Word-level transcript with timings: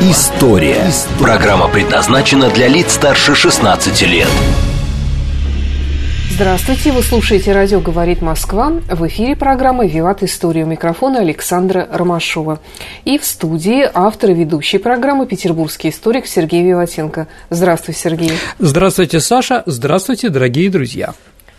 История». 0.00 0.84
Программа 1.18 1.68
предназначена 1.68 2.50
для 2.50 2.68
лиц 2.68 2.92
старше 2.92 3.34
16 3.34 4.02
лет. 4.02 4.28
Здравствуйте, 6.30 6.92
вы 6.92 7.02
слушаете 7.02 7.52
«Радио 7.52 7.80
говорит 7.80 8.22
Москва». 8.22 8.74
В 8.88 9.08
эфире 9.08 9.34
программы 9.34 9.88
«Виват 9.88 10.22
История» 10.22 10.62
у 10.62 10.66
микрофона 10.68 11.18
Александра 11.18 11.88
Ромашова. 11.92 12.60
И 13.04 13.18
в 13.18 13.24
студии 13.24 13.90
автор 13.92 14.30
и 14.30 14.34
ведущий 14.34 14.78
программы 14.78 15.26
петербургский 15.26 15.88
историк 15.88 16.28
Сергей 16.28 16.62
Виватенко. 16.62 17.26
Здравствуй, 17.50 17.96
Сергей. 17.96 18.30
Здравствуйте, 18.60 19.18
Саша. 19.18 19.64
Здравствуйте, 19.66 20.28
дорогие 20.28 20.70
друзья. 20.70 21.12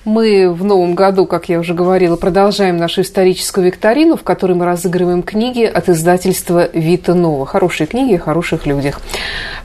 Мы 0.06 0.50
в 0.54 0.64
новом 0.64 0.96
году, 0.96 1.26
как 1.26 1.50
я 1.50 1.60
уже 1.60 1.74
говорила, 1.74 2.16
продолжаем 2.16 2.78
нашу 2.78 3.02
историческую 3.02 3.68
викторину, 3.68 4.16
в 4.16 4.24
которой 4.24 4.54
мы 4.54 4.66
разыгрываем 4.66 5.24
книги 5.24 5.64
от 5.64 5.90
издательства 5.90 6.70
«Вита 6.72 7.14
Нова». 7.14 7.46
Хорошие 7.46 7.86
книги 7.86 8.16
о 8.16 8.20
хороших 8.20 8.66
людях. 8.66 9.02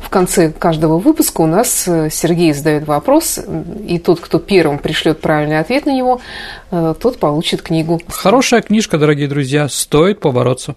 В 0.01 0.09
конце 0.09 0.51
каждого 0.51 0.98
выпуска 0.98 1.41
у 1.41 1.47
нас 1.47 1.87
э, 1.87 2.11
Сергей 2.11 2.52
задает 2.52 2.84
вопрос, 2.87 3.39
и 3.87 3.98
тот, 4.01 4.19
кто 4.19 4.41
первым 4.41 4.78
пришлет 4.78 5.20
правильный 5.20 5.61
ответ 5.61 5.86
на 5.86 5.97
него, 5.97 6.20
э, 6.72 6.94
тот 7.00 7.19
получит 7.19 7.62
книгу. 7.62 8.00
Хорошая 8.09 8.62
книжка, 8.62 8.98
дорогие 8.98 9.28
друзья, 9.28 9.69
стоит 9.69 10.19
побороться. 10.19 10.75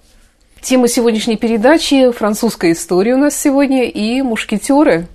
Тема 0.61 0.87
сегодняшней 0.87 1.37
передачи– 1.37 2.11
французская 2.15 2.73
история 2.73 3.15
у 3.15 3.17
нас 3.17 3.35
сегодня 3.35 3.85
и 3.85 4.21
мушкетеры. 4.21 5.07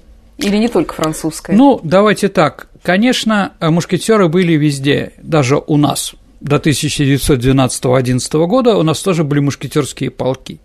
Или 0.42 0.56
не 0.58 0.68
только 0.68 0.94
французская? 0.94 1.56
Ну, 1.56 1.80
давайте 1.82 2.28
так. 2.28 2.68
Конечно, 2.82 3.52
мушкетеры 3.60 4.28
были 4.28 4.54
везде, 4.54 5.12
даже 5.22 5.56
у 5.64 5.76
нас. 5.76 6.14
До 6.40 6.56
1912-11 6.56 8.46
года 8.48 8.76
у 8.76 8.82
нас 8.82 9.00
тоже 9.00 9.22
были 9.22 9.38
мушкетерские 9.38 10.10
полки. 10.10 10.58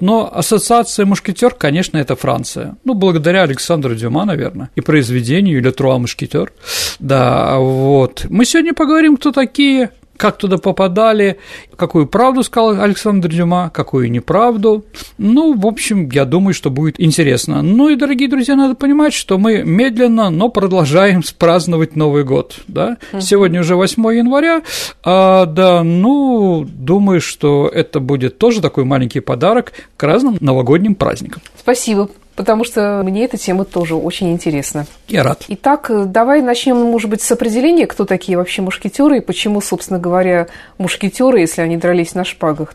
Но 0.00 0.28
ассоциация 0.34 1.06
мушкетер, 1.06 1.54
конечно, 1.54 1.98
это 1.98 2.16
Франция. 2.16 2.76
Ну, 2.82 2.94
благодаря 2.94 3.42
Александру 3.44 3.94
Дюма, 3.94 4.24
наверное, 4.24 4.70
и 4.74 4.80
произведению, 4.80 5.58
или 5.58 5.70
Труа 5.70 5.98
мушкетер. 5.98 6.52
Да, 6.98 7.58
вот. 7.58 8.26
Мы 8.28 8.44
сегодня 8.44 8.74
поговорим, 8.74 9.16
кто 9.16 9.30
такие 9.30 9.92
как 10.20 10.36
туда 10.36 10.58
попадали, 10.58 11.38
какую 11.76 12.06
правду 12.06 12.42
сказал 12.42 12.78
Александр 12.78 13.30
Дюма, 13.30 13.70
какую 13.72 14.10
неправду. 14.10 14.84
Ну, 15.16 15.54
в 15.54 15.66
общем, 15.66 16.10
я 16.10 16.26
думаю, 16.26 16.52
что 16.52 16.68
будет 16.68 17.00
интересно. 17.00 17.62
Ну 17.62 17.88
и, 17.88 17.96
дорогие 17.96 18.28
друзья, 18.28 18.54
надо 18.54 18.74
понимать, 18.74 19.14
что 19.14 19.38
мы 19.38 19.62
медленно, 19.64 20.28
но 20.28 20.50
продолжаем 20.50 21.22
праздновать 21.38 21.96
Новый 21.96 22.24
год. 22.24 22.56
Да? 22.68 22.98
Сегодня 23.18 23.60
уже 23.60 23.76
8 23.76 24.02
января, 24.14 24.60
а, 25.02 25.46
да, 25.46 25.82
ну, 25.82 26.66
думаю, 26.68 27.22
что 27.22 27.70
это 27.72 27.98
будет 27.98 28.36
тоже 28.36 28.60
такой 28.60 28.84
маленький 28.84 29.20
подарок 29.20 29.72
к 29.96 30.02
разным 30.02 30.36
новогодним 30.40 30.96
праздникам. 30.96 31.40
Спасибо 31.58 32.10
потому 32.40 32.64
что 32.64 33.02
мне 33.04 33.26
эта 33.26 33.36
тема 33.36 33.66
тоже 33.66 33.94
очень 33.94 34.32
интересна. 34.32 34.86
Я 35.08 35.22
рад. 35.22 35.44
Итак, 35.48 35.90
давай 36.10 36.40
начнем, 36.40 36.74
может 36.78 37.10
быть, 37.10 37.20
с 37.20 37.30
определения, 37.30 37.86
кто 37.86 38.06
такие 38.06 38.38
вообще 38.38 38.62
мушкетеры 38.62 39.18
и 39.18 39.20
почему, 39.20 39.60
собственно 39.60 39.98
говоря, 39.98 40.46
мушкетеры, 40.78 41.38
если 41.38 41.60
они 41.60 41.76
дрались 41.76 42.14
на 42.14 42.24
шпагах. 42.24 42.72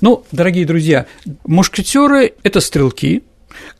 Ну, 0.00 0.24
дорогие 0.32 0.66
друзья, 0.66 1.06
мушкетеры– 1.46 2.34
это 2.42 2.58
стрелки, 2.58 3.22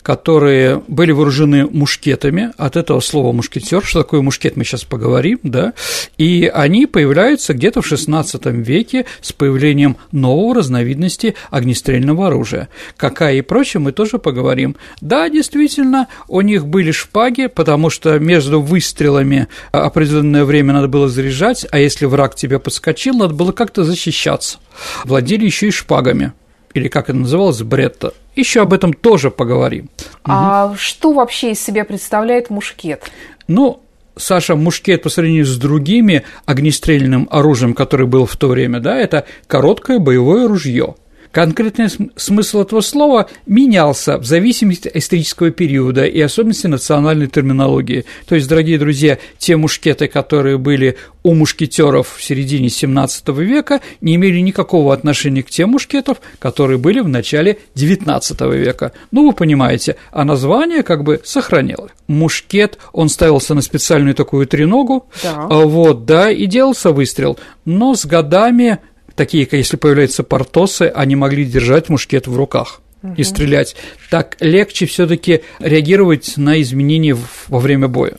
которые 0.03 0.83
были 0.89 1.13
вооружены 1.13 1.67
мушкетами, 1.67 2.53
от 2.57 2.77
этого 2.77 3.01
слова 3.01 3.33
мушкетер, 3.33 3.85
что 3.85 4.03
такое 4.03 4.23
мушкет, 4.23 4.57
мы 4.57 4.65
сейчас 4.65 4.85
поговорим, 4.85 5.39
да, 5.43 5.75
и 6.19 6.51
они 6.53 6.87
появляются 6.87 7.55
где-то 7.55 7.83
в 7.83 7.91
XVI 7.91 8.51
веке 8.63 9.07
с 9.21 9.33
появлением 9.33 9.97
нового 10.13 10.57
разновидности 10.57 11.35
огнестрельного 11.51 12.29
оружия. 12.29 12.69
Какая 12.97 13.37
и 13.37 13.43
прочее, 13.43 13.81
мы 13.81 13.93
тоже 13.93 14.19
поговорим. 14.19 14.77
Да, 15.01 15.29
действительно, 15.29 16.09
у 16.29 16.41
них 16.41 16.67
были 16.67 16.91
шпаги, 16.91 17.47
потому 17.47 17.91
что 17.91 18.19
между 18.19 18.61
выстрелами 18.61 19.49
определенное 19.73 20.45
время 20.45 20.73
надо 20.73 20.89
было 20.89 21.09
заряжать, 21.09 21.67
а 21.71 21.79
если 21.79 22.07
враг 22.07 22.35
тебя 22.35 22.59
подскочил, 22.59 23.15
надо 23.15 23.35
было 23.35 23.53
как-то 23.53 23.85
защищаться. 23.85 24.59
Владели 25.05 25.45
еще 25.45 25.69
и 25.69 25.71
шпагами 25.71 26.33
или 26.75 26.89
как 26.89 27.09
это 27.09 27.19
называлось, 27.19 27.63
бретта. 27.63 28.13
Еще 28.37 28.63
об 28.63 28.73
этом 28.73 28.93
тоже 28.93 29.31
поговорим. 29.31 29.91
А 30.25 30.67
угу. 30.67 30.77
что 30.77 31.13
вообще 31.13 31.53
из 31.53 31.63
себя 31.63 31.85
представляет 31.85 32.51
мушкет? 32.51 33.11
Ну, 33.49 33.83
Саша, 34.17 34.55
мушкет 34.57 35.03
по 35.03 35.09
сравнению 35.09 35.47
с 35.47 35.57
другими 35.57 36.25
огнестрельным 36.47 37.29
оружием, 37.31 37.75
которое 37.75 38.07
было 38.07 38.27
в 38.27 38.37
то 38.37 38.49
время, 38.49 38.81
да, 38.81 38.97
это 38.97 39.25
короткое 39.47 39.99
боевое 39.99 40.47
ружье– 40.47 40.95
Конкретный 41.33 41.87
смысл 42.17 42.63
этого 42.63 42.81
слова 42.81 43.29
менялся 43.47 44.19
в 44.19 44.25
зависимости 44.25 44.89
от 44.89 44.97
исторического 44.97 45.51
периода 45.51 46.05
и 46.05 46.21
особенности 46.21 46.67
национальной 46.67 47.29
терминологии. 47.29 48.05
То 48.27 48.35
есть, 48.35 48.49
дорогие 48.49 48.79
друзья, 48.79 49.19
те 49.39 49.57
мушкеты, 49.57 50.09
которые 50.09 50.59
были 50.59 50.97
у 51.23 51.35
мушкетеров 51.35 52.17
в 52.17 52.23
середине 52.23 52.67
XVII 52.67 53.45
века, 53.45 53.81
не 54.01 54.17
имели 54.17 54.41
никакого 54.41 54.93
отношения 54.93 55.45
к 55.45 55.51
тем 55.51 55.71
мушкетам, 55.71 56.17
которые 56.41 56.79
были 56.79 56.99
в 56.99 57.09
начале 57.09 57.59
XIX 57.77 58.57
века. 58.57 58.93
Ну, 59.13 59.29
вы 59.29 59.33
понимаете, 59.33 59.97
а 60.11 60.25
название 60.25 60.83
как 60.83 61.05
бы 61.05 61.21
сохранилось. 61.23 61.93
Мушкет, 62.09 62.79
он 62.93 63.09
ставился 63.09 63.55
на 63.55 63.63
специальную 63.63 64.17
такую 64.17 64.49
треногу, 64.49 65.07
да. 65.23 65.47
вот, 65.47 66.07
да, 66.07 66.29
и 66.31 66.47
делался 66.47 66.91
выстрел. 66.91 67.39
Но 67.65 67.95
с 67.95 68.05
годами 68.05 68.81
такие, 69.21 69.45
как 69.45 69.59
если 69.59 69.77
появляются 69.77 70.23
портосы, 70.23 70.91
они 70.95 71.15
могли 71.15 71.45
держать 71.45 71.91
мушкет 71.91 72.27
в 72.27 72.35
руках 72.35 72.81
и 73.19 73.23
стрелять. 73.23 73.77
Так 74.09 74.39
легче 74.41 74.87
все-таки 74.87 75.43
реагировать 75.59 76.39
на 76.39 76.59
изменения 76.63 77.15
во 77.49 77.59
время 77.59 77.87
боя. 77.87 78.15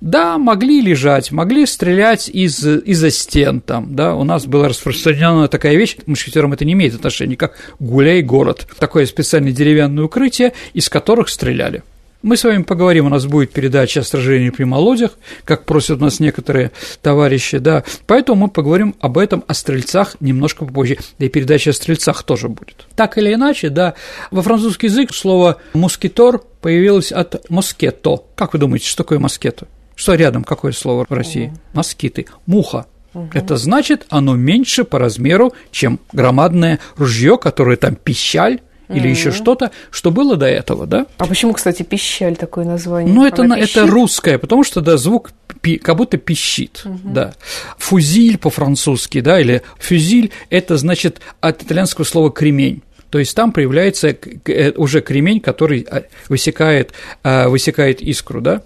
Да, 0.00 0.38
могли 0.38 0.80
лежать, 0.80 1.30
могли 1.30 1.66
стрелять 1.66 2.30
из, 2.30 2.64
из-за 2.64 3.10
стен 3.10 3.60
там, 3.60 3.94
да, 3.94 4.14
у 4.14 4.24
нас 4.24 4.46
была 4.46 4.70
распространена 4.70 5.48
такая 5.48 5.76
вещь, 5.76 5.96
к 5.96 6.06
мушкетерам 6.06 6.54
это 6.54 6.64
не 6.64 6.72
имеет 6.72 6.94
отношения, 6.94 7.36
как 7.36 7.58
гуляй 7.78 8.22
город, 8.22 8.66
такое 8.78 9.04
специальное 9.04 9.52
деревянное 9.52 10.04
укрытие, 10.04 10.54
из 10.72 10.88
которых 10.88 11.28
стреляли. 11.28 11.82
Мы 12.24 12.38
с 12.38 12.44
вами 12.44 12.62
поговорим, 12.62 13.04
у 13.04 13.08
нас 13.10 13.26
будет 13.26 13.52
передача 13.52 14.00
о 14.00 14.02
сражении 14.02 14.48
при 14.48 14.64
молодях, 14.64 15.10
как 15.44 15.66
просят 15.66 15.98
у 15.98 16.04
нас 16.04 16.20
некоторые 16.20 16.72
товарищи, 17.02 17.58
да, 17.58 17.84
поэтому 18.06 18.46
мы 18.46 18.48
поговорим 18.48 18.94
об 18.98 19.18
этом, 19.18 19.44
о 19.46 19.52
стрельцах 19.52 20.16
немножко 20.20 20.64
попозже, 20.64 20.96
да 21.18 21.26
и 21.26 21.28
передача 21.28 21.68
о 21.68 21.72
стрельцах 21.74 22.22
тоже 22.22 22.48
будет. 22.48 22.86
Так 22.96 23.18
или 23.18 23.34
иначе, 23.34 23.68
да, 23.68 23.92
во 24.30 24.40
французский 24.40 24.86
язык 24.86 25.12
слово 25.12 25.58
«мускетор» 25.74 26.42
появилось 26.62 27.12
от 27.12 27.50
«москето». 27.50 28.24
Как 28.36 28.54
вы 28.54 28.58
думаете, 28.58 28.86
что 28.86 29.02
такое 29.02 29.18
«москето»? 29.18 29.68
Что 29.94 30.14
рядом, 30.14 30.44
какое 30.44 30.72
слово 30.72 31.04
в 31.06 31.12
России? 31.12 31.52
Москиты. 31.74 32.24
Муха. 32.46 32.86
Угу. 33.12 33.32
Это 33.34 33.58
значит, 33.58 34.06
оно 34.08 34.34
меньше 34.34 34.84
по 34.84 34.98
размеру, 34.98 35.52
чем 35.70 36.00
громадное 36.10 36.80
ружье, 36.96 37.36
которое 37.36 37.76
там 37.76 37.96
пищаль, 37.96 38.60
или 38.88 39.06
mm-hmm. 39.06 39.10
еще 39.10 39.32
что-то, 39.32 39.70
что 39.90 40.10
было 40.10 40.36
до 40.36 40.46
этого, 40.46 40.86
да? 40.86 41.06
А 41.18 41.26
почему, 41.26 41.52
кстати, 41.52 41.82
пищаль 41.82 42.36
такое 42.36 42.64
название? 42.64 43.14
Ну, 43.14 43.24
это, 43.26 43.42
на, 43.42 43.58
это 43.58 43.86
русское, 43.86 44.38
потому 44.38 44.64
что, 44.64 44.80
да, 44.80 44.96
звук 44.96 45.32
пи, 45.60 45.78
как 45.78 45.96
будто 45.96 46.16
пищит, 46.18 46.82
mm-hmm. 46.84 47.12
да. 47.12 47.34
Фузиль 47.78 48.38
по-французски, 48.38 49.20
да, 49.20 49.40
или 49.40 49.62
фюзиль– 49.78 50.30
это, 50.50 50.76
значит, 50.76 51.20
от 51.40 51.62
итальянского 51.62 52.04
слова 52.04 52.30
«кремень». 52.30 52.82
То 53.14 53.20
есть 53.20 53.36
там 53.36 53.52
появляется 53.52 54.08
э, 54.08 54.72
уже 54.72 55.00
кремень, 55.00 55.38
который 55.38 55.86
а, 55.88 56.02
высекает, 56.28 56.92
а, 57.22 57.48
высекает 57.48 58.02
искру, 58.02 58.40
да? 58.40 58.62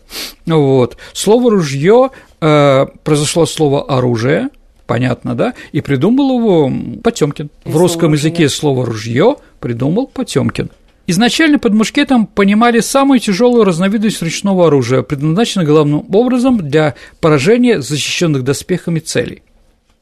Вот. 0.46 0.96
Слово 1.12 1.50
ружье 1.50 2.12
э, 2.40 2.86
произошло 3.04 3.44
слово 3.44 3.84
оружие, 3.84 4.48
понятно, 4.88 5.36
да, 5.36 5.54
и 5.70 5.80
придумал 5.80 6.40
его 6.40 6.72
Потемкин. 7.04 7.50
В 7.64 7.76
русском 7.76 8.14
языке 8.14 8.48
слово 8.48 8.84
ружье 8.84 9.36
придумал 9.60 10.08
Потемкин. 10.08 10.70
Изначально 11.06 11.58
под 11.58 11.74
мушкетом 11.74 12.26
понимали 12.26 12.80
самую 12.80 13.20
тяжелую 13.20 13.64
разновидность 13.64 14.20
ручного 14.22 14.66
оружия, 14.66 15.02
предназначенное 15.02 15.66
главным 15.66 16.04
образом 16.12 16.58
для 16.58 16.96
поражения 17.20 17.80
защищенных 17.80 18.42
доспехами 18.42 18.98
целей. 18.98 19.42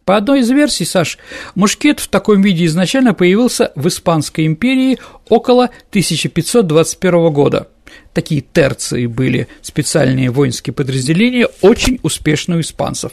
По 0.04 0.16
одной 0.16 0.40
из 0.40 0.50
версий, 0.50 0.84
Саш, 0.84 1.18
мушкет 1.56 1.98
в 2.00 2.08
таком 2.08 2.40
виде 2.40 2.64
изначально 2.66 3.12
появился 3.12 3.72
в 3.74 3.88
Испанской 3.88 4.46
империи 4.46 4.98
около 5.28 5.64
1521 5.90 7.32
года. 7.32 7.68
Такие 8.12 8.40
терции 8.40 9.06
были, 9.06 9.48
специальные 9.62 10.30
воинские 10.30 10.74
подразделения, 10.74 11.48
очень 11.60 12.00
успешные 12.02 12.58
у 12.58 12.60
испанцев. 12.60 13.12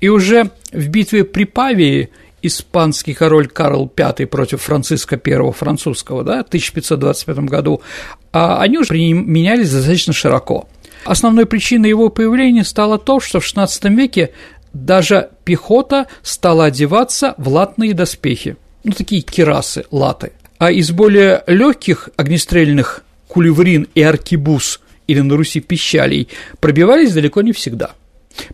И 0.00 0.08
уже 0.08 0.50
в 0.72 0.88
битве 0.88 1.24
при 1.24 1.44
Павии 1.44 2.10
испанский 2.42 3.14
король 3.14 3.48
Карл 3.48 3.90
V 3.96 4.26
против 4.26 4.62
Франциска 4.62 5.20
I 5.24 5.52
французского, 5.52 6.24
да, 6.24 6.44
в 6.44 6.48
1525 6.48 7.38
году, 7.40 7.82
а 8.32 8.60
они 8.60 8.78
уже 8.78 8.90
применялись 8.90 9.72
достаточно 9.72 10.12
широко. 10.12 10.68
Основной 11.04 11.46
причиной 11.46 11.88
его 11.88 12.08
появления 12.08 12.64
стало 12.64 12.98
то, 12.98 13.20
что 13.20 13.40
в 13.40 13.44
XVI 13.44 13.94
веке 13.94 14.32
даже 14.72 15.30
пехота 15.44 16.06
стала 16.22 16.66
одеваться 16.66 17.34
в 17.38 17.48
латные 17.48 17.94
доспехи, 17.94 18.56
ну, 18.84 18.92
такие 18.92 19.22
кирасы, 19.22 19.84
латы. 19.90 20.32
А 20.58 20.70
из 20.70 20.90
более 20.90 21.42
легких 21.46 22.08
огнестрельных 22.16 23.04
кулеврин 23.28 23.88
и 23.94 24.02
аркибуз, 24.02 24.80
или 25.06 25.20
на 25.20 25.36
Руси 25.36 25.60
пищалей, 25.60 26.28
пробивались 26.60 27.12
далеко 27.12 27.42
не 27.42 27.52
всегда. 27.52 27.92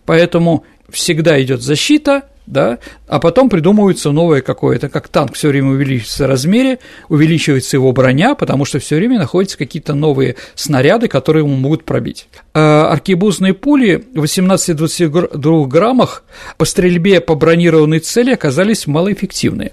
Поэтому 0.05 0.65
всегда 0.91 1.43
идет 1.43 1.63
защита, 1.63 2.23
да, 2.47 2.79
а 3.07 3.19
потом 3.21 3.49
придумывается 3.49 4.11
новое 4.11 4.41
какое-то, 4.43 4.89
как 4.89 5.09
танк 5.09 5.35
все 5.35 5.49
время 5.49 5.71
увеличивается 5.71 6.25
в 6.25 6.29
размере, 6.29 6.79
увеличивается 7.09 7.77
его 7.77 7.93
броня, 7.93 8.35
потому 8.35 8.65
что 8.65 8.79
все 8.79 8.97
время 8.97 9.19
находятся 9.19 9.57
какие-то 9.57 9.95
новые 9.95 10.37
снаряды, 10.55 11.09
которые 11.09 11.45
ему 11.45 11.57
могут 11.57 11.85
пробить. 11.85 12.29
А 12.53 12.91
аркебузные 12.91 13.55
пули 13.55 14.05
в 14.15 14.25
18-22 14.25 15.67
граммах 15.67 16.25
по 16.59 16.65
стрельбе 16.65 17.21
по 17.21 17.35
бронированной 17.35 18.01
цели 18.01 18.33
оказались 18.33 18.87
малоэффективные. 18.87 19.73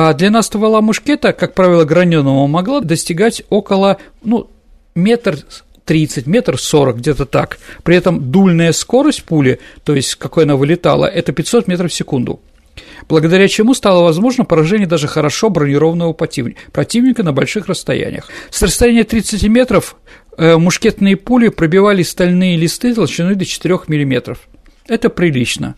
А 0.00 0.14
длина 0.14 0.42
ствола 0.44 0.80
мушкета, 0.80 1.32
как 1.32 1.54
правило, 1.54 1.84
граненого 1.84 2.46
могла 2.46 2.80
достигать 2.80 3.42
около, 3.50 3.96
ну, 4.22 4.48
метр 4.94 5.38
30, 5.86 6.28
метр 6.28 6.56
40, 6.56 6.98
где-то 6.98 7.26
так. 7.26 7.58
При 7.82 7.96
этом 7.96 8.30
дульная 8.30 8.70
скорость 8.70 9.24
пули, 9.24 9.58
то 9.82 9.96
есть 9.96 10.14
какой 10.14 10.44
она 10.44 10.54
вылетала, 10.54 11.04
это 11.04 11.32
500 11.32 11.66
метров 11.66 11.90
в 11.90 11.94
секунду 11.94 12.38
благодаря 13.08 13.48
чему 13.48 13.74
стало 13.74 14.04
возможно 14.04 14.44
поражение 14.44 14.86
даже 14.86 15.08
хорошо 15.08 15.50
бронированного 15.50 16.12
противника 16.12 17.24
на 17.24 17.32
больших 17.32 17.66
расстояниях. 17.66 18.28
С 18.50 18.62
расстояния 18.62 19.02
30 19.02 19.42
метров 19.48 19.96
э, 20.36 20.56
мушкетные 20.56 21.16
пули 21.16 21.48
пробивали 21.48 22.04
стальные 22.04 22.56
листы 22.56 22.94
толщиной 22.94 23.34
до 23.34 23.44
4 23.44 23.80
миллиметров. 23.88 24.38
Это 24.86 25.10
прилично. 25.10 25.74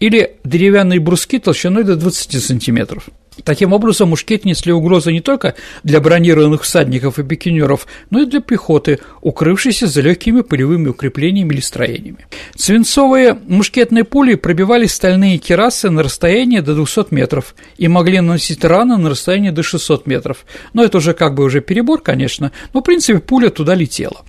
Или 0.00 0.38
деревянные 0.42 0.98
бруски 0.98 1.38
толщиной 1.38 1.84
до 1.84 1.94
20 1.94 2.42
сантиметров. 2.42 3.08
Таким 3.44 3.72
образом, 3.72 4.10
мушкеты 4.10 4.48
несли 4.48 4.72
угрозы 4.72 5.12
не 5.12 5.20
только 5.20 5.54
для 5.82 6.00
бронированных 6.00 6.62
всадников 6.62 7.18
и 7.18 7.22
пикинеров, 7.22 7.86
но 8.10 8.22
и 8.22 8.26
для 8.26 8.40
пехоты, 8.40 8.98
укрывшейся 9.22 9.86
за 9.86 10.00
легкими 10.02 10.40
полевыми 10.40 10.88
укреплениями 10.88 11.54
или 11.54 11.60
строениями. 11.60 12.26
Свинцовые 12.56 13.38
мушкетные 13.46 14.04
пули 14.04 14.34
пробивали 14.34 14.86
стальные 14.86 15.38
керасы 15.38 15.90
на 15.90 16.02
расстояние 16.02 16.60
до 16.60 16.74
200 16.74 17.06
метров 17.14 17.54
и 17.78 17.88
могли 17.88 18.20
наносить 18.20 18.64
раны 18.64 18.96
на 18.96 19.10
расстояние 19.10 19.52
до 19.52 19.62
600 19.62 20.06
метров. 20.06 20.44
Но 20.72 20.84
это 20.84 20.98
уже 20.98 21.14
как 21.14 21.34
бы 21.34 21.44
уже 21.44 21.60
перебор, 21.60 22.02
конечно, 22.02 22.52
но 22.74 22.80
в 22.80 22.84
принципе 22.84 23.20
пуля 23.20 23.50
туда 23.50 23.74
летела. 23.74 24.22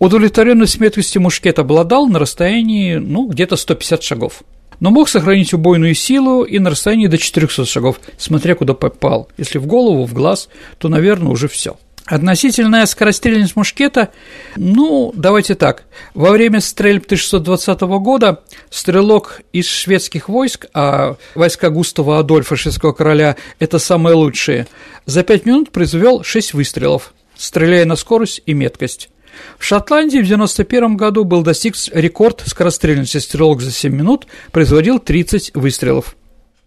Удовлетворенность 0.00 0.80
меткости 0.80 1.18
мушкет 1.18 1.60
обладал 1.60 2.08
на 2.08 2.18
расстоянии, 2.18 2.96
ну, 2.96 3.28
где-то 3.28 3.56
150 3.56 4.02
шагов 4.02 4.42
но 4.80 4.90
мог 4.90 5.08
сохранить 5.08 5.54
убойную 5.54 5.94
силу 5.94 6.42
и 6.42 6.58
на 6.58 6.70
расстоянии 6.70 7.06
до 7.06 7.18
400 7.18 7.64
шагов, 7.64 8.00
смотря 8.18 8.54
куда 8.54 8.74
попал. 8.74 9.28
Если 9.36 9.58
в 9.58 9.66
голову, 9.66 10.04
в 10.04 10.14
глаз, 10.14 10.48
то, 10.78 10.88
наверное, 10.88 11.30
уже 11.30 11.48
все. 11.48 11.76
Относительная 12.06 12.84
скорострельность 12.84 13.56
мушкета, 13.56 14.10
ну, 14.56 15.10
давайте 15.16 15.54
так, 15.54 15.84
во 16.12 16.32
время 16.32 16.60
стрельб 16.60 17.06
1620 17.06 17.80
года 17.80 18.42
стрелок 18.68 19.40
из 19.54 19.70
шведских 19.70 20.28
войск, 20.28 20.66
а 20.74 21.16
войска 21.34 21.70
Густава 21.70 22.18
Адольфа, 22.18 22.56
шведского 22.56 22.92
короля, 22.92 23.36
это 23.58 23.78
самые 23.78 24.16
лучшие, 24.16 24.66
за 25.06 25.22
5 25.22 25.46
минут 25.46 25.70
произвел 25.70 26.22
6 26.22 26.52
выстрелов, 26.52 27.14
стреляя 27.36 27.86
на 27.86 27.96
скорость 27.96 28.42
и 28.44 28.52
меткость. 28.52 29.08
В 29.58 29.64
Шотландии 29.64 30.18
в 30.18 30.24
1991 30.24 30.96
году 30.96 31.24
был 31.24 31.42
достиг 31.42 31.74
рекорд 31.92 32.42
скорострельности 32.46 33.18
стрелок 33.18 33.60
за 33.60 33.70
7 33.72 33.94
минут, 33.94 34.26
производил 34.52 34.98
30 34.98 35.54
выстрелов. 35.54 36.16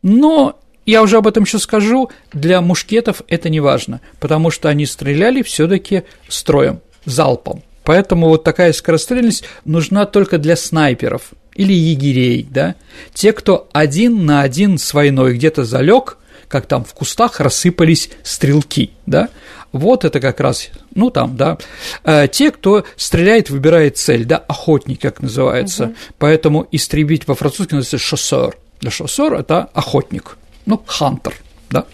Но 0.01 0.59
я 0.85 1.03
уже 1.03 1.17
об 1.17 1.27
этом 1.27 1.43
еще 1.43 1.59
скажу, 1.59 2.09
для 2.31 2.61
мушкетов 2.61 3.21
это 3.27 3.49
не 3.49 3.59
важно, 3.59 4.01
потому 4.19 4.51
что 4.51 4.69
они 4.69 4.85
стреляли 4.85 5.41
все-таки 5.41 6.03
строем, 6.29 6.79
залпом. 7.05 7.61
Поэтому 7.83 8.27
вот 8.27 8.43
такая 8.43 8.73
скорострельность 8.73 9.43
нужна 9.65 10.05
только 10.05 10.37
для 10.37 10.55
снайперов 10.55 11.31
или 11.55 11.73
егерей, 11.73 12.47
да, 12.49 12.75
те, 13.13 13.33
кто 13.33 13.67
один 13.73 14.25
на 14.25 14.41
один 14.41 14.77
с 14.77 14.93
войной 14.93 15.35
где-то 15.35 15.63
залег, 15.65 16.17
как 16.47 16.65
там 16.65 16.83
в 16.83 16.93
кустах 16.93 17.39
рассыпались 17.39 18.09
стрелки, 18.23 18.91
да, 19.05 19.29
вот 19.71 20.05
это 20.05 20.19
как 20.19 20.39
раз, 20.39 20.69
ну 20.95 21.09
там, 21.09 21.35
да, 21.35 21.57
э, 22.03 22.27
те, 22.27 22.51
кто 22.51 22.85
стреляет, 22.95 23.49
выбирает 23.49 23.97
цель, 23.97 24.25
да, 24.25 24.37
охотник, 24.37 25.01
как 25.01 25.21
называется, 25.21 25.85
угу. 25.85 25.95
поэтому 26.19 26.67
истребить 26.71 27.25
по-французски 27.25 27.73
называется 27.73 27.97
шоссер, 27.97 28.57
да, 28.81 28.89
шоссер– 28.89 29.33
это 29.35 29.69
охотник, 29.73 30.37
ну, 30.65 30.81
хантер, 30.85 31.35
да. 31.69 31.85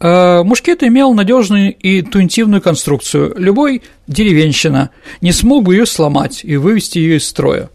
Э, 0.00 0.42
мушкет 0.42 0.82
имел 0.82 1.14
надежную 1.14 1.74
и 1.74 2.00
интуитивную 2.00 2.60
конструкцию. 2.60 3.34
Любой 3.38 3.82
деревенщина 4.06 4.90
не 5.20 5.32
смог 5.32 5.64
бы 5.64 5.74
ее 5.74 5.86
сломать 5.86 6.40
и 6.44 6.56
вывести 6.56 6.98
ее 6.98 7.16
из 7.16 7.26
строя. 7.26 7.70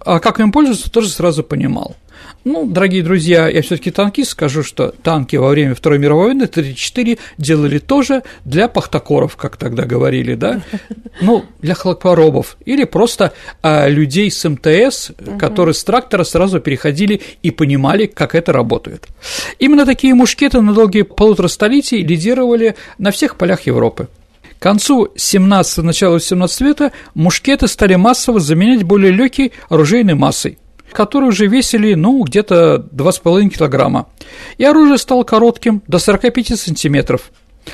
А 0.00 0.18
как 0.18 0.40
им 0.40 0.50
пользоваться, 0.50 0.90
тоже 0.90 1.08
сразу 1.08 1.44
понимал. 1.44 1.96
Ну, 2.44 2.66
дорогие 2.66 3.04
друзья, 3.04 3.48
я 3.48 3.62
все 3.62 3.76
таки 3.76 3.92
танкист, 3.92 4.32
скажу, 4.32 4.64
что 4.64 4.92
танки 5.02 5.36
во 5.36 5.48
время 5.50 5.76
Второй 5.76 6.00
мировой 6.00 6.26
войны 6.26 6.48
34 6.48 7.18
делали 7.38 7.78
тоже 7.78 8.24
для 8.44 8.66
пахтакоров, 8.66 9.36
как 9.36 9.56
тогда 9.56 9.84
говорили, 9.84 10.34
да, 10.34 10.60
ну, 11.20 11.44
для 11.60 11.74
хлопоробов, 11.74 12.56
или 12.64 12.82
просто 12.82 13.32
а, 13.62 13.86
людей 13.86 14.28
с 14.28 14.48
МТС, 14.48 15.12
которые 15.38 15.74
с 15.74 15.84
трактора 15.84 16.24
сразу 16.24 16.58
переходили 16.58 17.20
и 17.44 17.52
понимали, 17.52 18.06
как 18.06 18.34
это 18.34 18.52
работает. 18.52 19.06
Именно 19.60 19.86
такие 19.86 20.12
мушкеты 20.14 20.60
на 20.60 20.74
долгие 20.74 21.02
полутора 21.02 21.46
столетий 21.46 22.02
лидировали 22.02 22.74
на 22.98 23.12
всех 23.12 23.36
полях 23.36 23.66
Европы. 23.66 24.08
К 24.58 24.62
концу 24.62 25.12
17 25.14 25.78
начала 25.84 26.14
18 26.14 26.60
века 26.62 26.92
мушкеты 27.14 27.68
стали 27.68 27.94
массово 27.94 28.40
заменять 28.40 28.82
более 28.82 29.12
легкой 29.12 29.52
оружейной 29.68 30.14
массой 30.14 30.58
которые 30.92 31.28
уже 31.28 31.46
весили, 31.46 31.94
ну, 31.94 32.22
где-то 32.22 32.86
2,5 32.92 33.48
килограмма. 33.48 34.08
И 34.58 34.64
оружие 34.64 34.98
стало 34.98 35.24
коротким, 35.24 35.82
до 35.86 35.98
45 35.98 36.58
сантиметров, 36.58 37.30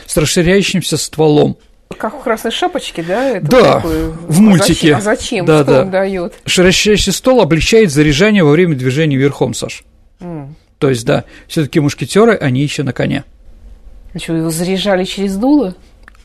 с 0.06 0.16
расширяющимся 0.16 0.96
стволом. 0.96 1.56
Как 1.96 2.14
у 2.14 2.18
красной 2.18 2.50
шапочки, 2.50 3.00
да? 3.00 3.28
Это 3.30 3.46
да, 3.46 3.74
такой... 3.76 4.08
в 4.10 4.40
мультике. 4.40 4.94
А 4.94 5.00
зачем? 5.00 5.46
Да, 5.46 5.62
Что 5.62 5.72
да. 5.72 5.80
он 5.82 5.90
дает? 5.90 6.34
Расширяющий 6.44 7.12
ствол 7.12 7.40
облегчает 7.40 7.90
заряжание 7.90 8.44
во 8.44 8.50
время 8.50 8.76
движения 8.76 9.16
верхом, 9.16 9.54
Саш. 9.54 9.84
Mm. 10.20 10.48
То 10.78 10.90
есть, 10.90 11.04
да, 11.04 11.24
все-таки 11.48 11.80
мушкетеры, 11.80 12.36
они 12.36 12.62
еще 12.62 12.82
на 12.82 12.92
коне. 12.92 13.24
А 14.14 14.18
что, 14.18 14.34
его 14.34 14.50
заряжали 14.50 15.04
через 15.04 15.36
дуло? 15.36 15.74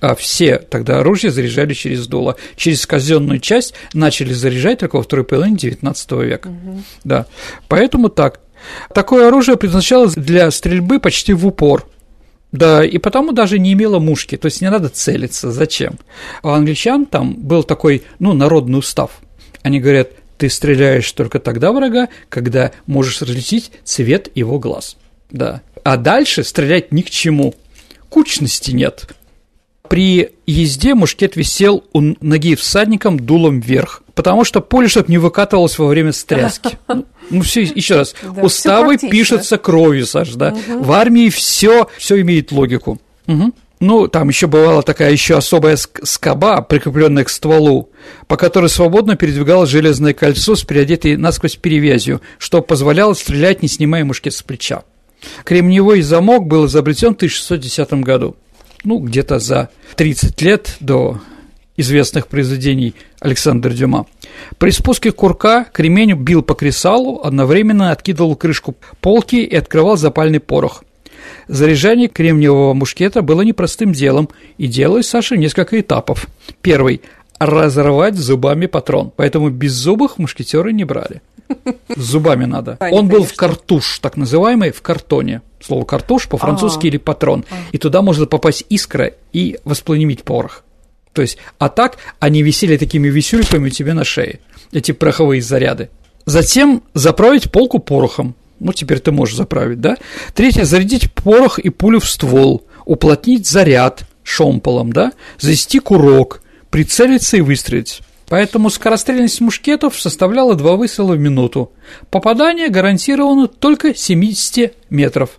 А 0.04 0.16
все 0.16 0.58
тогда 0.58 1.00
оружие 1.00 1.32
заряжали 1.32 1.74
через 1.74 2.08
дуло. 2.08 2.36
Через 2.58 2.86
казенную 2.86 3.40
часть 3.40 3.74
начали 3.94 4.34
заряжать 4.34 4.80
только 4.80 4.98
во 4.98 5.04
второй 5.04 5.24
половине 5.24 5.56
XIX 5.56 6.26
века. 6.26 6.50
Угу. 6.50 6.82
Да. 7.06 7.26
Поэтому 7.70 8.10
так. 8.10 8.42
Такое 8.94 9.30
оружие 9.30 9.56
предназначалось 9.56 10.16
для 10.16 10.52
стрельбы 10.52 11.00
почти 11.00 11.32
в 11.32 11.48
упор. 11.48 11.88
Да, 12.52 12.84
и 12.84 12.98
потому 12.98 13.32
даже 13.32 13.58
не 13.60 13.72
имело 13.72 14.00
мушки, 14.00 14.36
то 14.36 14.48
есть 14.48 14.60
не 14.60 14.70
надо 14.70 14.90
целиться. 14.90 15.54
Зачем? 15.54 15.98
У 16.44 16.50
англичан 16.50 17.06
там 17.06 17.36
был 17.36 17.64
такой, 17.64 18.04
ну, 18.20 18.34
народный 18.34 18.80
устав. 18.80 19.12
Они 19.62 19.80
говорят, 19.80 20.10
ты 20.38 20.50
стреляешь 20.50 21.10
только 21.14 21.40
тогда 21.40 21.72
врага, 21.72 22.10
когда 22.28 22.74
можешь 22.88 23.22
различить 23.22 23.72
цвет 23.86 24.28
его 24.36 24.60
глаз. 24.60 24.98
Да. 25.32 25.62
А 25.86 25.96
дальше 25.96 26.44
стрелять 26.44 26.92
ни 26.92 27.04
к 27.04 27.10
чему. 27.10 27.56
Кучности 28.10 28.72
нет 28.72 29.08
при 29.94 30.32
езде 30.48 30.96
мушкет 30.96 31.36
висел 31.36 31.84
у 31.94 32.02
ноги 32.20 32.56
всадником 32.56 33.20
дулом 33.20 33.60
вверх, 33.60 34.02
потому 34.16 34.44
что 34.44 34.60
поле, 34.60 34.88
чтобы 34.88 35.06
не 35.10 35.20
выкатывалось 35.20 35.78
во 35.78 35.86
время 35.86 36.14
стряски. 36.14 36.80
Ну, 36.88 37.06
ну 37.30 37.42
все, 37.44 37.62
еще 37.62 37.98
раз, 37.98 38.16
уставы 38.42 38.98
пишутся 38.98 39.60
кровью, 39.60 40.08
Саш, 40.08 40.32
да. 40.34 40.56
В 40.68 40.92
армии 40.94 41.30
все, 41.30 41.90
все 42.00 42.20
имеет 42.22 42.52
логику. 42.52 43.00
Ну, 43.80 44.08
там 44.08 44.30
еще 44.30 44.48
бывала 44.48 44.82
такая 44.82 45.12
еще 45.12 45.38
особая 45.38 45.78
скоба, 45.78 46.64
прикрепленная 46.64 47.24
к 47.24 47.30
стволу, 47.30 47.92
по 48.26 48.36
которой 48.36 48.70
свободно 48.70 49.16
передвигалось 49.16 49.70
железное 49.70 50.16
кольцо 50.16 50.56
с 50.56 50.64
переодетой 50.64 51.18
насквозь 51.18 51.56
перевязью, 51.56 52.20
что 52.40 52.64
позволяло 52.64 53.14
стрелять, 53.14 53.62
не 53.62 53.68
снимая 53.68 54.04
мушкет 54.06 54.34
с 54.34 54.42
плеча. 54.42 54.82
Кремниевой 55.44 56.02
замок 56.02 56.48
был 56.48 56.66
изобретен 56.66 57.10
в 57.10 57.18
1610 57.18 58.04
году 58.04 58.36
ну, 58.84 59.00
где-то 59.00 59.40
за 59.40 59.70
30 59.96 60.42
лет 60.42 60.78
до 60.80 61.22
известных 61.78 62.28
произведений 62.28 62.94
Александра 63.20 63.72
Дюма. 63.72 64.06
При 64.58 64.72
спуске 64.72 65.12
курка 65.12 65.66
кремень 65.72 66.14
бил 66.14 66.44
по 66.44 66.54
кресалу, 66.54 67.22
одновременно 67.24 67.92
откидывал 67.92 68.36
крышку 68.36 68.76
полки 69.02 69.38
и 69.38 69.56
открывал 69.56 69.98
запальный 69.98 70.40
порох. 70.40 70.84
Заряжание 71.48 72.10
кремниевого 72.10 72.74
мушкета 72.74 73.22
было 73.22 73.42
непростым 73.42 73.94
делом, 73.94 74.30
и 74.58 74.68
делалось 74.68 75.08
Саша 75.08 75.38
несколько 75.38 75.80
этапов. 75.80 76.28
Первый– 76.62 77.02
разорвать 77.46 78.16
зубами 78.16 78.66
патрон, 78.66 79.12
поэтому 79.16 79.50
без 79.50 79.74
зубов 79.74 80.18
мушкетеры 80.18 80.74
не 80.74 80.84
брали. 80.84 81.22
Зубами 81.96 82.46
надо. 82.46 82.78
Он 82.80 83.08
был 83.08 83.24
в 83.24 83.34
картуш, 83.36 84.00
так 84.00 84.18
называемый, 84.18 84.72
в 84.72 84.82
картоне. 84.82 85.42
Слово 85.62 85.86
картуш 85.86 86.28
по-французски 86.28 86.88
а. 86.88 86.90
или 86.90 86.98
патрон. 86.98 87.46
А. 87.50 87.56
И 87.72 87.78
туда 87.78 88.02
может 88.02 88.30
попасть 88.30 88.66
искра 88.70 89.14
и 89.32 89.58
воспламенить 89.64 90.24
порох. 90.24 90.64
То 91.14 91.22
есть, 91.22 91.38
а 91.60 91.70
так 91.70 91.98
они 92.20 92.42
висели 92.42 92.78
такими 92.78 93.08
висюльками 93.08 93.68
у 93.68 93.70
тебя 93.70 93.94
на 93.94 94.04
шее, 94.04 94.40
эти 94.72 94.92
пороховые 94.92 95.42
заряды. 95.42 95.90
Затем 96.26 96.84
заправить 96.94 97.52
полку 97.52 97.80
порохом. 97.80 98.36
Ну, 98.60 98.74
теперь 98.74 99.00
ты 99.00 99.12
можешь 99.12 99.36
заправить, 99.36 99.82
да? 99.82 99.98
Третье, 100.34 100.64
зарядить 100.64 101.12
порох 101.14 101.60
и 101.60 101.70
пулю 101.70 102.00
в 102.00 102.10
ствол, 102.10 102.66
уплотнить 102.86 103.48
заряд 103.48 104.04
шомполом, 104.24 104.92
да? 104.92 105.12
Завести 105.40 105.80
курок, 105.80 106.42
прицелиться 106.74 107.38
и 107.38 107.42
выстрелить. 107.42 108.02
Поэтому 108.28 108.72
скорострельность 108.72 109.42
мушкетов 109.42 110.02
составляла 110.02 110.56
два 110.56 110.76
выстрела 110.76 111.14
в 111.14 111.20
минуту. 111.20 111.72
Попадание 112.10 112.70
гарантировано 112.70 113.48
только 113.48 113.94
70 113.94 114.74
метров. 114.90 115.38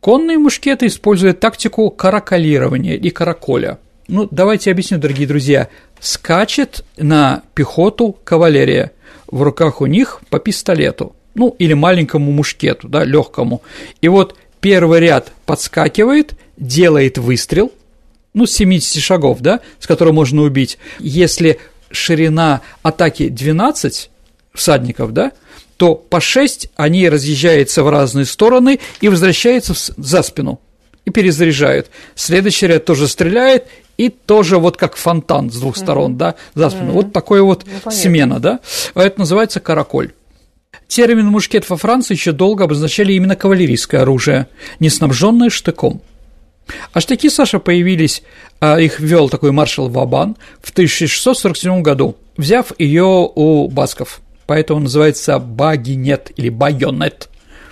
Конные 0.00 0.36
мушкеты 0.36 0.88
используют 0.88 1.40
тактику 1.40 1.88
каракалирования 1.88 2.96
и 2.96 3.08
караколя. 3.08 3.78
Ну, 4.08 4.28
давайте 4.30 4.70
объясню, 4.70 4.98
дорогие 4.98 5.26
друзья. 5.26 5.68
Скачет 6.00 6.84
на 6.98 7.44
пехоту 7.54 8.14
кавалерия. 8.22 8.92
В 9.26 9.40
руках 9.42 9.80
у 9.80 9.86
них 9.86 10.20
по 10.28 10.38
пистолету. 10.38 11.16
Ну, 11.34 11.56
или 11.58 11.72
маленькому 11.72 12.30
мушкету, 12.30 12.88
да, 12.88 13.04
легкому. 13.04 13.62
И 14.02 14.08
вот 14.08 14.36
первый 14.60 15.00
ряд 15.00 15.32
подскакивает, 15.46 16.34
делает 16.58 17.16
выстрел, 17.16 17.72
ну, 18.34 18.46
с 18.46 18.52
70 18.52 19.02
шагов, 19.02 19.40
да, 19.40 19.60
с 19.78 19.86
которого 19.86 20.12
можно 20.12 20.42
убить. 20.42 20.78
Если 20.98 21.58
ширина 21.90 22.60
атаки 22.82 23.28
12 23.28 24.10
всадников, 24.52 25.12
да, 25.12 25.32
то 25.76 25.94
по 25.94 26.20
6 26.20 26.70
они 26.76 27.08
разъезжаются 27.08 27.82
в 27.82 27.88
разные 27.88 28.26
стороны 28.26 28.80
и 29.00 29.08
возвращаются 29.08 29.74
за 29.96 30.22
спину 30.22 30.60
и 31.04 31.10
перезаряжают. 31.10 31.90
Следующий 32.14 32.66
ряд 32.66 32.84
тоже 32.84 33.08
стреляет 33.08 33.66
и 33.96 34.08
тоже 34.08 34.58
вот 34.58 34.76
как 34.76 34.96
фонтан 34.96 35.50
с 35.50 35.58
двух 35.58 35.76
сторон, 35.76 36.12
mm-hmm. 36.12 36.18
да, 36.18 36.34
за 36.54 36.70
спину. 36.70 36.90
Mm-hmm. 36.90 36.94
Вот 36.94 37.12
такое 37.12 37.42
вот 37.42 37.64
ну, 37.84 37.90
смена, 37.90 38.40
да. 38.40 38.60
Это 38.94 39.18
называется 39.18 39.60
караколь. 39.60 40.12
Термин 40.88 41.26
мушкет 41.26 41.68
во 41.68 41.76
Франции 41.76 42.14
еще 42.14 42.32
долго 42.32 42.64
обозначали 42.64 43.12
именно 43.12 43.36
кавалерийское 43.36 44.02
оружие, 44.02 44.48
не 44.80 44.88
снабженное 44.88 45.50
штыком. 45.50 46.02
А 46.92 47.00
штыки, 47.00 47.28
Саша, 47.28 47.58
появились, 47.58 48.22
а 48.60 48.78
их 48.78 49.00
вел 49.00 49.28
такой 49.28 49.52
маршал 49.52 49.88
Вабан 49.88 50.36
в 50.62 50.70
1647 50.70 51.82
году, 51.82 52.16
взяв 52.36 52.72
ее 52.78 53.30
у 53.34 53.68
басков. 53.68 54.20
Поэтому 54.46 54.80
называется 54.80 55.38
багинет 55.38 56.30
или 56.36 56.48
байонет. 56.48 57.28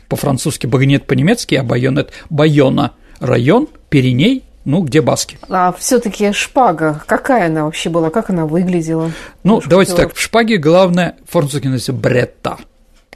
По-французски 0.08 0.66
багинет 0.66 1.06
по-немецки, 1.06 1.54
а 1.54 1.62
байонет– 1.62 2.12
байона. 2.30 2.92
Район, 3.20 3.68
Пиреней, 3.88 4.42
ну, 4.64 4.82
где 4.82 5.00
баски. 5.00 5.38
А 5.48 5.72
все-таки 5.78 6.32
шпага, 6.32 7.02
какая 7.06 7.46
она 7.46 7.64
вообще 7.64 7.88
была, 7.88 8.10
как 8.10 8.30
она 8.30 8.46
выглядела? 8.46 9.12
Ну, 9.44 9.62
давайте 9.64 9.94
так, 9.94 10.14
в 10.14 10.20
шпаге 10.20 10.56
главное, 10.56 11.16
французский 11.28 11.68
называется 11.68 11.92
бретта, 11.92 12.58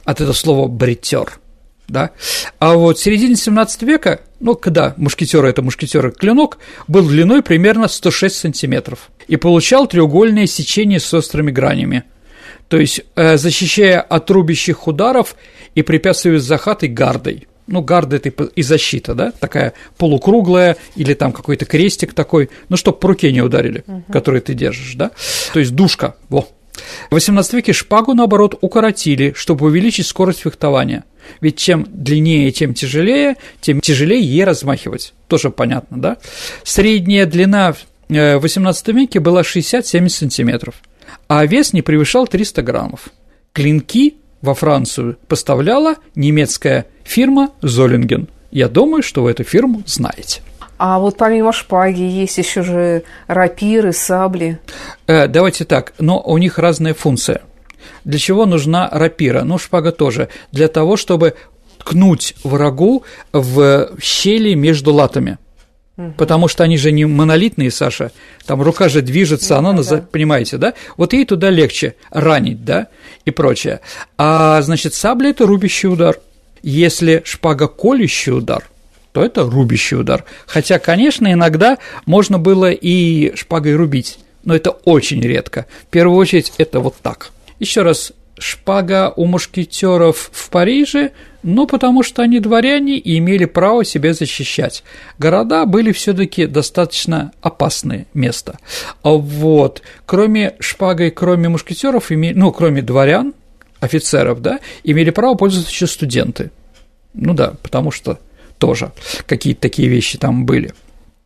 от 0.05 0.21
этого 0.21 0.33
слова 0.33 0.67
бретер, 0.67 1.39
да. 1.87 2.11
А 2.59 2.75
вот 2.75 2.97
в 2.97 3.01
середине 3.01 3.35
17 3.35 3.81
века, 3.83 4.21
ну, 4.39 4.55
когда 4.55 4.93
мушкетеры 4.97 5.49
это 5.49 5.61
мушкетеры, 5.61 6.11
клинок 6.11 6.57
был 6.87 7.07
длиной 7.07 7.41
примерно 7.41 7.87
106 7.87 8.35
сантиметров 8.35 9.09
и 9.27 9.37
получал 9.37 9.87
треугольное 9.87 10.47
сечение 10.47 10.99
с 10.99 11.13
острыми 11.13 11.51
гранями. 11.51 12.03
То 12.67 12.77
есть, 12.77 13.01
э, 13.15 13.37
защищая 13.37 14.01
от 14.01 14.29
рубящих 14.29 14.87
ударов 14.87 15.35
и 15.75 15.81
препятствуя 15.81 16.39
захатой 16.39 16.89
гардой 16.89 17.47
ну, 17.67 17.81
гарда 17.81 18.15
это 18.15 18.29
и 18.29 18.61
защита, 18.61 19.13
да, 19.13 19.31
такая 19.31 19.73
полукруглая, 19.97 20.77
или 20.95 21.13
там 21.13 21.33
какой-то 21.33 21.65
крестик 21.65 22.13
такой, 22.13 22.49
ну, 22.69 22.77
чтобы 22.77 22.97
по 22.97 23.09
руке 23.09 23.31
не 23.31 23.41
ударили, 23.41 23.83
угу. 23.85 24.03
который 24.11 24.41
ты 24.41 24.53
держишь, 24.53 24.95
да, 24.95 25.11
то 25.53 25.59
есть 25.59 25.75
душка, 25.75 26.15
во. 26.29 26.47
В 27.09 27.15
XVIII 27.15 27.55
веке 27.55 27.73
шпагу, 27.73 28.13
наоборот, 28.13 28.57
укоротили, 28.61 29.33
чтобы 29.35 29.67
увеличить 29.67 30.07
скорость 30.07 30.39
фехтования. 30.39 31.03
Ведь 31.41 31.57
чем 31.57 31.85
длиннее, 31.89 32.51
тем 32.51 32.73
тяжелее, 32.73 33.35
тем 33.61 33.81
тяжелее 33.81 34.21
ей 34.21 34.43
размахивать. 34.43 35.13
Тоже 35.27 35.49
понятно, 35.49 35.97
да? 36.01 36.17
Средняя 36.63 37.25
длина 37.25 37.73
в 37.73 37.77
XVIII 38.09 38.75
э, 38.85 38.91
веке 38.93 39.19
была 39.19 39.41
60-70 39.41 40.09
сантиметров, 40.09 40.75
а 41.27 41.45
вес 41.45 41.73
не 41.73 41.81
превышал 41.81 42.27
300 42.27 42.61
граммов. 42.61 43.09
Клинки 43.53 44.15
во 44.41 44.53
Францию 44.53 45.17
поставляла 45.27 45.95
немецкая 46.15 46.85
фирма 47.03 47.51
Золинген. 47.61 48.27
Я 48.51 48.69
думаю, 48.69 49.03
что 49.03 49.23
вы 49.23 49.31
эту 49.31 49.43
фирму 49.43 49.83
знаете. 49.85 50.41
А 50.77 50.99
вот 50.99 51.17
помимо 51.17 51.51
шпаги 51.51 52.01
есть 52.01 52.37
еще 52.37 52.61
же 52.61 53.03
рапиры, 53.27 53.93
сабли. 53.93 54.59
Э, 55.07 55.27
давайте 55.27 55.65
так, 55.65 55.93
но 55.99 56.21
у 56.21 56.37
них 56.37 56.59
разная 56.59 56.93
функция. 56.93 57.41
Для 58.03 58.19
чего 58.19 58.45
нужна 58.45 58.89
рапира? 58.91 59.43
Ну, 59.43 59.57
шпага 59.57 59.91
тоже. 59.91 60.29
Для 60.51 60.67
того, 60.67 60.97
чтобы 60.97 61.35
ткнуть 61.79 62.35
врагу 62.43 63.03
в 63.31 63.89
щели 64.01 64.53
между 64.53 64.93
латами. 64.93 65.37
Потому 66.15 66.47
что 66.47 66.63
они 66.63 66.77
же 66.77 66.91
не 66.91 67.05
монолитные, 67.05 67.71
Саша. 67.71 68.11
Там 68.45 68.61
рука 68.61 68.87
же 68.87 69.01
движется, 69.01 69.59
ну, 69.59 69.69
она, 69.69 69.81
да, 69.81 69.97
понимаете, 70.11 70.57
да? 70.57 70.75
Вот 70.95 71.13
ей 71.13 71.25
туда 71.25 71.49
легче 71.49 71.95
ранить, 72.11 72.63
да, 72.63 72.87
и 73.25 73.31
прочее. 73.31 73.79
А, 74.15 74.61
значит, 74.61 74.93
сабля– 74.93 75.29
это 75.31 75.47
рубящий 75.47 75.89
удар. 75.89 76.19
Если 76.61 77.23
шпага– 77.25 77.67
колющий 77.67 78.31
удар, 78.31 78.63
то 79.17 79.23
это 79.23 79.49
рубящий 79.49 79.97
удар. 79.97 80.25
Хотя, 80.45 80.77
конечно, 80.77 81.31
иногда 81.33 81.79
можно 82.05 82.37
было 82.37 82.69
и 82.69 83.35
шпагой 83.35 83.75
рубить, 83.75 84.19
но 84.43 84.55
это 84.55 84.69
очень 84.69 85.21
редко. 85.21 85.65
В 85.87 85.87
первую 85.87 86.19
очередь, 86.19 86.53
это 86.59 86.79
вот 86.81 86.97
так. 87.01 87.31
Еще 87.57 87.81
раз, 87.81 88.13
шпага 88.37 89.11
у 89.15 89.25
мушкетеров 89.25 90.29
в 90.31 90.49
Париже, 90.51 91.13
ну, 91.41 91.65
потому 91.65 92.03
что 92.03 92.21
они 92.21 92.39
дворяне 92.39 92.99
и 92.99 93.17
имели 93.17 93.45
право 93.45 93.83
себя 93.83 94.13
защищать. 94.13 94.83
Города 95.17 95.65
были 95.65 95.91
все 95.93 96.13
таки 96.13 96.45
достаточно 96.45 97.31
опасное 97.41 98.05
место. 98.13 98.59
А 99.01 99.13
вот, 99.13 99.81
кроме 100.05 100.57
шпагой, 100.59 101.09
кроме 101.09 101.49
мушкетеров, 101.49 102.11
ну, 102.11 102.51
кроме 102.51 102.83
дворян, 102.83 103.33
офицеров, 103.79 104.43
да, 104.43 104.59
имели 104.83 105.09
право 105.09 105.33
пользоваться 105.33 105.71
еще 105.71 105.87
студенты. 105.87 106.51
Ну 107.15 107.33
да, 107.33 107.55
потому 107.63 107.89
что 107.89 108.19
тоже 108.57 108.91
какие-то 109.25 109.61
такие 109.61 109.87
вещи 109.87 110.17
там 110.17 110.45
были. 110.45 110.73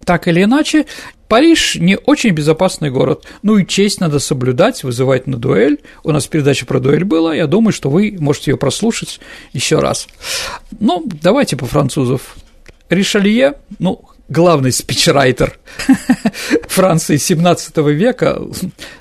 Так 0.05 0.27
или 0.27 0.43
иначе, 0.43 0.85
Париж 1.27 1.75
не 1.75 1.97
очень 1.97 2.31
безопасный 2.31 2.89
город. 2.89 3.25
Ну 3.43 3.57
и 3.57 3.65
честь 3.65 3.99
надо 3.99 4.19
соблюдать, 4.19 4.83
вызывать 4.83 5.27
на 5.27 5.37
дуэль. 5.37 5.79
У 6.03 6.11
нас 6.11 6.27
передача 6.27 6.65
про 6.65 6.79
дуэль 6.79 7.03
была, 7.03 7.35
я 7.35 7.47
думаю, 7.47 7.71
что 7.71 7.89
вы 7.89 8.17
можете 8.19 8.51
ее 8.51 8.57
прослушать 8.57 9.19
еще 9.53 9.79
раз. 9.79 10.07
Ну, 10.79 11.05
давайте 11.21 11.55
по 11.55 11.65
французов. 11.65 12.35
Ришелье, 12.89 13.53
ну, 13.79 14.03
главный 14.31 14.71
спичрайтер 14.71 15.59
Франции 16.67 17.17
17 17.17 17.77
века 17.77 18.41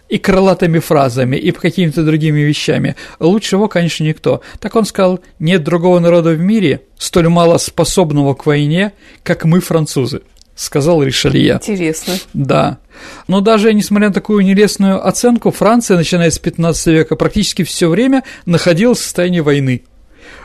и 0.08 0.18
крылатыми 0.18 0.80
фразами, 0.80 1.37
и 1.37 1.52
какими-то 1.52 2.02
другими 2.02 2.40
вещами. 2.40 2.96
Лучше 3.20 3.56
его, 3.56 3.68
конечно, 3.68 4.04
никто. 4.04 4.42
Так 4.58 4.75
он 4.75 4.84
сказал, 4.84 5.20
нет 5.38 5.62
другого 5.62 6.00
народа 6.00 6.30
в 6.30 6.40
мире, 6.40 6.82
столь 6.99 7.28
мало 7.28 7.58
способного 7.58 8.34
к 8.34 8.44
войне, 8.46 8.92
как 9.22 9.44
мы, 9.44 9.60
французы 9.60 10.22
сказал 10.56 11.02
Ришелье. 11.02 11.54
Интересно. 11.54 12.14
Да. 12.34 12.80
Но 13.28 13.40
даже 13.40 13.72
несмотря 13.72 14.08
на 14.08 14.14
такую 14.14 14.44
нелестную 14.44 15.06
оценку, 15.06 15.50
Франция, 15.50 15.96
начиная 15.96 16.30
с 16.30 16.38
15 16.38 16.87
века, 16.88 17.16
практически 17.16 17.62
все 17.64 17.88
время 17.88 18.25
находилась 18.44 18.99
в 18.99 19.02
состоянии 19.02 19.40
войны. 19.40 19.84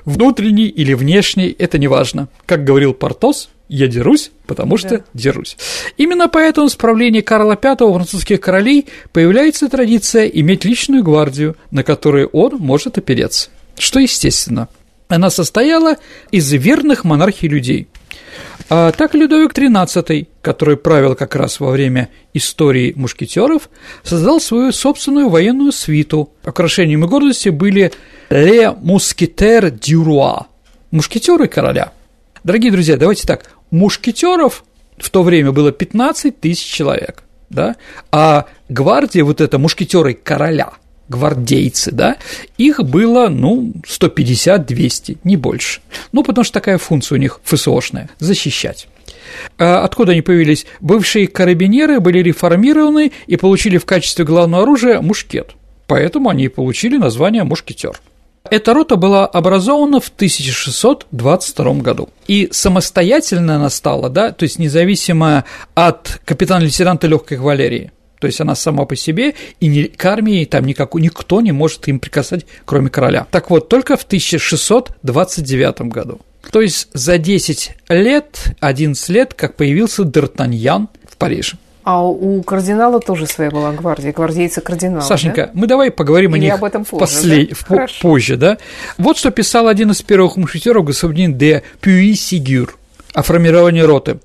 Внутренней 0.06 0.68
или 0.68 0.94
внешней, 0.94 1.54
это 1.60 1.78
не 1.78 1.88
важно. 1.88 2.30
Как 2.46 2.64
говорил 2.64 2.94
Портос, 2.94 3.50
я 3.68 3.88
дерусь, 3.88 4.32
потому 4.48 4.78
что 4.78 4.90
да. 4.90 5.04
дерусь. 5.14 5.58
Именно 5.98 6.28
поэтому 6.28 6.70
с 6.70 6.76
правления 6.76 7.22
Карла 7.22 7.58
V 7.62 7.76
французских 7.78 8.42
королей 8.42 8.88
появляется 9.12 9.70
традиция 9.70 10.28
иметь 10.28 10.66
личную 10.66 11.04
гвардию, 11.04 11.56
на 11.72 11.84
которую 11.84 12.28
он 12.28 12.58
может 12.58 12.98
опереться. 12.98 13.50
Что 13.78 14.00
естественно. 14.00 14.68
Она 15.08 15.30
состояла 15.30 15.98
из 16.32 16.52
верных 16.52 17.04
монархий 17.04 17.48
людей– 17.48 17.88
А 18.70 18.92
так 18.92 19.14
Людовик 19.14 19.54
XIII, 19.54 20.28
который 20.42 20.78
правил 20.78 21.16
как 21.16 21.36
раз 21.36 21.60
во 21.60 21.70
время 21.70 22.10
истории 22.34 22.94
мушкетеров, 22.96 23.70
создал 24.04 24.40
свою 24.40 24.72
собственную 24.72 25.30
военную 25.30 25.72
свиту. 25.72 26.32
Украшением 26.44 27.06
и 27.06 27.08
гордостью 27.08 27.54
были 27.54 27.92
«Ле 28.30 28.72
мускетер 28.72 29.70
дюруа»– 29.70 30.48
мушкетеры 30.92 31.48
короля. 31.48 31.92
Дорогие 32.46 32.72
друзья, 32.72 32.96
давайте 32.96 33.26
так, 33.26 33.50
мушкетеров 33.72 34.66
в 35.00 35.10
то 35.10 35.24
время 35.24 35.52
было 35.52 35.72
15 35.72 36.40
тысяч 36.40 36.64
человек, 36.64 37.24
да, 37.50 37.76
а 38.12 38.46
гвардия, 38.70 39.24
вот 39.24 39.42
это 39.42 39.58
мушкетеры 39.58 40.14
короля– 40.14 40.74
гвардейцы, 41.10 41.92
да, 41.92 42.18
их 42.60 42.84
было, 42.84 43.30
ну, 43.30 43.74
150-200, 43.88 45.18
не 45.24 45.38
больше. 45.38 45.82
Ну, 46.12 46.24
потому 46.24 46.44
что 46.44 46.54
такая 46.54 46.78
функция 46.78 47.16
у 47.16 47.20
них 47.20 47.40
ФСОшная– 47.44 48.12
защищать. 48.20 48.90
А 49.58 49.84
откуда 49.84 50.12
они 50.12 50.22
появились? 50.22 50.68
Бывшие 50.82 51.28
карабинеры 51.28 52.00
были 52.00 52.20
реформированы 52.20 53.12
и 53.26 53.38
получили 53.38 53.80
в 53.80 53.86
качестве 53.86 54.24
главного 54.24 54.62
оружия 54.62 55.02
мушкет. 55.02 55.56
Поэтому 55.88 56.30
они 56.30 56.44
и 56.44 56.50
получили 56.50 56.98
название 56.98 57.44
«мушкетер». 57.44 58.00
Эта 58.52 58.74
рота 58.74 58.96
была 58.96 59.26
образована 59.26 60.00
в 60.00 60.10
1622 60.10 61.74
году. 61.76 62.10
И 62.28 62.48
самостоятельно 62.52 63.56
она 63.56 63.70
стала, 63.70 64.10
да, 64.10 64.32
то 64.32 64.44
есть 64.44 64.60
независимо 64.60 65.46
от 65.74 66.22
капитана-лейтенанта 66.26 67.08
легкой 67.08 67.38
кавалерии. 67.38 67.92
То 68.20 68.28
есть 68.28 68.40
она 68.42 68.56
сама 68.56 68.86
по 68.86 68.96
себе, 68.96 69.36
и 69.60 69.68
не, 69.68 69.84
к 69.86 70.06
армии 70.06 70.46
там 70.46 70.66
никак, 70.66 70.94
никто 70.96 71.42
не 71.42 71.52
может 71.52 71.88
им 71.88 72.00
прикасать, 72.00 72.46
кроме 72.66 72.90
короля. 72.90 73.28
Так 73.30 73.50
вот, 73.50 73.68
только 73.68 73.98
в 73.98 74.04
1629 74.04 75.82
году. 75.82 76.22
То 76.52 76.62
есть 76.62 76.88
за 76.94 77.18
10 77.18 77.72
лет, 77.90 78.56
11 78.60 79.10
лет, 79.10 79.34
как 79.34 79.56
появился 79.56 80.04
Д'Артаньян 80.04 80.88
в 81.10 81.18
Париже. 81.18 81.58
А 81.86 82.04
у 82.04 82.42
кардинала 82.42 83.00
тоже 83.00 83.28
своя 83.28 83.52
была 83.52 83.72
гвардия, 83.72 84.12
гвардейцы 84.12 84.60
кардинала. 84.60 85.02
Сашенька, 85.02 85.46
да? 85.46 85.52
мы 85.54 85.68
давай 85.68 85.92
поговорим 85.92 86.36
Или 86.36 86.40
о 86.40 86.44
них 86.46 86.54
об 86.56 86.64
этом 86.64 86.84
позже, 86.84 87.00
послед... 87.00 87.54
да? 87.70 87.88
позже, 88.02 88.38
да? 88.38 88.58
Вот 88.98 89.20
что 89.20 89.30
писал 89.30 89.68
один 89.68 89.92
из 89.92 90.02
первых 90.02 90.36
мушкетеров, 90.36 90.84
господин 90.84 91.38
де 91.38 91.62
Пюи-Сигюр, 91.82 92.72
о 93.14 93.22
формировании 93.22 93.82
роты. 93.82 94.18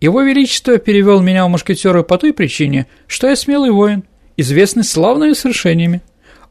Его 0.00 0.22
Величество 0.22 0.78
перевел 0.78 1.20
меня 1.20 1.46
в 1.46 1.48
мушкетеры 1.48 2.02
по 2.02 2.18
той 2.18 2.32
причине, 2.32 2.88
что 3.06 3.28
я 3.28 3.36
смелый 3.36 3.70
воин, 3.70 4.02
известный 4.36 4.82
славными 4.82 5.32
свершениями. 5.34 6.02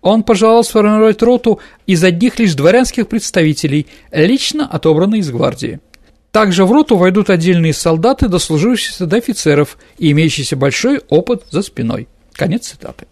Он 0.01 0.23
пожелал 0.23 0.63
сформировать 0.63 1.21
роту 1.21 1.59
из 1.85 2.01
одних 2.01 2.39
лишь 2.39 2.55
дворянских 2.55 3.09
представителей, 3.09 3.87
лично 4.09 4.65
отобранной 4.65 5.19
из 5.19 5.29
гвардии. 5.31 5.81
Также 6.35 6.65
в 6.65 6.71
роту 6.73 6.97
войдут 6.97 7.29
отдельные 7.29 7.71
солдаты, 7.71 8.27
дослужившиеся 8.27 9.05
до 9.05 9.15
офицеров 9.15 9.77
и 9.97 10.11
имеющиеся 10.11 10.57
большой 10.57 11.01
опыт 11.07 11.43
за 11.49 11.61
спиной. 11.61 12.09
Конец 12.33 12.67
цитаты. 12.71 13.07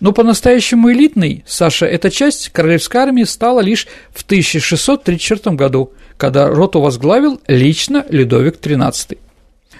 Но 0.00 0.10
по-настоящему 0.10 0.90
элитной, 0.90 1.44
Саша, 1.46 1.86
эта 1.86 2.10
часть 2.10 2.48
королевской 2.48 3.02
армии 3.02 3.22
стала 3.22 3.60
лишь 3.60 3.86
в 4.12 4.24
1634 4.24 5.54
году, 5.54 5.92
когда 6.16 6.48
роту 6.48 6.80
возглавил 6.80 7.40
лично 7.46 8.04
Людовик 8.08 8.56
XIII. 8.56 9.16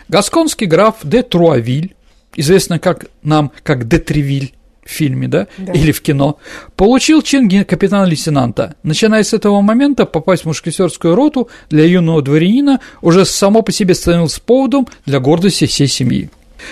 Гасконский 0.09 0.69
граф 0.69 0.99
де 1.03 1.25
Труавиль, 1.25 1.97
известно 2.37 2.79
как 2.79 3.07
нам 3.25 3.51
как 3.65 3.89
де 3.89 3.99
Тревиль 3.99 4.55
в 4.91 4.93
фильме, 4.93 5.29
да? 5.29 5.47
да, 5.57 5.73
или 5.73 5.93
в 5.93 6.03
кино, 6.03 6.39
получил 6.77 7.23
чин 7.23 7.49
капитана-лейтенанта. 7.65 8.75
Начиная 8.83 9.23
с 9.23 9.33
этого 9.33 9.61
момента 9.61 10.05
попасть 10.05 10.43
в 10.43 10.47
мушкетерскую 10.47 11.15
роту 11.15 11.49
для 11.71 11.85
юного 11.85 12.23
дворянина 12.23 12.81
уже 13.01 13.25
само 13.25 13.63
по 13.63 13.73
себе 13.73 13.95
становилось 13.95 14.39
поводом 14.41 14.89
для 15.07 15.21
гордости 15.21 15.67
всей 15.67 15.87
семьи. 15.87 16.31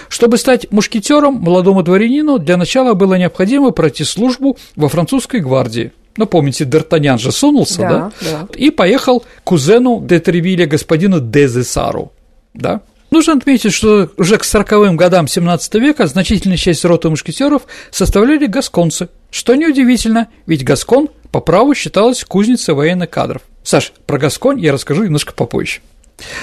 Чтобы 0.09 0.37
стать 0.37 0.71
мушкетером 0.71 1.35
молодому 1.35 1.83
дворянину, 1.83 2.39
для 2.39 2.57
начала 2.57 2.95
было 2.95 3.15
необходимо 3.15 3.71
пройти 3.71 4.05
службу 4.05 4.59
во 4.77 4.89
французской 4.89 5.41
гвардии. 5.41 5.93
Ну, 6.17 6.27
помните, 6.27 6.65
Д'Артаньян 6.65 7.19
же 7.19 7.31
сунулся, 7.31 7.83
да, 7.83 7.89
да? 7.89 8.13
да? 8.21 8.49
И 8.57 8.71
поехал 8.71 9.21
к 9.21 9.27
кузену 9.45 10.05
де 10.05 10.19
Тревиля, 10.19 10.67
господину 10.67 11.21
Дезесару, 11.21 12.13
да? 12.55 12.81
Нужно 13.11 13.35
отметить, 13.35 13.73
что 13.73 14.11
уже 14.17 14.37
к 14.37 14.43
40-м 14.43 14.97
годам 14.97 15.29
17 15.29 15.75
века 15.77 16.07
значительная 16.07 16.59
часть 16.59 16.85
роты 16.85 17.09
мушкетеров 17.09 17.63
составляли 17.91 18.47
гасконцы, 18.47 19.09
что 19.31 19.55
неудивительно, 19.55 20.29
ведь 20.47 20.65
Гаскон 20.65 21.09
по 21.33 21.41
праву 21.41 21.75
считалась 21.75 22.25
кузницей 22.25 22.75
военных 22.75 23.11
кадров. 23.11 23.43
Саш, 23.63 23.93
про 24.07 24.19
Гасконь 24.19 24.61
я 24.61 24.73
расскажу 24.73 25.05
немножко 25.05 25.33
попозже. 25.33 25.81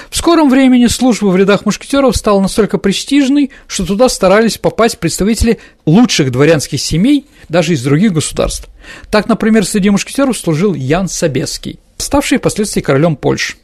В 0.10 0.17
скором 0.17 0.49
времени 0.49 0.88
служба 0.88 1.28
в 1.28 1.36
рядах 1.36 1.65
мушкетеров 1.65 2.15
стала 2.15 2.39
настолько 2.39 2.78
престижной, 2.78 3.51
что 3.67 3.86
туда 3.86 4.08
старались 4.10 4.58
попасть 4.58 4.99
представители 4.99 5.60
лучших 5.86 6.32
дворянских 6.32 6.80
семей, 6.80 7.25
даже 7.49 7.73
из 7.73 7.84
других 7.84 8.13
государств. 8.13 8.69
Так, 9.12 9.28
например, 9.28 9.65
среди 9.65 9.89
мушкетеров 9.89 10.38
служил 10.38 10.73
Ян 10.73 11.10
Собеский, 11.10 11.80
ставший 11.97 12.38
впоследствии 12.38 12.82
королем 12.82 13.17
Польши. 13.17 13.58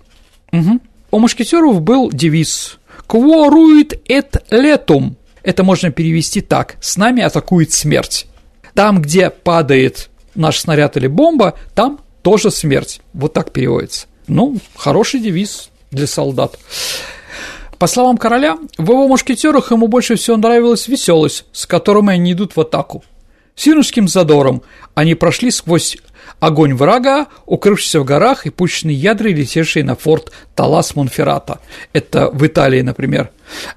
Угу. 0.52 0.82
У 1.12 1.20
мушкетеров 1.20 1.82
был 1.82 2.10
девиз 2.12 2.78
Quoruit 3.12 4.00
et 4.08 4.41
letum. 4.52 5.15
Это 5.43 5.65
можно 5.65 5.91
перевести 5.91 6.39
так. 6.39 6.78
С 6.80 6.95
нами 6.95 7.21
атакует 7.21 7.74
смерть. 7.74 8.26
Там, 8.74 9.02
где 9.02 9.30
падает 9.30 10.10
наш 10.34 10.60
снаряд 10.60 10.95
или 10.95 11.08
бомба, 11.08 11.56
там 11.76 12.00
тоже 12.21 12.52
смерть. 12.52 13.02
Вот 13.13 13.34
так 13.34 13.52
переводится. 13.52 14.08
Ну, 14.28 14.60
хороший 14.78 15.19
девиз 15.19 15.71
для 15.91 16.08
солдат. 16.08 16.58
По 17.78 17.88
словам 17.88 18.17
короля, 18.17 18.58
в 18.78 18.89
его 18.89 19.10
мушкетерах 19.10 19.71
ему 19.71 19.89
больше 19.89 20.15
всего 20.15 20.38
нравилась 20.38 20.88
веселость, 20.88 21.43
с 21.52 21.65
которой 21.65 22.08
они 22.13 22.32
идут 22.32 22.56
в 22.56 22.62
атаку. 22.62 23.04
С 23.56 23.67
юношеским 23.67 24.08
задором 24.08 24.62
они 24.95 25.15
прошли 25.15 25.52
сквозь 25.52 25.97
огонь 26.39 26.74
врага, 26.74 27.28
укрывшийся 27.46 28.00
в 28.00 28.06
горах 28.06 28.46
и 28.46 28.50
пущенные 28.50 28.96
ядра, 28.96 29.30
летевшие 29.30 29.84
на 29.84 29.96
форт 29.96 30.32
Талас 30.56 30.96
Монферрата. 30.96 31.60
Это 31.94 32.30
в 32.30 32.46
Италии, 32.46 32.82
например. 32.82 33.32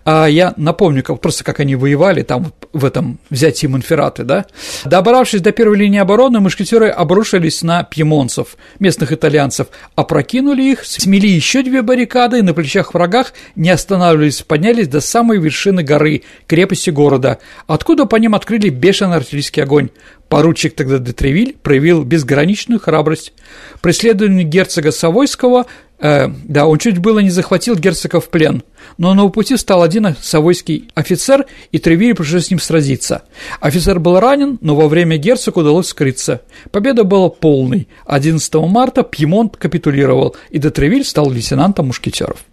А 0.05 0.27
я 0.27 0.55
напомню, 0.57 1.03
как, 1.03 1.21
просто 1.21 1.45
как 1.45 1.61
они 1.61 1.77
воевали 1.77 2.23
там 2.23 2.53
в 2.73 2.85
этом 2.85 3.19
взятии 3.31 3.67
Монферраты, 3.67 4.25
да. 4.25 4.47
Добравшись 4.85 5.40
до 5.40 5.53
первой 5.53 5.79
линии 5.79 5.99
обороны, 5.99 6.40
мушкетеры 6.40 6.88
обрушились 6.88 7.62
на 7.62 7.83
пьемонцев, 7.85 8.57
местных 8.79 9.12
итальянцев, 9.12 9.69
опрокинули 9.95 10.62
их, 10.62 10.85
смели 10.85 11.29
еще 11.29 11.62
две 11.62 11.83
баррикады 11.83 12.38
и 12.38 12.43
на 12.43 12.55
плечах 12.55 12.95
врагах, 12.95 13.33
не 13.57 13.71
останавливались, 13.71 14.43
поднялись 14.43 14.88
до 14.88 15.01
самой 15.01 15.38
вершины 15.38 15.83
горы, 15.83 16.23
крепости 16.47 16.90
города, 16.90 17.38
откуда 17.67 18.07
по 18.07 18.17
ним 18.17 18.35
открыли 18.35 18.69
бешеный 18.69 19.17
артиллерийский 19.17 19.62
огонь. 19.62 19.90
Поручик 20.35 20.75
тогда 20.75 20.99
Детревиль 20.99 21.57
проявил 21.62 22.03
безграничную 22.03 22.81
храбрость. 22.81 23.33
Преследование 23.81 24.42
герцога 24.42 24.90
Савойского, 24.90 25.66
э, 26.01 26.27
да, 26.27 26.66
он 26.66 26.79
чуть 26.79 26.99
было 26.99 27.20
не 27.20 27.31
захватил 27.31 27.77
герцога 27.77 28.18
в 28.18 28.29
плен, 28.31 28.64
но 28.99 29.14
на 29.14 29.29
пути 29.29 29.57
стал 29.57 29.85
один 29.85 30.16
савойский 30.20 30.88
офицер, 30.97 31.47
и 31.70 31.79
Тревиль 31.79 32.16
пришлось 32.16 32.47
с 32.47 32.51
ним 32.51 32.59
сразиться. 32.59 33.23
Офицер 33.61 34.01
был 34.01 34.18
ранен, 34.18 34.59
но 34.61 34.75
во 34.75 34.88
время 34.88 35.18
герцогу 35.18 35.61
удалось 35.61 35.87
скрыться. 35.87 36.40
Победа 36.73 37.05
была 37.05 37.29
полной. 37.29 37.87
11 38.05 38.55
марта 38.55 39.05
Пьемонт 39.05 39.57
капитулировал, 39.57 40.35
и 40.51 40.59
Детревиль 40.59 41.05
стал 41.05 41.31
лейтенантом 41.31 41.87
мушкетеров. 41.87 42.44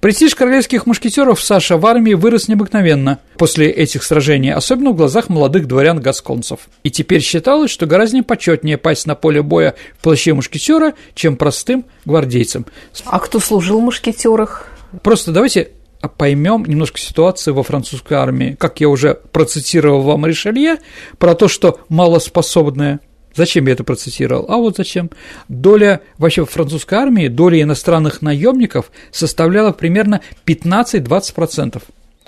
Престиж 0.00 0.34
королевских 0.34 0.86
мушкетеров 0.86 1.42
Саша 1.42 1.76
в 1.76 1.86
армии 1.86 2.14
вырос 2.14 2.48
необыкновенно 2.48 3.18
после 3.36 3.70
этих 3.70 4.02
сражений, 4.02 4.52
особенно 4.52 4.90
в 4.90 4.96
глазах 4.96 5.28
молодых 5.28 5.66
дворян-гасконцев. 5.66 6.60
И 6.82 6.90
теперь 6.90 7.22
считалось, 7.22 7.70
что 7.70 7.86
гораздо 7.86 8.22
почетнее 8.22 8.78
пасть 8.78 9.06
на 9.06 9.14
поле 9.14 9.42
боя 9.42 9.74
в 9.98 10.02
плаще 10.02 10.32
мушкетера, 10.34 10.94
чем 11.14 11.36
простым 11.36 11.84
гвардейцам. 12.04 12.66
А 13.04 13.18
кто 13.18 13.40
служил 13.40 13.80
в 13.80 13.84
мушкетерах? 13.84 14.68
Просто 15.02 15.32
давайте 15.32 15.70
поймем 16.08 16.64
немножко 16.66 16.98
ситуацию 16.98 17.54
во 17.54 17.62
французской 17.62 18.14
армии. 18.14 18.56
Как 18.58 18.80
я 18.80 18.88
уже 18.88 19.14
процитировал 19.32 20.02
вам 20.02 20.26
Ришелье, 20.26 20.78
про 21.18 21.34
то, 21.34 21.48
что 21.48 21.80
малоспособная 21.88 23.00
Зачем 23.36 23.66
я 23.66 23.74
это 23.74 23.84
процитировал? 23.84 24.46
А 24.48 24.56
вот 24.56 24.76
зачем. 24.76 25.10
Доля 25.48 26.00
вообще 26.16 26.46
французской 26.46 26.94
армии, 26.94 27.28
доля 27.28 27.60
иностранных 27.62 28.22
наемников 28.22 28.90
составляла 29.12 29.72
примерно 29.72 30.22
15-20%. 30.46 31.82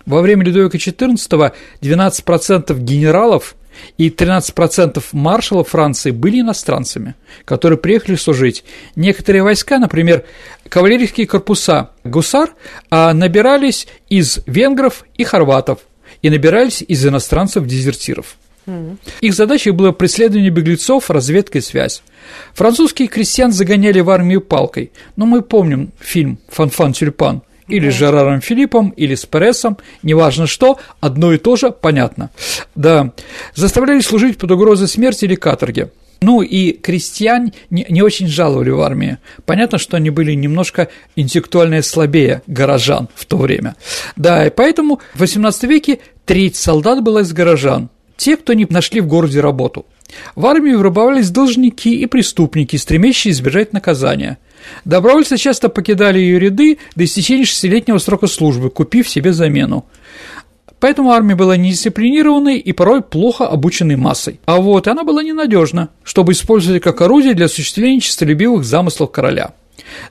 Во 0.04 0.20
время 0.20 0.44
Людовика 0.44 0.76
XIV 0.76 1.52
12% 1.80 2.78
генералов 2.78 3.56
и 3.96 4.10
13% 4.10 5.02
маршалов 5.12 5.68
Франции 5.68 6.10
были 6.10 6.40
иностранцами, 6.40 7.14
которые 7.44 7.78
приехали 7.78 8.16
служить. 8.16 8.64
Некоторые 8.96 9.42
войска, 9.42 9.78
например, 9.78 10.24
кавалерийские 10.68 11.26
корпуса 11.26 11.90
гусар, 12.04 12.50
а, 12.90 13.14
набирались 13.14 13.86
из 14.08 14.40
венгров 14.46 15.04
и 15.16 15.24
хорватов 15.24 15.80
и 16.22 16.30
набирались 16.30 16.82
из 16.86 17.06
иностранцев-дезертиров. 17.06 18.36
Их 19.20 19.34
задачей 19.34 19.70
было 19.70 19.92
преследование 19.92 20.50
беглецов, 20.50 21.10
разведка 21.10 21.58
и 21.58 21.60
связь. 21.60 22.02
Французские 22.54 23.08
крестьян 23.08 23.52
загоняли 23.52 24.00
в 24.00 24.10
армию 24.10 24.40
палкой, 24.40 24.92
но 25.16 25.26
мы 25.26 25.42
помним 25.42 25.92
фильм 26.00 26.38
«Фанфан 26.48 26.90
-фан 26.90 26.92
Тюльпан», 26.92 27.42
или 27.68 27.90
с 27.90 27.94
Жераром 27.94 28.40
Филиппом, 28.40 28.90
или 28.90 29.14
с 29.14 29.26
Пересом, 29.26 29.78
неважно 30.02 30.46
что, 30.46 30.78
одно 31.00 31.32
и 31.32 31.38
то 31.38 31.56
же, 31.56 31.70
понятно. 31.70 32.30
Да, 32.74 33.12
заставляли 33.54 34.00
служить 34.00 34.38
под 34.38 34.50
угрозой 34.50 34.88
смерти 34.88 35.26
или 35.26 35.34
каторги. 35.34 35.90
Ну 36.20 36.42
и 36.42 36.72
крестьян 36.72 37.52
не, 37.70 37.86
не 37.88 38.02
очень 38.02 38.26
жаловали 38.26 38.70
в 38.70 38.80
армии. 38.80 39.18
Понятно, 39.44 39.78
что 39.78 39.96
они 39.96 40.10
были 40.10 40.32
немножко 40.32 40.88
интеллектуально 41.14 41.82
слабее 41.82 42.42
горожан 42.48 43.08
в 43.14 43.24
то 43.26 43.36
время. 43.36 43.76
Да, 44.16 44.46
и 44.46 44.50
поэтому 44.50 45.00
в 45.14 45.22
XVIII 45.22 45.68
веке 45.68 46.00
треть 46.24 46.56
солдат 46.56 47.04
была 47.04 47.20
из 47.20 47.32
горожан, 47.32 47.90
те, 48.18 48.36
кто 48.36 48.52
не 48.52 48.66
нашли 48.68 49.00
в 49.00 49.06
городе 49.06 49.40
работу. 49.40 49.86
В 50.34 50.44
армию 50.46 50.78
врабовались 50.78 51.30
должники 51.30 51.94
и 51.94 52.06
преступники, 52.06 52.76
стремящие 52.76 53.32
избежать 53.32 53.72
наказания. 53.72 54.38
Добровольцы 54.84 55.36
часто 55.36 55.68
покидали 55.68 56.18
ее 56.18 56.38
ряды 56.38 56.78
до 56.96 57.04
истечения 57.04 57.44
шестилетнего 57.44 57.98
срока 57.98 58.26
службы, 58.26 58.70
купив 58.70 59.08
себе 59.08 59.32
замену. 59.32 59.86
Поэтому 60.80 61.10
армия 61.10 61.34
была 61.34 61.56
недисциплинированной 61.56 62.58
и 62.58 62.72
порой 62.72 63.02
плохо 63.02 63.46
обученной 63.46 63.96
массой. 63.96 64.40
А 64.46 64.58
вот 64.58 64.88
она 64.88 65.04
была 65.04 65.22
ненадежна, 65.22 65.88
чтобы 66.04 66.32
использовать 66.32 66.82
как 66.82 67.00
орудие 67.00 67.34
для 67.34 67.46
осуществления 67.46 68.00
честолюбивых 68.00 68.64
замыслов 68.64 69.10
короля. 69.10 69.52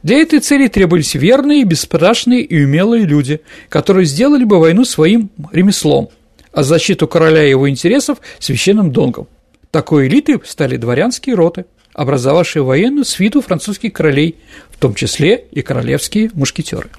Для 0.04 0.18
этой 0.18 0.40
цели 0.40 0.68
требовались 0.68 1.14
верные, 1.14 1.64
бесстрашные 1.64 2.42
и 2.42 2.64
умелые 2.64 3.06
люди, 3.06 3.42
которые 3.70 4.06
сделали 4.06 4.44
бы 4.44 4.60
войну 4.60 4.86
своим 4.86 5.30
ремеслом, 5.52 6.10
а 6.58 6.64
защиту 6.64 7.08
короля 7.08 7.46
и 7.46 7.52
его 7.52 7.70
интересов– 7.70 8.18
священным 8.40 8.92
долгом. 8.92 9.28
Такой 9.70 10.08
элитой 10.08 10.42
стали 10.44 10.78
дворянские 10.78 11.36
роты, 11.36 11.66
образовавшие 11.94 12.64
военную 12.64 13.06
свиту 13.06 13.42
французских 13.42 13.94
королей, 13.94 14.38
в 14.72 14.80
том 14.80 14.96
числе 14.96 15.46
и 15.52 15.62
королевские 15.62 16.32
мушкетеры. 16.34 16.90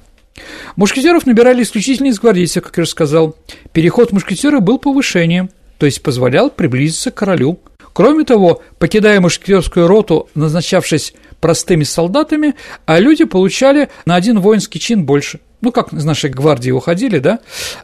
Мушкетеров 0.77 1.25
набирали 1.25 1.63
исключительно 1.63 2.07
из 2.07 2.21
гвардейцев, 2.21 2.63
как 2.63 2.77
я 2.77 2.83
уже 2.83 2.91
сказал. 2.91 3.35
Переход 3.73 4.13
мушкетера 4.13 4.61
был 4.61 4.79
повышением, 4.79 5.49
то 5.77 5.85
есть 5.85 6.01
позволял 6.03 6.49
приблизиться 6.49 7.11
к 7.11 7.15
королю. 7.15 7.59
Кроме 7.91 8.23
того, 8.23 8.61
покидая 8.77 9.19
мушкетерскую 9.19 9.87
роту, 9.87 10.29
назначавшись 10.35 11.13
простыми 11.41 11.83
солдатами, 11.83 12.55
а 12.85 12.97
люди 12.97 13.25
получали 13.25 13.89
на 14.05 14.15
один 14.15 14.39
воинский 14.39 14.79
чин 14.79 15.03
больше. 15.03 15.41
Ну, 15.61 15.71
как 15.71 15.93
из 15.93 16.05
нашей 16.05 16.29
гвардии 16.29 16.71
уходили, 16.71 17.19
да? 17.19 17.39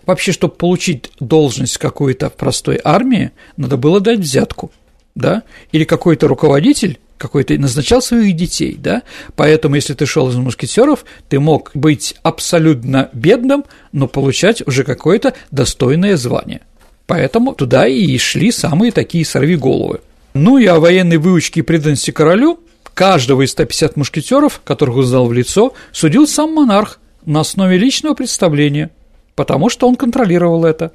Вообще, 0.06 0.32
чтобы 0.32 0.56
получить 0.56 1.12
должность 1.20 1.78
какой-то 1.78 2.30
простой 2.30 2.80
армии, 2.84 3.32
надо 3.58 3.78
было 3.78 4.00
дать 4.00 4.20
взятку, 4.20 4.72
да? 5.14 5.44
Или 5.72 5.84
какой-то 5.84 6.28
руководитель 6.28 7.00
какой-то 7.18 7.58
назначал 7.58 8.02
своих 8.02 8.36
детей, 8.36 8.76
да, 8.78 9.04
поэтому 9.36 9.76
если 9.76 9.94
ты 9.94 10.06
шел 10.06 10.30
из 10.30 10.36
мушкетеров, 10.36 11.06
ты 11.30 11.40
мог 11.40 11.72
быть 11.74 12.16
абсолютно 12.24 13.10
бедным, 13.14 13.64
но 13.94 14.08
получать 14.08 14.62
уже 14.68 14.84
какое-то 14.84 15.34
достойное 15.52 16.18
звание. 16.18 16.62
Поэтому 17.08 17.54
туда 17.54 17.88
и 17.88 18.18
шли 18.18 18.52
самые 18.52 18.92
такие 18.92 19.26
сорвиголовы. 19.26 20.02
Ну 20.34 20.58
и 20.58 20.66
о 20.66 20.80
военной 20.80 21.18
выучке 21.18 21.62
и 21.62 21.64
преданности 21.64 22.12
королю 22.12 22.60
каждого 22.94 23.44
из 23.44 23.52
150 23.52 23.96
мушкетеров, 23.96 24.62
которых 24.64 24.98
узнал 24.98 25.28
в 25.28 25.34
лицо, 25.34 25.74
судил 25.92 26.28
сам 26.28 26.54
монарх 26.54 27.00
на 27.26 27.42
основе 27.42 27.78
личного 27.78 28.14
представления, 28.14 28.92
потому 29.36 29.70
что 29.70 29.88
он 29.88 29.96
контролировал 29.96 30.66
это. 30.66 30.92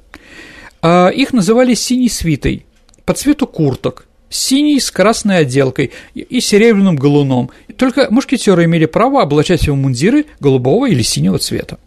А 0.81 1.09
их 1.09 1.33
называли 1.33 1.73
синей 1.73 2.09
свитой 2.09 2.65
по 3.05 3.13
цвету 3.13 3.47
курток– 3.47 4.07
синий 4.31 4.79
с 4.79 4.89
красной 4.89 5.39
отделкой 5.39 5.91
и 6.15 6.39
серебряным 6.39 6.95
галуном. 6.95 7.51
Только 7.77 8.07
мушкетеры 8.09 8.65
имели 8.65 8.85
право 8.85 9.21
облачать 9.21 9.67
его 9.67 9.75
мундиры 9.75 10.25
голубого 10.39 10.87
или 10.89 11.03
синего 11.03 11.37
цвета. 11.37 11.77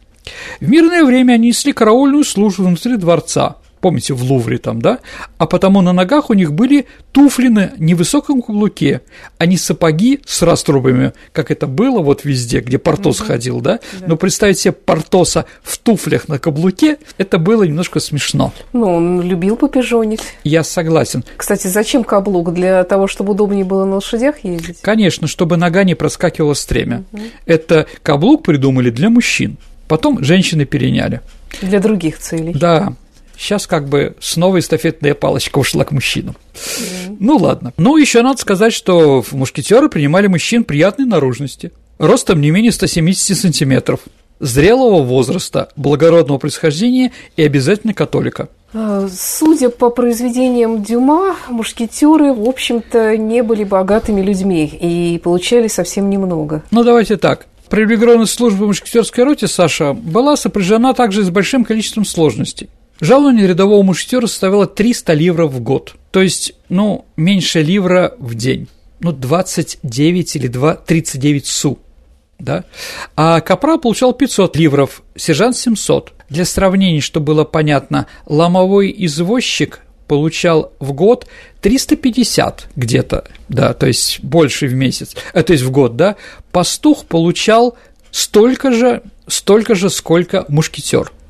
В 0.61 0.69
мирное 0.69 1.05
время 1.05 1.35
они 1.35 1.49
несли 1.49 1.73
караульную 1.73 2.25
службу 2.25 2.65
внутри 2.65 2.97
дворца, 2.97 3.57
помните, 3.85 4.15
в 4.15 4.23
Лувре 4.23 4.57
там, 4.57 4.81
да, 4.81 5.01
а 5.37 5.45
потому 5.45 5.83
на 5.83 5.93
ногах 5.93 6.31
у 6.31 6.33
них 6.33 6.55
были 6.55 6.87
туфли 7.13 7.49
на 7.49 7.73
невысоком 7.77 8.41
каблуке, 8.41 9.03
а 9.37 9.45
не 9.45 9.59
сапоги 9.59 10.21
с 10.25 10.41
раструбами, 10.41 11.13
как 11.33 11.51
это 11.51 11.67
было 11.67 12.01
вот 12.01 12.25
везде, 12.25 12.61
где 12.61 12.79
Портос 12.79 13.21
угу. 13.21 13.27
ходил, 13.27 13.61
да? 13.61 13.81
да, 14.01 14.07
но 14.07 14.17
представить 14.17 14.59
себе 14.59 14.73
Портоса 14.73 15.45
в 15.63 15.77
туфлях 15.77 16.29
на 16.29 16.39
каблуке, 16.39 16.97
это 17.19 17.37
было 17.37 17.65
немножко 17.65 18.01
смешно. 18.01 18.55
Ну, 18.73 18.91
он 18.91 19.21
любил 19.21 19.57
попижонить. 19.57 20.23
Я 20.45 20.65
согласен. 20.65 21.23
Кстати, 21.37 21.67
зачем 21.67 22.05
каблук? 22.05 22.55
Для 22.55 22.85
того, 22.85 23.07
чтобы 23.07 23.33
удобнее 23.33 23.67
было 23.67 23.85
на 23.85 23.97
лошадях 23.97 24.45
ездить? 24.45 24.79
Конечно, 24.81 25.27
чтобы 25.27 25.59
нога 25.59 25.85
не 25.85 25.95
проскакивала 25.95 26.55
стремя. 26.55 27.05
Угу. 27.13 27.23
Это 27.45 27.87
каблук 28.03 28.45
придумали 28.45 28.89
для 28.89 29.11
мужчин, 29.11 29.59
потом 29.89 30.25
женщины 30.25 30.65
переняли. 30.65 31.21
Для 31.61 31.81
других 31.81 32.19
целей. 32.19 32.55
Да, 32.55 32.95
Сейчас 33.45 33.67
как 33.67 33.91
бы 33.91 34.17
снова 34.21 34.59
эстафетная 34.59 35.13
палочка 35.13 35.59
ушла 35.59 35.85
к 35.85 35.93
мужчинам. 35.93 36.35
Mm. 36.55 37.17
Ну 37.21 37.37
ладно. 37.37 37.75
Ну, 37.77 37.99
еще 37.99 38.23
надо 38.23 38.41
сказать, 38.41 38.73
что 38.73 39.21
в 39.21 39.33
мушкетеры 39.35 39.91
принимали 39.91 40.29
мужчин 40.29 40.65
приятной 40.65 41.05
наружности, 41.05 41.71
ростом 41.99 42.41
не 42.41 42.51
менее 42.51 42.73
170 42.73 43.37
сантиметров, 43.37 44.01
зрелого 44.41 45.03
возраста, 45.03 45.69
благородного 45.77 46.39
происхождения 46.39 47.13
и 47.37 47.43
обязательно 47.43 47.93
католика. 47.93 48.49
А, 48.73 49.07
судя 49.13 49.69
по 49.69 49.91
произведениям 49.91 50.83
Дюма, 50.83 51.37
мушкетеры, 51.51 52.33
в 52.33 52.49
общем-то, 52.49 53.19
не 53.19 53.43
были 53.43 53.65
богатыми 53.65 54.23
людьми 54.23 54.65
и 54.65 55.21
получали 55.23 55.69
совсем 55.69 56.09
немного. 56.09 56.63
Ну, 56.71 56.83
давайте 56.83 57.19
так. 57.19 57.45
Привилегированность 57.69 58.33
службы 58.33 58.65
в 58.65 58.69
мушкетерской 58.69 59.25
роте, 59.25 59.49
Саша, 59.49 59.93
была 59.93 60.35
сопряжена 60.39 60.95
также 60.95 61.23
с 61.23 61.29
большим 61.29 61.67
количеством 61.67 62.07
сложностей. 62.07 62.71
Жалование 63.05 63.47
рядового 63.47 63.83
мушкетера 63.83 64.27
составило 64.27 64.67
300 64.67 65.13
ливров 65.13 65.53
в 65.53 65.61
год, 65.61 65.95
то 66.11 66.23
есть, 66.23 66.55
ну, 66.71 67.05
меньше 67.19 67.61
ливра 67.61 68.15
в 68.19 68.35
день, 68.35 68.67
ну, 69.01 69.13
29 69.13 70.37
или 70.37 70.47
2, 70.47 70.75
39 70.77 71.47
су, 71.47 71.79
да, 72.39 72.65
а 73.15 73.43
капрал 73.43 73.79
получал 73.79 74.15
500 74.15 74.57
ливров, 74.57 75.03
сержант 75.17 75.59
700. 75.59 76.15
Для 76.31 76.47
сравнения, 76.47 77.03
чтобы 77.03 77.27
было 77.27 77.45
понятно, 77.45 78.07
ломовой 78.25 78.95
извозчик 78.97 79.81
получал 80.09 80.73
в 80.81 80.95
год 80.95 81.27
350 81.61 82.69
где-то, 82.75 83.27
да, 83.51 83.75
то 83.75 83.87
есть 83.87 84.21
больше 84.23 84.67
в 84.67 84.73
месяц, 84.73 85.15
э, 85.35 85.43
то 85.43 85.53
есть 85.53 85.63
в 85.63 85.71
год, 85.71 85.97
да, 85.97 86.17
пастух 86.53 87.05
получал 87.05 87.77
столько 88.11 88.73
же, 88.73 89.03
столько 89.27 89.75
же, 89.75 89.91
сколько 89.91 90.47
мушкетер– 90.49 91.13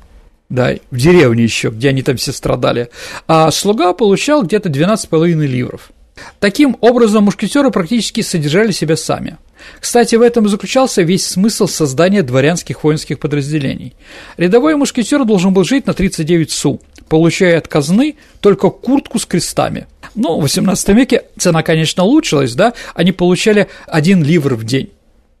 да, 0.55 0.73
в 0.89 0.97
деревне 0.97 1.43
еще, 1.43 1.69
где 1.69 1.89
они 1.89 2.01
там 2.01 2.17
все 2.17 2.31
страдали, 2.31 2.89
а 3.27 3.51
слуга 3.51 3.93
получал 3.93 4.43
где-то 4.43 4.69
12,5 4.69 5.45
ливров. 5.45 5.91
Таким 6.39 6.77
образом, 6.81 7.25
мушкетеры 7.25 7.71
практически 7.71 8.21
содержали 8.21 8.71
себя 8.71 8.95
сами. 8.95 9.37
Кстати, 9.79 10.15
в 10.15 10.21
этом 10.21 10.45
и 10.45 10.49
заключался 10.49 11.01
весь 11.01 11.25
смысл 11.25 11.67
создания 11.67 12.23
дворянских 12.23 12.83
воинских 12.83 13.19
подразделений. 13.19 13.95
Рядовой 14.37 14.75
мушкетер 14.75 15.25
должен 15.25 15.53
был 15.53 15.63
жить 15.63 15.87
на 15.87 15.93
39 15.93 16.51
су, 16.51 16.81
получая 17.09 17.57
от 17.57 17.67
казны 17.67 18.15
только 18.41 18.69
куртку 18.69 19.19
с 19.19 19.25
крестами. 19.25 19.87
Ну, 20.13 20.39
в 20.39 20.43
18 20.43 20.89
веке 20.89 21.23
цена, 21.37 21.63
конечно, 21.63 22.03
улучшилась, 22.03 22.53
да, 22.53 22.73
они 22.93 23.11
получали 23.11 23.67
1 23.87 24.23
ливр 24.23 24.55
в 24.55 24.63
день 24.63 24.91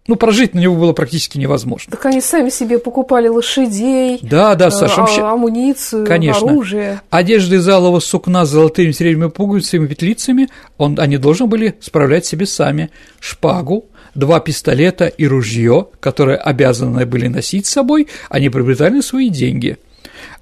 ну, 0.07 0.15
прожить 0.17 0.53
на 0.53 0.59
него 0.59 0.75
было 0.75 0.93
практически 0.93 1.37
невозможно. 1.37 1.91
Так 1.91 2.05
они 2.05 2.21
сами 2.21 2.49
себе 2.49 2.77
покупали 2.77 3.27
лошадей, 3.27 4.19
да, 4.21 4.53
да, 4.53 4.69
Саша, 4.69 5.01
вообще, 5.01 5.21
амуницию, 5.21 6.05
конечно. 6.05 6.47
оружие. 6.47 7.01
Одежды 7.09 7.55
из 7.55 7.67
алого 7.67 7.99
сукна 7.99 8.45
с 8.45 8.49
золотыми 8.49 8.91
серебряными 8.91 9.31
пуговицами 9.31 9.85
и 9.85 9.87
петлицами 9.87 10.49
он, 10.77 10.99
они 10.99 11.17
должны 11.17 11.47
были 11.47 11.75
справлять 11.79 12.25
себе 12.25 12.45
сами. 12.45 12.91
Шпагу, 13.19 13.85
два 14.13 14.39
пистолета 14.39 15.07
и 15.07 15.25
ружье, 15.25 15.87
которые 15.99 16.37
обязаны 16.37 17.05
были 17.07 17.27
носить 17.27 17.65
с 17.65 17.71
собой, 17.71 18.07
они 18.29 18.49
приобретали 18.49 19.01
свои 19.01 19.29
деньги. 19.29 19.77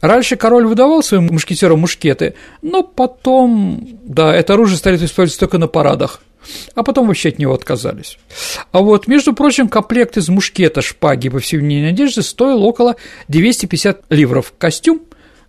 Раньше 0.01 0.35
король 0.35 0.65
выдавал 0.65 1.01
своим 1.01 1.27
мушкетерам 1.27 1.79
мушкеты, 1.79 2.35
но 2.61 2.83
потом, 2.83 3.87
да, 4.03 4.35
это 4.35 4.53
оружие 4.53 4.77
стали 4.77 4.97
использовать 4.97 5.39
только 5.39 5.57
на 5.57 5.67
парадах– 5.67 6.21
а 6.75 6.83
потом 6.83 7.07
вообще 7.07 7.29
от 7.29 7.39
него 7.39 7.53
отказались. 7.53 8.17
А 8.71 8.79
вот, 8.79 9.07
между 9.07 9.33
прочим, 9.33 9.67
комплект 9.67 10.17
из 10.17 10.29
мушкета, 10.29 10.81
шпаги 10.81 11.27
и 11.27 11.29
повседневной 11.29 11.89
одежды 11.89 12.21
стоил 12.21 12.63
около 12.63 12.95
250 13.27 14.03
ливров. 14.09 14.53
Костюм 14.57 15.01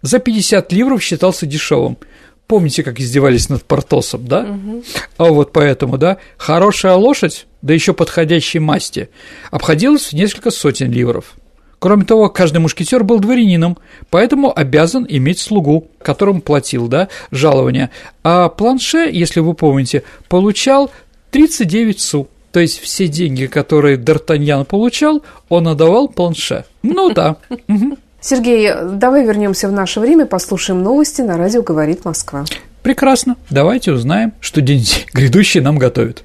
за 0.03 0.19
50 0.19 0.73
ливров 0.73 1.03
считался 1.03 1.47
дешевым. 1.47 1.99
Помните, 2.47 2.83
как 2.83 3.01
издевались 3.01 3.49
над 3.49 3.65
Портосом, 3.65 4.27
да? 4.27 4.43
Угу. 4.43 4.85
А 5.17 5.25
вот 5.25 5.53
поэтому, 5.53 5.97
да, 5.97 6.19
хорошая 6.37 6.95
лошадь, 6.95 7.47
да 7.63 7.73
еще 7.73 7.95
подходящей 7.95 8.61
масти, 8.61 9.09
обходилась 9.51 10.09
в 10.09 10.13
несколько 10.13 10.51
сотен 10.51 10.93
ливров. 10.93 11.35
Кроме 11.85 12.07
того, 12.07 12.31
каждый 12.31 12.61
мушкетер 12.61 13.05
был 13.05 13.19
дворянином, 13.19 13.77
поэтому 14.09 14.59
обязан 14.59 15.05
иметь 15.07 15.39
слугу, 15.39 15.89
которому 16.01 16.41
платил, 16.41 16.89
да, 16.89 17.09
жалование. 17.31 17.91
А 18.23 18.49
планше, 18.49 19.11
если 19.13 19.41
вы 19.41 19.53
помните, 19.53 20.03
получал 20.31 20.91
39 21.31 22.01
су. 22.01 22.29
То 22.53 22.61
есть 22.61 22.81
все 22.81 23.07
деньги, 23.07 23.45
которые 23.45 23.99
Д'Артаньян 23.99 24.65
получал, 24.65 25.23
он 25.51 25.69
отдавал 25.69 26.09
планше. 26.09 26.65
Ну 26.83 27.13
да. 27.13 27.37
Сергей, 28.19 28.73
давай 28.95 29.27
вернемся 29.27 29.69
в 29.69 29.73
наше 29.73 30.01
время, 30.01 30.25
послушаем 30.25 30.83
новости 30.83 31.21
на 31.21 31.37
радио 31.37 31.61
«Говорит 31.61 32.07
Москва». 32.07 32.47
Прекрасно. 32.83 33.37
Давайте 33.51 33.93
узнаем, 33.93 34.33
что 34.41 34.63
день 34.63 34.87
грядущий 35.13 35.61
нам 35.61 35.77
готовит. 35.77 36.25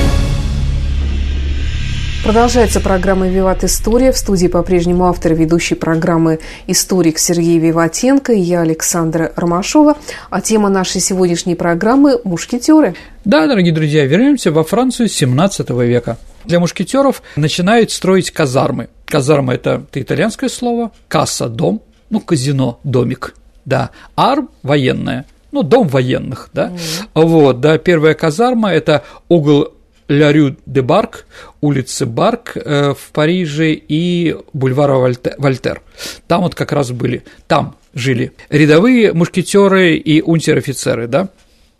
Продолжается 2.23 2.79
программа 2.79 3.27
«Виват 3.27 3.63
История». 3.63 4.11
В 4.11 4.17
студии 4.17 4.45
по-прежнему 4.45 5.07
автор 5.07 5.31
и 5.31 5.35
ведущий 5.35 5.73
программы 5.73 6.39
историк 6.67 7.17
Сергей 7.17 7.57
Виватенко 7.57 8.31
и 8.31 8.39
я, 8.39 8.61
Александра 8.61 9.33
Ромашова. 9.35 9.97
А 10.29 10.39
тема 10.39 10.69
нашей 10.69 11.01
сегодняшней 11.01 11.55
программы– 11.55 12.21
мушкетеры. 12.23 12.93
Да, 13.25 13.47
дорогие 13.47 13.73
друзья, 13.73 14.05
вернемся 14.05 14.51
во 14.51 14.63
Францию 14.63 15.09
17 15.09 15.71
века. 15.71 16.17
Для 16.45 16.59
мушкетеров 16.59 17.23
начинают 17.35 17.89
строить 17.89 18.29
казармы. 18.29 18.89
Казарма– 19.05 19.53
это 19.55 19.83
итальянское 19.91 20.49
слово, 20.49 20.91
касса– 21.07 21.47
дом, 21.49 21.81
ну, 22.11 22.19
казино– 22.19 22.79
домик, 22.83 23.33
да, 23.65 23.89
арм– 24.15 24.51
военная, 24.61 25.25
ну, 25.51 25.63
дом 25.63 25.87
военных, 25.87 26.49
да, 26.53 26.67
mm. 26.67 27.09
вот, 27.15 27.61
да, 27.61 27.79
первая 27.79 28.13
казарма– 28.13 28.71
это 28.73 29.03
угол 29.27 29.73
Ля 30.11 30.31
Рю 30.31 30.55
де 30.65 30.81
Барк, 30.81 31.25
улицы 31.61 32.05
Барк 32.05 32.51
э, 32.55 32.93
в 32.93 33.11
Париже 33.11 33.73
и 33.73 34.35
бульвара 34.53 34.95
Вольтер. 34.95 35.81
Там 36.27 36.41
вот 36.41 36.53
как 36.53 36.73
раз 36.73 36.91
были, 36.91 37.23
там 37.47 37.75
жили 37.93 38.33
рядовые 38.49 39.13
мушкетеры 39.13 39.95
и 39.95 40.21
унтер-офицеры, 40.21 41.07
да, 41.07 41.29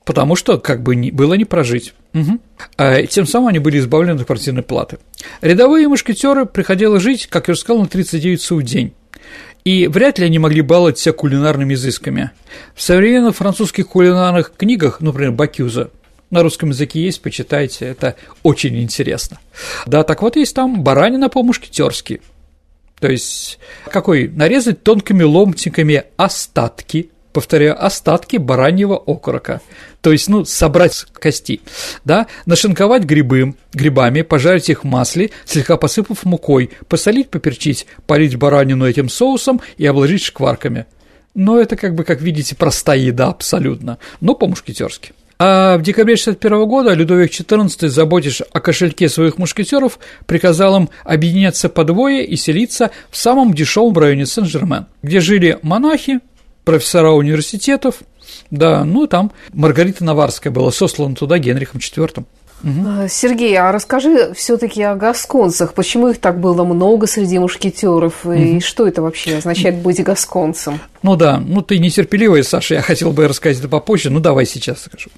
потому 0.06 0.36
что 0.36 0.58
как 0.60 0.82
бы 0.82 0.96
не, 0.96 1.12
было 1.12 1.34
не 1.34 1.46
прожить. 1.46 1.94
Угу. 2.13 2.39
А, 2.78 3.04
тем 3.04 3.26
самым 3.26 3.50
они 3.50 3.60
были 3.60 3.80
избавлены 3.80 4.20
от 4.20 4.26
квартирной 4.26 4.63
платы. 4.63 4.98
Рядовые 5.41 5.88
мушкетеры 5.89 6.46
приходилось 6.46 7.04
жить, 7.04 7.28
как 7.28 7.50
я 7.50 7.54
уже 7.54 7.62
сказал, 7.62 7.82
на 7.82 7.88
39 7.88 8.41
су 8.41 8.58
в 8.58 8.63
день. 8.63 8.94
И 9.65 9.88
вряд 9.88 10.20
ли 10.20 10.26
они 10.26 10.39
могли 10.39 10.62
баловать 10.62 10.98
себя 10.98 11.13
кулинарными 11.13 11.74
изысками. 11.74 12.32
В 12.76 12.82
современных 12.82 13.36
французских 13.36 13.89
кулинарных 13.89 14.54
книгах, 14.56 15.02
например, 15.02 15.34
Бакюза, 15.34 15.91
на 16.32 16.41
русском 16.41 16.70
языке 16.70 17.04
есть, 17.04 17.22
почитайте, 17.22 17.86
это 17.86 18.15
очень 18.41 18.82
интересно. 18.82 19.39
Да, 19.86 20.04
так 20.04 20.22
вот 20.22 20.38
есть 20.38 20.56
там 20.56 20.82
баранина 20.82 21.30
по-мушкетерски. 21.30 22.22
То 23.00 23.10
есть, 23.10 23.60
какой? 23.86 24.28
Нарезать 24.28 24.84
тонкими 24.84 25.24
ломтиками 25.24 26.04
остатки, 26.17 27.10
повторяю, 27.34 27.84
остатки 27.84 28.38
бараньего 28.38 28.96
окорока. 28.96 29.60
То 30.02 30.12
есть, 30.12 30.30
ну, 30.30 30.46
собрать 30.46 31.06
кости, 31.13 31.62
да, 32.06 32.28
нашинковать 32.46 33.04
грибы, 33.04 33.56
грибами, 33.74 34.22
пожарить 34.22 34.70
их 34.70 34.84
в 34.84 34.88
масле, 34.88 35.32
слегка 35.46 35.78
посыпав 35.78 36.24
мукой, 36.26 36.72
посолить, 36.88 37.30
поперчить, 37.30 37.88
полить 38.08 38.36
баранину 38.36 38.88
этим 38.88 39.10
соусом 39.10 39.62
и 39.78 39.86
обложить 39.86 40.24
шкварками. 40.24 40.86
Но 41.34 41.60
это, 41.60 41.76
как 41.76 41.96
бы, 41.96 42.04
как 42.04 42.22
видите, 42.22 42.56
простая 42.56 43.00
еда 43.00 43.28
абсолютно, 43.28 43.98
но 44.20 44.36
по-мушкетерски. 44.36 45.13
А 45.43 45.80
в 45.80 45.82
декабре 45.82 46.13
1961 46.13 46.69
года 46.69 46.93
Людовик 46.93 47.32
XIV, 47.32 47.88
заботясь 47.88 48.43
о 48.54 48.60
кошельке 48.60 49.10
своих 49.10 49.39
мушкетеров, 49.39 49.97
приказал 50.27 50.77
им 50.77 50.89
объединяться 51.04 51.67
по 51.67 51.84
двое 51.84 52.23
и 52.23 52.36
селиться 52.36 52.91
в 53.10 53.17
самом 53.17 53.56
дешевом 53.56 53.97
районе 53.97 54.27
Сен-Жермен, 54.27 54.86
где 55.01 55.19
жили 55.19 55.58
монахи, 55.63 56.19
профессора 56.63 57.10
университетов, 57.10 58.04
да, 58.51 58.86
ну 58.86 59.08
там 59.08 59.32
Маргарита 59.51 60.04
Наварская 60.04 60.54
была 60.54 60.71
сослана 60.71 61.15
туда 61.15 61.39
Генрихом 61.39 61.80
IV. 61.80 62.23
Угу. 62.63 63.08
Сергей, 63.10 63.56
а 63.58 63.71
расскажи 63.71 64.34
все-таки 64.36 64.84
о 64.84 64.95
гасконцах. 64.95 65.74
Почему 65.74 66.10
их 66.10 66.19
так 66.19 66.39
было 66.39 66.63
много 66.63 67.08
среди 67.08 67.39
мушкетеров? 67.39 68.26
Угу. 68.26 68.34
И 68.34 68.60
что 68.60 68.88
это 68.88 69.02
вообще 69.02 69.38
означает 69.38 69.78
быть 69.78 70.02
гасконцем? 70.04 70.80
Ну 71.02 71.15
да, 71.15 71.39
ну 71.39 71.63
ты 71.63 71.80
нетерпеливая, 71.80 72.43
Саша, 72.43 72.76
я 72.76 72.82
хотел 72.82 73.12
бы 73.12 73.28
рассказать 73.28 73.58
это 73.58 73.67
попозже, 73.67 74.12
ну 74.12 74.19
давай 74.19 74.45
сейчас 74.45 74.84
скажу. 74.84 75.10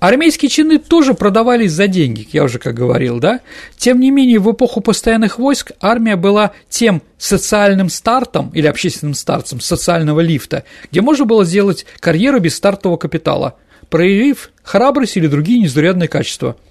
Армейские 0.00 0.48
чины 0.48 0.78
тоже 0.78 1.14
продавались 1.14 1.70
за 1.70 1.86
деньги, 1.86 2.26
я 2.32 2.42
уже 2.42 2.58
как 2.58 2.74
говорил, 2.74 3.20
да? 3.20 3.38
Тем 3.76 4.00
не 4.00 4.10
менее, 4.10 4.40
в 4.40 4.50
эпоху 4.50 4.80
постоянных 4.80 5.38
войск 5.38 5.70
армия 5.80 6.16
была 6.16 6.50
тем 6.68 7.02
социальным 7.16 7.90
стартом 7.90 8.50
или 8.54 8.66
общественным 8.66 9.14
стартом 9.14 9.60
социального 9.60 10.18
лифта, 10.18 10.64
где 10.90 11.00
можно 11.00 11.24
было 11.24 11.44
сделать 11.44 11.86
карьеру 12.00 12.40
без 12.40 12.56
стартового 12.56 12.96
капитала, 12.96 13.54
проявив 13.88 14.50
храбрость 14.64 15.16
или 15.16 15.28
другие 15.28 15.60
незаурядные 15.60 16.08
качества– 16.08 16.56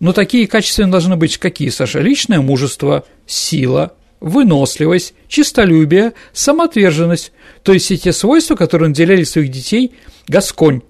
но 0.00 0.12
такие 0.12 0.46
качества 0.46 0.86
должны 0.86 1.16
быть 1.16 1.38
какие, 1.38 1.68
Саша? 1.70 2.00
Личное 2.00 2.40
мужество, 2.40 3.04
сила, 3.26 3.94
выносливость, 4.20 5.14
честолюбие, 5.28 6.12
самоотверженность, 6.32 7.32
то 7.62 7.72
есть 7.72 7.86
все 7.86 7.96
те 7.96 8.12
свойства, 8.12 8.56
которые 8.56 8.88
наделяли 8.88 9.24
своих 9.24 9.50
детей 9.50 9.94
Гасконь, 10.28 10.82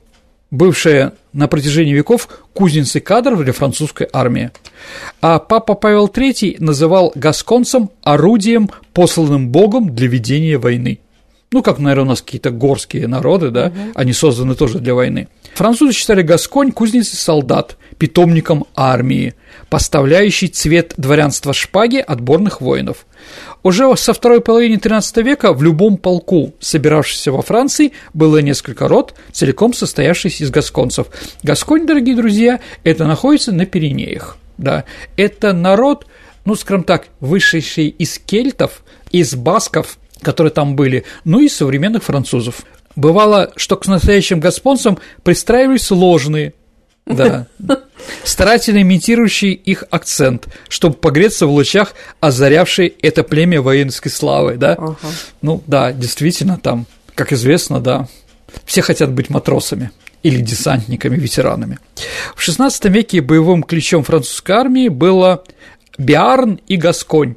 бывшая 0.50 1.14
на 1.32 1.48
протяжении 1.48 1.92
веков 1.92 2.28
кузницей 2.52 3.00
кадров 3.00 3.42
для 3.42 3.52
французской 3.52 4.08
армии. 4.12 4.50
А 5.20 5.38
папа 5.38 5.74
Павел 5.74 6.06
III 6.06 6.56
называл 6.58 7.12
гасконцем 7.14 7.90
орудием, 8.02 8.70
посланным 8.92 9.50
Богом 9.50 9.94
для 9.94 10.08
ведения 10.08 10.58
войны. 10.58 11.00
Ну, 11.52 11.62
как, 11.62 11.78
наверное, 11.78 12.04
у 12.04 12.08
нас 12.08 12.22
какие-то 12.22 12.50
горские 12.50 13.06
народы, 13.06 13.50
да, 13.50 13.66
угу. 13.66 13.92
они 13.94 14.12
созданы 14.12 14.54
тоже 14.54 14.78
для 14.78 14.94
войны. 14.94 15.28
Французы 15.54 15.92
считали 15.92 16.22
Гасконь 16.22 16.72
кузницей 16.72 17.16
солдат, 17.16 17.76
питомником 17.98 18.66
армии, 18.74 19.34
поставляющий 19.70 20.48
цвет 20.48 20.92
дворянства 20.96 21.54
шпаги 21.54 21.96
отборных 21.96 22.60
воинов. 22.60 23.06
Уже 23.62 23.96
со 23.96 24.12
второй 24.12 24.40
половины 24.40 24.76
XIII 24.76 25.22
века 25.22 25.52
в 25.52 25.62
любом 25.62 25.96
полку, 25.96 26.52
собиравшемся 26.60 27.32
во 27.32 27.42
Франции, 27.42 27.92
было 28.12 28.38
несколько 28.38 28.86
род, 28.86 29.14
целиком 29.32 29.72
состоявшихся 29.72 30.44
из 30.44 30.50
гасконцев. 30.50 31.06
Гасконь, 31.42 31.86
дорогие 31.86 32.16
друзья, 32.16 32.60
это 32.84 33.06
находится 33.06 33.52
на 33.52 33.66
Пиренеях. 33.66 34.36
Да. 34.58 34.84
Это 35.16 35.52
народ, 35.52 36.06
ну, 36.44 36.54
скажем 36.54 36.84
так, 36.84 37.06
вышедший 37.20 37.88
из 37.88 38.18
кельтов, 38.18 38.82
из 39.10 39.34
басков, 39.34 39.98
которые 40.22 40.50
там 40.50 40.76
были, 40.76 41.04
ну 41.24 41.40
и 41.40 41.48
современных 41.48 42.04
французов. 42.04 42.62
Бывало, 42.94 43.52
что 43.56 43.76
к 43.76 43.86
настоящим 43.86 44.40
гаспонцам 44.40 44.98
пристраивались 45.22 45.90
ложные, 45.90 46.54
да, 47.06 47.46
старательно 48.24 48.82
имитирующие 48.82 49.52
их 49.52 49.84
акцент, 49.90 50.48
чтобы 50.68 50.96
погреться 50.96 51.46
в 51.46 51.50
лучах, 51.50 51.94
озарявшей 52.20 52.94
это 53.02 53.22
племя 53.22 53.62
воинской 53.62 54.10
славы, 54.10 54.56
да? 54.56 54.72
Ага. 54.72 54.96
Ну 55.42 55.62
да, 55.66 55.92
действительно, 55.92 56.58
там, 56.58 56.86
как 57.14 57.32
известно, 57.32 57.80
да, 57.80 58.08
все 58.64 58.82
хотят 58.82 59.12
быть 59.12 59.30
матросами 59.30 59.90
или 60.22 60.40
десантниками, 60.40 61.16
ветеранами. 61.16 61.78
В 62.34 62.46
XVI 62.46 62.70
веке 62.88 63.20
боевым 63.20 63.62
ключом 63.62 64.02
французской 64.02 64.52
армии 64.52 64.88
было 64.88 65.44
Биарн 65.98 66.60
и 66.66 66.76
Гасконь. 66.76 67.36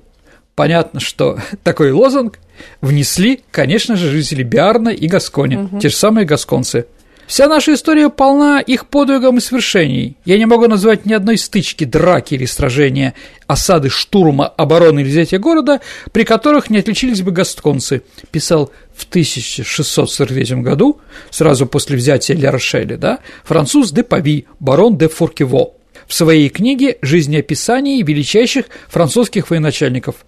Понятно, 0.55 0.99
что 0.99 1.39
такой 1.63 1.91
лозунг 1.91 2.39
внесли, 2.81 3.41
конечно 3.51 3.95
же, 3.95 4.09
жители 4.09 4.43
Биарна 4.43 4.89
и 4.89 5.07
Гаскони, 5.07 5.57
угу. 5.57 5.79
те 5.79 5.89
же 5.89 5.95
самые 5.95 6.25
гасконцы. 6.25 6.85
Вся 7.29 7.47
наша 7.47 7.75
история 7.75 8.09
полна 8.09 8.59
их 8.59 8.87
подвигом 8.87 9.37
и 9.37 9.39
свершений. 9.39 10.17
Я 10.25 10.39
не 10.39 10.47
могу 10.47 10.67
назвать 10.67 11.05
ни 11.05 11.13
одной 11.13 11.37
стычки, 11.37 11.83
драки 11.83 12.33
или 12.33 12.45
сражения, 12.45 13.13
осады, 13.45 13.89
штурма, 13.89 14.47
обороны 14.47 15.01
или 15.01 15.09
взятия 15.09 15.37
города, 15.37 15.79
при 16.11 16.23
которых 16.23 16.71
не 16.71 16.79
отличились 16.79 17.21
бы 17.21 17.29
гасконцы, 17.29 18.01
писал 18.31 18.71
в 18.95 19.03
1643 19.03 20.63
году, 20.63 21.01
сразу 21.29 21.67
после 21.67 21.97
взятия 21.97 22.35
Ля-Рошеля, 22.35 22.97
да, 22.97 23.19
француз 23.43 23.91
де 23.91 24.01
Пави, 24.01 24.47
барон 24.59 24.97
де 24.97 25.07
Фуркево 25.07 25.75
в 26.09 26.13
своей 26.13 26.49
книге 26.49 26.97
«Жизнеописание 27.03 28.01
величайших 28.01 28.65
французских 28.89 29.51
военачальников». 29.51 30.25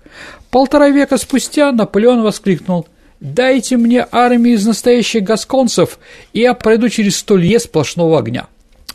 Полтора 0.52 0.90
века 0.90 1.18
спустя 1.18 1.72
Наполеон 1.72 2.22
воскликнул 2.22 2.88
«Дайте 3.20 3.78
мне 3.78 4.06
армию 4.12 4.56
из 4.56 4.66
настоящих 4.66 5.24
гасконцев, 5.24 5.98
и 6.34 6.42
я 6.42 6.54
пройду 6.54 6.88
через 6.88 7.18
сто 7.18 7.36
лье 7.36 7.60
сплошного 7.60 8.20
огня». 8.20 8.46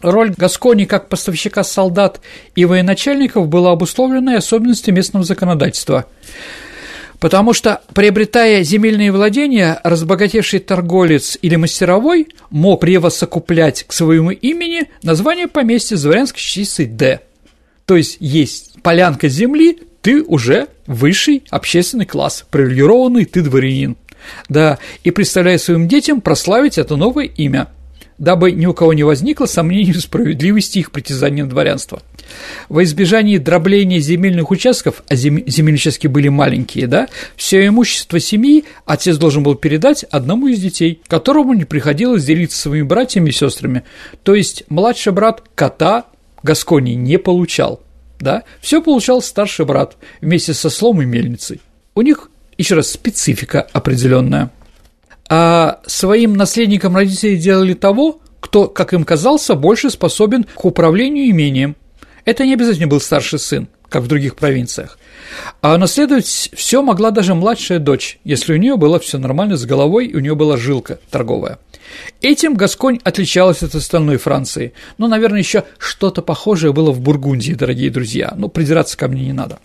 Роль 0.01 0.33
Гаскони 0.37 0.85
как 0.85 1.09
поставщика 1.09 1.64
солдат 1.64 2.20
и 2.55 2.64
военачальников 2.64 3.49
была 3.49 3.72
обусловлена 3.72 4.37
особенностями 4.37 4.96
местного 4.96 5.25
законодательства– 5.25 6.07
Потому 7.20 7.52
что, 7.52 7.81
приобретая 7.94 8.62
земельные 8.62 9.11
владения, 9.11 9.81
разбогатевший 9.85 10.61
торговец 10.61 11.38
или 11.40 11.57
мастеровой 11.57 12.29
мог 12.50 12.81
превосокуплять 12.81 13.85
к 13.85 13.92
своему 13.92 14.31
имени 14.31 14.90
название 15.02 15.48
поместья 15.48 15.96
с 15.96 16.02
дворянской 16.02 16.40
частицей 16.40 16.87
«Д». 16.87 17.20
То 17.87 17.96
есть 17.96 18.18
есть 18.20 18.83
полянка 18.83 19.29
земли, 19.29 19.79
ты 20.02 20.22
уже 20.22 20.68
высший 20.87 21.44
общественный 21.50 22.07
класс, 22.07 22.44
привилегированный 22.50 23.24
ты 23.24 23.42
дворянин. 23.42 23.96
Да, 24.48 24.79
и 25.05 25.11
представляя 25.11 25.59
своим 25.59 25.88
детям 25.88 26.20
прославить 26.20 26.79
это 26.79 26.96
новое 26.96 27.26
имя, 27.26 27.68
дабы 28.18 28.52
ни 28.52 28.66
у 28.66 28.72
кого 28.72 28.92
не 28.92 29.02
возникло 29.02 29.46
сомнений 29.46 29.92
в 29.92 30.00
справедливости 30.00 30.79
их 30.79 30.90
притязания 30.90 31.44
на 31.44 31.50
дворянство. 31.50 32.02
Во 32.68 32.83
избежание 32.83 33.38
дробления 33.38 34.00
земельных 34.00 34.50
участков, 34.50 35.02
а 35.09 35.14
зем... 35.14 35.42
земельные 35.46 35.76
участки 35.79 36.07
были 36.07 36.29
маленькие, 36.29 36.87
да, 36.87 37.09
все 37.37 37.66
имущество 37.66 38.18
семьи 38.18 38.64
отец 38.85 39.16
должен 39.16 39.42
был 39.42 39.55
передать 39.55 40.05
одному 40.05 40.48
из 40.48 40.61
детей, 40.61 41.00
которому 41.07 41.55
не 41.55 41.64
приходилось 41.64 42.24
делиться 42.24 42.59
своими 42.59 42.85
братьями 42.85 43.31
и 43.31 43.33
сестрами. 43.33 43.85
То 44.22 44.35
есть 44.35 44.64
младший 44.68 45.12
брат 45.12 45.42
кота 45.55 46.07
Гаскони 46.42 46.92
не 46.94 47.18
получал, 47.18 47.81
да, 48.18 48.44
все 48.61 48.83
получал 48.83 49.22
старший 49.22 49.64
брат 49.66 49.96
вместе 50.20 50.55
со 50.55 50.70
слом 50.70 51.02
и 51.02 51.05
мельницей. 51.05 51.61
У 51.94 52.02
них, 52.02 52.31
еще 52.59 52.74
раз, 52.74 52.90
специфика 52.90 53.62
определенная. 53.72 54.50
А 55.29 55.81
своим 55.87 56.35
наследникам 56.35 56.97
родители 56.97 57.37
делали 57.37 57.75
того, 57.75 58.21
кто, 58.41 58.69
как 58.69 58.93
им 58.93 59.05
казался, 59.05 59.55
больше 59.55 59.91
способен 59.91 60.45
к 60.45 60.65
управлению 60.65 61.31
имением– 61.31 61.77
это 62.27 62.45
не 62.45 62.55
обязательно 62.55 62.89
был 62.89 63.01
старший 63.01 63.39
сын, 63.39 63.69
как 63.89 64.03
в 64.03 64.09
других 64.09 64.35
провинциях. 64.35 64.99
А 65.61 65.76
наследовать 65.79 66.50
все 66.55 66.83
могла 66.83 67.11
даже 67.11 67.35
младшая 67.35 67.79
дочь, 67.79 68.18
если 68.24 68.52
у 68.55 68.57
нее 68.57 68.76
было 68.76 68.98
все 68.98 69.18
нормально 69.18 69.57
с 69.57 69.64
головой 69.64 70.07
и 70.07 70.16
у 70.16 70.20
нее 70.20 70.35
была 70.35 70.57
жилка 70.57 70.98
торговая. 71.11 71.59
Этим 72.20 72.55
Гасконь 72.55 72.98
отличалась 73.05 73.62
от 73.62 73.74
остальной 73.74 74.16
Франции. 74.16 74.72
Но, 74.98 75.07
наверное, 75.07 75.38
еще 75.38 75.64
что-то 75.79 76.22
похожее 76.22 76.72
было 76.72 76.90
в 76.90 77.00
Бургундии, 77.00 77.52
дорогие 77.52 77.90
друзья. 77.90 78.33
Ну, 78.37 78.48
придираться 78.48 78.96
ко 78.96 79.09
мне 79.09 79.26
не 79.26 79.33
надо. 79.33 79.59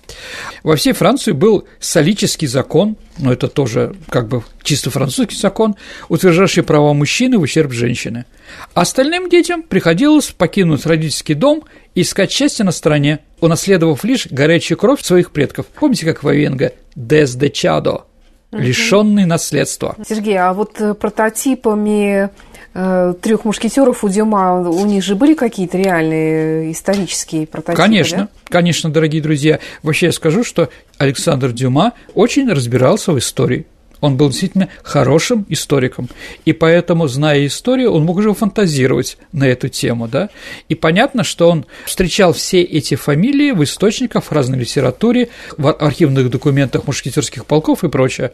Во 0.63 0.75
всей 0.75 0.93
Франции 0.93 1.31
был 1.31 1.67
солический 1.79 2.47
закон, 2.47 2.97
но 3.17 3.31
это 3.31 3.47
тоже 3.47 3.95
как 4.09 4.27
бы 4.27 4.43
чисто 4.63 4.89
французский 4.89 5.37
закон, 5.37 5.75
утверждавший 6.09 6.63
права 6.63 6.93
мужчины 6.93 7.37
в 7.37 7.41
ущерб 7.41 7.71
женщины. 7.71 8.25
Остальным 8.73 9.29
детям 9.29 9.63
приходилось 9.63 10.27
покинуть 10.27 10.85
родительский 10.85 11.35
дом 11.35 11.63
и 11.95 12.01
искать 12.01 12.31
счастье 12.31 12.65
на 12.65 12.71
стороне, 12.71 13.19
унаследовав 13.39 14.03
лишь 14.03 14.27
горячую 14.27 14.77
кровь 14.77 15.01
своих 15.01 15.31
предков. 15.31 15.40
Помните, 15.47 16.06
как 16.06 16.23
в 16.23 16.32
Венга 16.32 16.73
«Дес 16.95 17.36
де 17.36 17.49
чадо» 17.49 18.06
лишенный 18.51 19.25
наследства. 19.25 19.95
Сергей, 20.08 20.38
а 20.38 20.54
вот 20.54 20.80
э, 20.82 20.93
прототипами 20.93 22.30
э, 22.73 23.13
трех 23.21 23.45
мушкетеров 23.45 24.04
у 24.04 24.10
Дюма, 24.10 24.60
у 24.60 24.86
них 24.86 25.04
же 25.04 25.15
были 25.15 25.34
какие-то 25.34 25.77
реальные 25.77 26.67
э, 26.67 26.71
исторические 26.71 27.47
прототипы? 27.47 27.82
Конечно, 27.82 28.17
да? 28.17 28.30
конечно, 28.49 28.91
дорогие 28.91 29.21
друзья. 29.21 29.60
Вообще 29.84 30.08
я 30.08 30.12
скажу, 30.12 30.43
что 30.43 30.69
Александр 30.97 31.51
Дюма 31.51 31.93
очень 32.13 32.49
разбирался 32.51 33.13
в 33.13 33.19
истории. 33.19 33.65
Он 34.01 34.17
был 34.17 34.29
действительно 34.29 34.67
хорошим 34.83 35.45
историком, 35.47 36.09
и 36.43 36.53
поэтому, 36.53 37.07
зная 37.07 37.45
историю, 37.45 37.91
он 37.91 38.03
мог 38.03 38.17
уже 38.17 38.33
фантазировать 38.33 39.17
на 39.31 39.45
эту 39.45 39.69
тему, 39.69 40.07
да, 40.07 40.29
и 40.69 40.75
понятно, 40.75 41.23
что 41.23 41.49
он 41.49 41.65
встречал 41.85 42.33
все 42.33 42.61
эти 42.61 42.95
фамилии 42.95 43.51
в 43.51 43.63
источниках, 43.63 44.25
в 44.25 44.31
разной 44.31 44.59
литературе, 44.59 45.29
в 45.57 45.71
архивных 45.71 46.29
документах 46.29 46.87
мушкетерских 46.87 47.45
полков 47.45 47.83
и 47.83 47.89
прочее. 47.89 48.31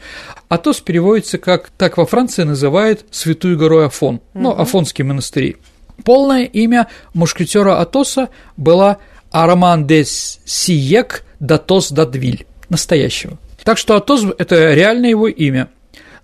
Атос 0.47 0.79
переводится 0.79 1.37
как, 1.37 1.69
так 1.77 1.97
во 1.97 2.05
Франции 2.05 2.43
называют 2.43 3.05
Святую 3.11 3.57
гору 3.57 3.79
Афон, 3.79 4.15
угу. 4.15 4.21
ну, 4.33 4.51
Афонские 4.51 5.05
монастыри. 5.05 5.57
Полное 6.03 6.45
имя 6.45 6.87
мушкетера 7.13 7.81
Атоса 7.81 8.29
было 8.55 8.99
Араман 9.31 9.85
де 9.85 10.05
Сиек 10.05 11.25
Датос 11.39 11.91
Дадвиль, 11.91 12.45
настоящего. 12.69 13.37
Так 13.67 13.77
что 13.77 13.97
Атос– 13.97 14.23
это 14.37 14.73
реальное 14.73 15.09
его 15.09 15.27
имя. 15.27 15.67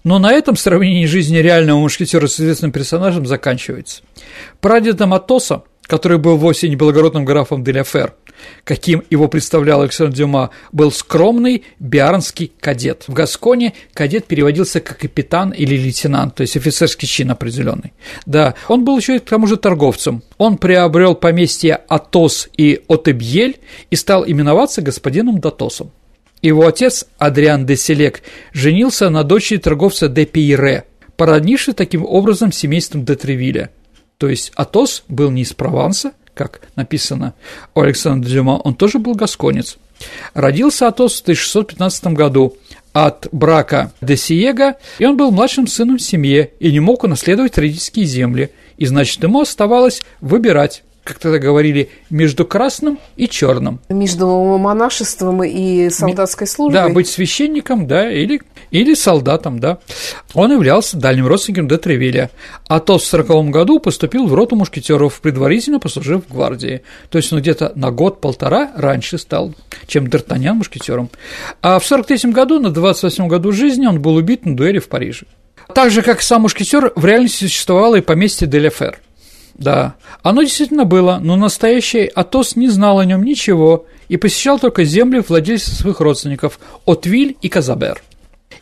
Но 0.05 0.17
на 0.17 0.31
этом 0.31 0.55
сравнение 0.55 1.07
жизни 1.07 1.39
реального 1.39 1.77
мушкетера 1.77 2.25
с 2.27 2.39
известным 2.39 2.71
персонажем 2.71 3.25
заканчивается. 3.25 4.01
Прадедом 4.61 5.13
Атоса, 5.13 5.63
который 5.81 6.19
был 6.19 6.37
вовсе 6.37 6.69
не 6.69 6.77
благородным 6.77 7.25
графом 7.25 7.61
Деляфер, 7.61 8.13
каким 8.63 9.03
его 9.09 9.27
представлял 9.27 9.81
Александр 9.81 10.15
Дюма, 10.15 10.51
был 10.71 10.89
скромный 10.89 11.65
биарнский 11.79 12.49
кадет. 12.61 13.03
В 13.07 13.13
Гасконе 13.13 13.73
кадет 13.93 14.25
переводился 14.25 14.79
как 14.79 14.99
капитан 14.99 15.49
или 15.49 15.75
лейтенант, 15.75 16.35
то 16.35 16.43
есть 16.43 16.55
офицерский 16.55 17.09
чин 17.09 17.29
определенный. 17.29 17.91
Да, 18.25 18.53
он 18.69 18.85
был 18.85 18.97
еще 18.97 19.17
и 19.17 19.19
к 19.19 19.25
тому 19.25 19.47
же 19.47 19.57
торговцем. 19.57 20.23
Он 20.37 20.57
приобрел 20.57 21.13
поместье 21.13 21.75
Атос 21.89 22.47
и 22.55 22.85
Отебьель 22.87 23.59
и 23.89 23.97
стал 23.97 24.25
именоваться 24.25 24.81
господином 24.81 25.41
Датосом. 25.41 25.91
Его 26.43 26.67
отец, 26.67 27.05
Адриан 27.17 27.65
де 27.65 27.77
Селек, 27.77 28.21
женился 28.51 29.09
на 29.09 29.23
дочери 29.23 29.57
торговца 29.57 30.09
де 30.09 30.25
Пейре, 30.25 30.83
породнившись 31.15 31.73
таким 31.73 32.05
образом 32.05 32.51
семейством 32.51 33.05
де 33.05 33.15
Тревиля. 33.15 33.69
То 34.17 34.27
есть 34.27 34.51
Атос 34.55 35.05
был 35.07 35.31
не 35.31 35.43
из 35.43 35.53
Прованса, 35.53 36.11
как 36.33 36.61
написано 36.75 37.33
у 37.73 37.79
Александра 37.79 38.29
Дюма, 38.29 38.59
он 38.61 38.75
тоже 38.75 38.99
был 38.99 39.15
гасконец. 39.15 39.77
Родился 40.33 40.87
Атос 40.87 41.19
в 41.19 41.21
1615 41.21 42.07
году 42.07 42.57
от 42.91 43.29
брака 43.31 43.93
де 44.01 44.17
Сиега, 44.17 44.75
и 44.99 45.05
он 45.05 45.15
был 45.15 45.31
младшим 45.31 45.65
сыном 45.65 45.97
в 45.97 46.01
семье 46.01 46.51
и 46.59 46.73
не 46.73 46.81
мог 46.81 47.05
унаследовать 47.05 47.57
родительские 47.57 48.05
земли, 48.05 48.51
и 48.77 48.85
значит 48.85 49.23
ему 49.23 49.39
оставалось 49.39 50.03
выбирать 50.19 50.83
как 51.03 51.19
тогда 51.19 51.37
говорили, 51.37 51.89
между 52.09 52.45
красным 52.45 52.97
и 53.17 53.27
черным. 53.27 53.79
Между 53.89 54.27
монашеством 54.57 55.43
и 55.43 55.89
солдатской 55.89 56.47
службой. 56.47 56.73
Да, 56.73 56.89
быть 56.89 57.09
священником, 57.09 57.87
да, 57.87 58.09
или, 58.09 58.41
или 58.71 58.93
солдатом, 58.93 59.59
да. 59.59 59.79
Он 60.33 60.51
являлся 60.51 60.95
дальним 60.95 61.27
родственником 61.27 61.67
де 61.67 61.77
Тревиля, 61.77 62.29
а 62.67 62.79
то 62.79 62.97
в 62.97 63.03
40 63.03 63.49
году 63.49 63.79
поступил 63.79 64.27
в 64.27 64.33
роту 64.33 64.55
мушкетеров, 64.55 65.19
предварительно 65.19 65.79
послужив 65.79 66.23
в 66.25 66.33
гвардии. 66.33 66.83
То 67.09 67.17
есть 67.17 67.33
он 67.33 67.39
где-то 67.39 67.73
на 67.75 67.91
год-полтора 67.91 68.71
раньше 68.75 69.17
стал, 69.17 69.53
чем 69.87 70.05
Д'Артаньян 70.05 70.53
мушкетером. 70.53 71.09
А 71.61 71.79
в 71.79 71.85
43 71.85 72.31
году, 72.31 72.59
на 72.59 72.71
28 72.71 73.27
году 73.27 73.51
жизни, 73.51 73.85
он 73.87 74.01
был 74.01 74.15
убит 74.15 74.45
на 74.45 74.55
дуэли 74.55 74.79
в 74.79 74.87
Париже. 74.87 75.25
Так 75.73 75.91
же, 75.91 76.01
как 76.01 76.21
сам 76.21 76.43
мушкетер, 76.43 76.93
в 76.95 77.05
реальности 77.05 77.45
существовало 77.45 77.95
и 77.95 78.01
поместье 78.01 78.47
Деляфер– 78.47 78.99
да, 79.55 79.95
оно 80.23 80.41
действительно 80.41 80.85
было, 80.85 81.19
но 81.21 81.35
настоящий 81.35 82.05
Атос 82.05 82.55
не 82.55 82.69
знал 82.69 82.99
о 82.99 83.05
нем 83.05 83.23
ничего 83.23 83.85
и 84.07 84.17
посещал 84.17 84.59
только 84.59 84.83
земли 84.83 85.23
владельцев 85.27 85.73
своих 85.75 85.99
родственников– 85.99 86.59
Отвиль 86.85 87.37
и 87.41 87.49
Казабер. 87.49 88.01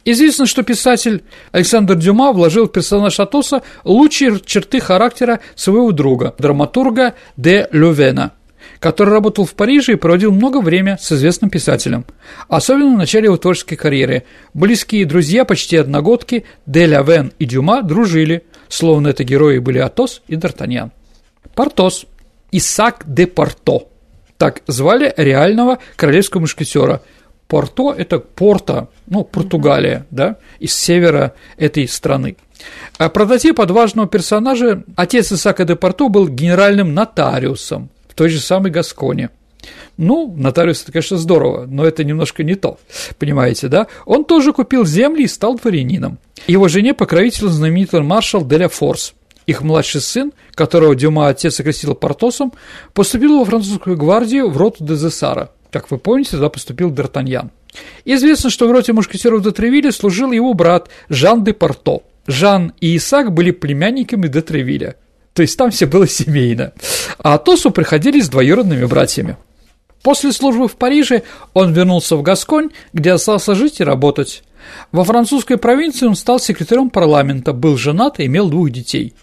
Известно, 0.04 0.46
что 0.46 0.64
писатель 0.64 1.24
Александр 1.52 1.96
Дюма 1.96 2.34
вложил 2.34 2.66
в 2.66 2.72
персонаж 2.72 3.20
Атоса 3.20 3.62
лучшие 3.84 4.40
черты 4.44 4.80
характера 4.80 5.40
своего 5.56 5.92
друга, 5.92 6.34
драматурга 6.38 7.14
Де 7.38 7.68
Лювена, 7.72 8.32
который 8.80 9.12
работал 9.12 9.46
в 9.46 9.54
Париже 9.54 9.94
и 9.94 9.98
проводил 9.98 10.32
много 10.32 10.60
времени 10.60 10.98
с 11.00 11.12
известным 11.12 11.50
писателем, 11.52 12.06
особенно 12.48 12.96
в 12.96 12.98
начале 12.98 13.26
его 13.26 13.38
творческой 13.38 13.76
карьеры. 13.76 14.24
Близкие 14.54 15.06
друзья, 15.06 15.46
почти 15.46 15.78
одногодки, 15.78 16.46
Де 16.66 16.88
Лявен 16.88 17.32
и 17.40 17.46
Дюма 17.46 17.82
дружили– 17.82 18.44
словно 18.72 19.10
это 19.10 19.24
герои 19.24 19.60
были 19.60 19.80
Атос 19.80 20.22
и 20.28 20.36
Д'Артаньян. 20.36 20.92
Портос. 21.56 22.06
Исаак 22.52 23.04
де 23.06 23.28
Порто. 23.28 23.88
Так 24.38 24.62
звали 24.68 25.14
реального 25.18 25.78
королевского 25.96 26.42
мушкетера. 26.42 27.02
Порто– 27.48 27.94
это 27.98 28.20
Порто, 28.20 28.88
ну, 29.08 29.24
Португалия, 29.26 30.06
да, 30.10 30.38
из 30.60 30.74
севера 30.74 31.34
этой 31.58 31.88
страны. 31.88 32.38
А 32.98 33.10
прототип 33.10 33.60
отважного 33.60 34.08
персонажа, 34.08 34.84
отец 34.96 35.32
Исаака 35.32 35.66
де 35.66 35.76
Порто 35.76 36.08
был 36.08 36.30
генеральным 36.30 36.94
нотариусом 36.94 37.90
в 38.08 38.14
той 38.14 38.30
же 38.30 38.40
самой 38.40 38.72
Гасконе– 38.72 39.30
ну, 39.98 40.34
нотариус 40.36 40.84
это, 40.84 40.92
конечно, 40.92 41.18
здорово, 41.18 41.66
но 41.66 41.86
это 41.86 42.04
немножко 42.04 42.44
не 42.44 42.56
то, 42.56 42.80
понимаете, 43.20 43.68
да? 43.68 43.88
Он 44.06 44.26
тоже 44.26 44.54
купил 44.54 44.86
земли 44.86 45.24
и 45.24 45.28
стал 45.28 45.56
дворянином. 45.56 46.18
Его 46.48 46.68
жене 46.68 46.94
покровитель 46.94 47.48
знаменитый 47.48 48.02
маршал 48.02 48.46
Деля 48.46 48.70
Форс. 48.70 49.14
Их 49.48 49.62
младший 49.64 50.02
сын, 50.02 50.32
которого 50.54 50.96
Дюма 50.96 51.28
отец 51.28 51.60
окрестил 51.60 51.96
Портосом, 51.96 52.54
поступил 52.94 53.40
во 53.40 53.46
французскую 53.46 53.98
гвардию 53.98 54.50
в 54.50 54.58
роту 54.58 54.84
Дезессара. 54.84 55.52
Как 55.72 55.90
вы 55.90 55.98
помните, 55.98 56.32
туда 56.32 56.50
поступил 56.50 56.92
Д'Артаньян. 56.92 57.50
Известно, 58.06 58.50
что 58.50 58.68
в 58.68 58.72
роте 58.72 58.94
мушкетеров 58.94 59.42
де 59.42 59.52
Тревиля 59.52 59.92
служил 59.92 60.32
его 60.32 60.54
брат 60.54 60.90
Жан 61.10 61.44
де 61.44 61.54
Порто. 61.54 62.02
Жан 62.28 62.74
и 62.82 62.96
Исаак 62.98 63.34
были 63.34 63.52
племянниками 63.52 64.28
де 64.28 64.42
Тревиля. 64.42 64.96
То 65.34 65.42
есть 65.42 65.58
там 65.58 65.72
все 65.72 65.86
было 65.86 66.08
семейно. 66.08 66.74
А 67.18 67.36
Атосу 67.36 67.74
с 67.74 68.30
двоюродными 68.30 68.86
братьями. 68.86 69.38
После 70.04 70.32
службы 70.32 70.68
в 70.68 70.76
Париже 70.76 71.24
он 71.54 71.74
вернулся 71.74 72.16
в 72.16 72.22
Гасконь, 72.24 72.70
где 72.94 73.12
остался 73.12 73.56
жить 73.56 73.80
и 73.80 73.84
работать. 73.84 74.44
Во 74.92 75.04
французской 75.04 75.58
провинции 75.58 76.06
он 76.06 76.16
стал 76.16 76.40
секретарем 76.40 76.90
парламента, 76.90 77.54
был 77.54 77.78
женат 77.78 78.20
и 78.20 78.26
имел 78.26 78.50
двух 78.50 78.70
детей. 78.72 79.14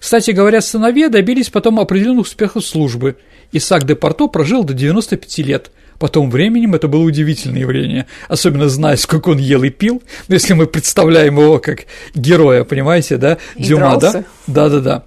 Кстати 0.00 0.30
говоря, 0.30 0.60
сыновья 0.60 1.08
добились 1.08 1.50
потом 1.50 1.78
определенных 1.80 2.26
успехов 2.26 2.64
службы. 2.64 3.16
Исаак 3.52 3.84
де 3.84 3.94
Порто 3.94 4.26
прожил 4.26 4.64
до 4.64 4.72
95 4.74 5.38
лет. 5.38 5.70
Потом 5.98 6.30
временем 6.30 6.74
это 6.74 6.88
было 6.88 7.02
удивительное 7.02 7.60
явление, 7.60 8.06
особенно 8.28 8.68
зная, 8.68 8.96
сколько 8.96 9.30
он 9.30 9.38
ел 9.38 9.62
и 9.62 9.70
пил. 9.70 10.02
Но 10.28 10.34
если 10.34 10.52
мы 10.52 10.66
представляем 10.66 11.38
его 11.38 11.58
как 11.58 11.84
героя, 12.14 12.64
понимаете, 12.64 13.16
да, 13.16 13.38
И 13.54 13.62
Дюма, 13.64 13.98
дрался. 13.98 14.24
да? 14.46 14.68
Да-да-да. 14.68 15.04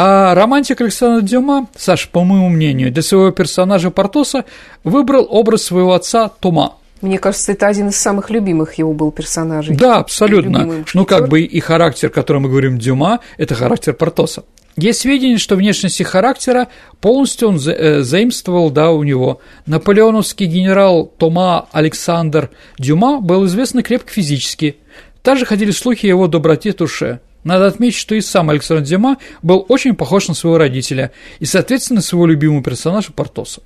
А 0.00 0.32
романтик 0.32 0.80
Александр 0.80 1.26
Дюма, 1.26 1.66
Саш, 1.76 2.08
по 2.10 2.22
моему 2.22 2.50
мнению, 2.50 2.92
для 2.92 3.02
своего 3.02 3.32
персонажа 3.32 3.90
Портоса 3.90 4.44
выбрал 4.84 5.26
образ 5.28 5.64
своего 5.64 5.92
отца 5.92 6.28
Тома. 6.28 6.74
Мне 7.00 7.18
кажется, 7.18 7.50
это 7.50 7.66
один 7.66 7.88
из 7.88 7.96
самых 7.96 8.30
любимых 8.30 8.74
его 8.74 8.92
был 8.92 9.10
персонажей. 9.10 9.74
Да, 9.74 9.96
абсолютно. 9.96 10.84
Ну, 10.94 11.04
как 11.04 11.26
бы 11.26 11.40
и 11.40 11.58
характер, 11.58 12.10
который 12.10 12.38
мы 12.38 12.48
говорим 12.48 12.78
Дюма, 12.78 13.18
это 13.38 13.56
характер 13.56 13.92
Портоса. 13.92 14.44
Есть 14.76 15.00
сведения, 15.00 15.36
что 15.36 15.56
внешности 15.56 16.04
характера 16.04 16.68
полностью 17.00 17.48
он 17.48 17.56
э, 17.56 18.02
заимствовал, 18.02 18.70
да, 18.70 18.92
у 18.92 19.02
него. 19.02 19.40
Наполеоновский 19.66 20.46
генерал 20.46 21.06
Тома 21.18 21.66
Александр 21.72 22.50
Дюма 22.78 23.20
был 23.20 23.46
известный 23.46 23.82
крепко 23.82 24.12
физически. 24.12 24.76
Также 25.24 25.44
ходили 25.44 25.72
слухи 25.72 26.06
о 26.06 26.10
его 26.10 26.28
доброте 26.28 26.72
душе. 26.72 27.18
Надо 27.48 27.66
отметить, 27.68 27.96
что 27.96 28.14
и 28.14 28.20
сам 28.20 28.50
Александр 28.50 28.84
Дюма 28.84 29.16
был 29.40 29.64
очень 29.70 29.94
похож 29.94 30.28
на 30.28 30.34
своего 30.34 30.58
родителя 30.58 31.12
и, 31.38 31.46
соответственно, 31.46 32.02
своего 32.02 32.26
любимого 32.26 32.62
персонажа 32.62 33.10
Портоса. 33.10 33.62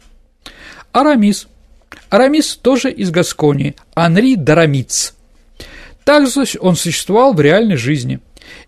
Арамис. 0.93 1.49
Арамис 2.09 2.55
тоже 2.55 2.93
из 2.93 3.11
Гасконии, 3.11 3.75
Анри 3.97 4.37
Дарамиц. 4.37 5.17
Также 6.05 6.45
он 6.61 6.77
существовал 6.77 7.35
в 7.35 7.41
реальной 7.41 7.75
жизни. 7.75 8.21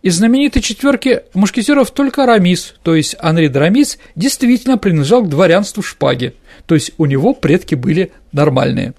Из 0.02 0.16
знаменитой 0.16 0.62
четверки 0.62 1.22
мушкетеров 1.32 1.92
только 1.92 2.24
Арамис, 2.24 2.74
то 2.82 2.96
есть 2.96 3.14
Анри 3.20 3.46
Дарамис, 3.46 3.98
действительно 4.16 4.78
принадлежал 4.78 5.22
к 5.22 5.28
дворянству 5.28 5.84
шпаги, 5.84 6.34
то 6.66 6.74
есть 6.74 6.90
у 6.98 7.06
него 7.06 7.34
предки 7.34 7.76
были 7.76 8.10
нормальные. 8.32 8.94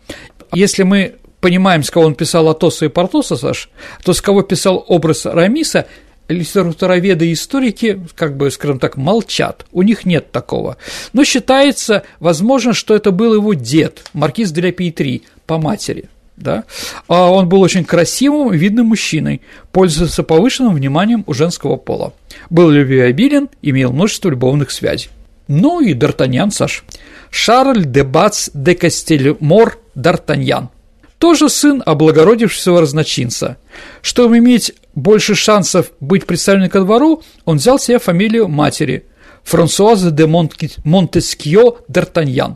Если 0.54 0.84
мы 0.84 1.16
понимаем, 1.46 1.84
с 1.84 1.92
кого 1.92 2.06
он 2.06 2.16
писал 2.16 2.50
Атоса 2.50 2.86
и 2.86 2.88
Портоса, 2.88 3.36
Саш, 3.36 3.70
то 4.04 4.14
с 4.14 4.22
кого 4.22 4.42
писал 4.42 4.84
образ 4.88 5.28
Рамиса, 5.28 5.86
литературоведы 6.28 7.28
и 7.28 7.34
историки, 7.34 8.02
как 8.16 8.38
бы, 8.38 8.50
скажем 8.52 8.80
так, 8.80 8.98
молчат, 8.98 9.66
у 9.72 9.82
них 9.82 10.06
нет 10.06 10.32
такого. 10.32 10.78
Но 11.14 11.24
считается, 11.24 12.04
возможно, 12.20 12.74
что 12.74 12.96
это 12.96 13.12
был 13.12 13.34
его 13.34 13.54
дед, 13.54 14.04
маркиз 14.14 14.52
де 14.52 14.62
ля 14.62 14.72
Пейтри, 14.72 15.24
по 15.46 15.58
матери. 15.58 16.06
Да? 16.38 16.66
А 17.08 17.32
он 17.32 17.48
был 17.48 17.62
очень 17.62 17.86
красивым 17.86 18.52
видным 18.52 18.88
мужчиной, 18.88 19.42
пользовался 19.72 20.24
повышенным 20.24 20.74
вниманием 20.74 21.24
у 21.28 21.34
женского 21.34 21.78
пола. 21.78 22.14
Был 22.50 22.70
любвеобилен, 22.70 23.50
имел 23.62 23.94
множество 23.94 24.30
любовных 24.30 24.72
связей. 24.72 25.10
Ну 25.48 25.80
и 25.80 25.94
Д'Артаньян, 25.94 26.52
Саш. 26.52 26.84
Шарль 27.30 27.86
де 27.86 28.04
Бац 28.04 28.50
де 28.54 28.76
Кастельмор 28.76 29.78
Д'Артаньян. 29.96 30.70
Тоже 31.18 31.50
сын 31.50 31.82
облагородившегося 31.86 32.82
разночинца. 32.82 33.58
Чтобы 34.02 34.38
иметь 34.40 34.74
больше 34.94 35.36
шансов 35.36 35.92
быть 36.00 36.26
представленным 36.26 36.70
ко 36.70 36.82
двору, 36.82 37.24
он 37.46 37.58
взял 37.58 37.80
себе 37.80 38.00
фамилию 38.00 38.48
матери– 38.48 39.06
Франсуаза 39.46 40.12
де 40.12 40.26
Монтескьё 40.26 41.78
Д'Артаньян. 41.88 42.56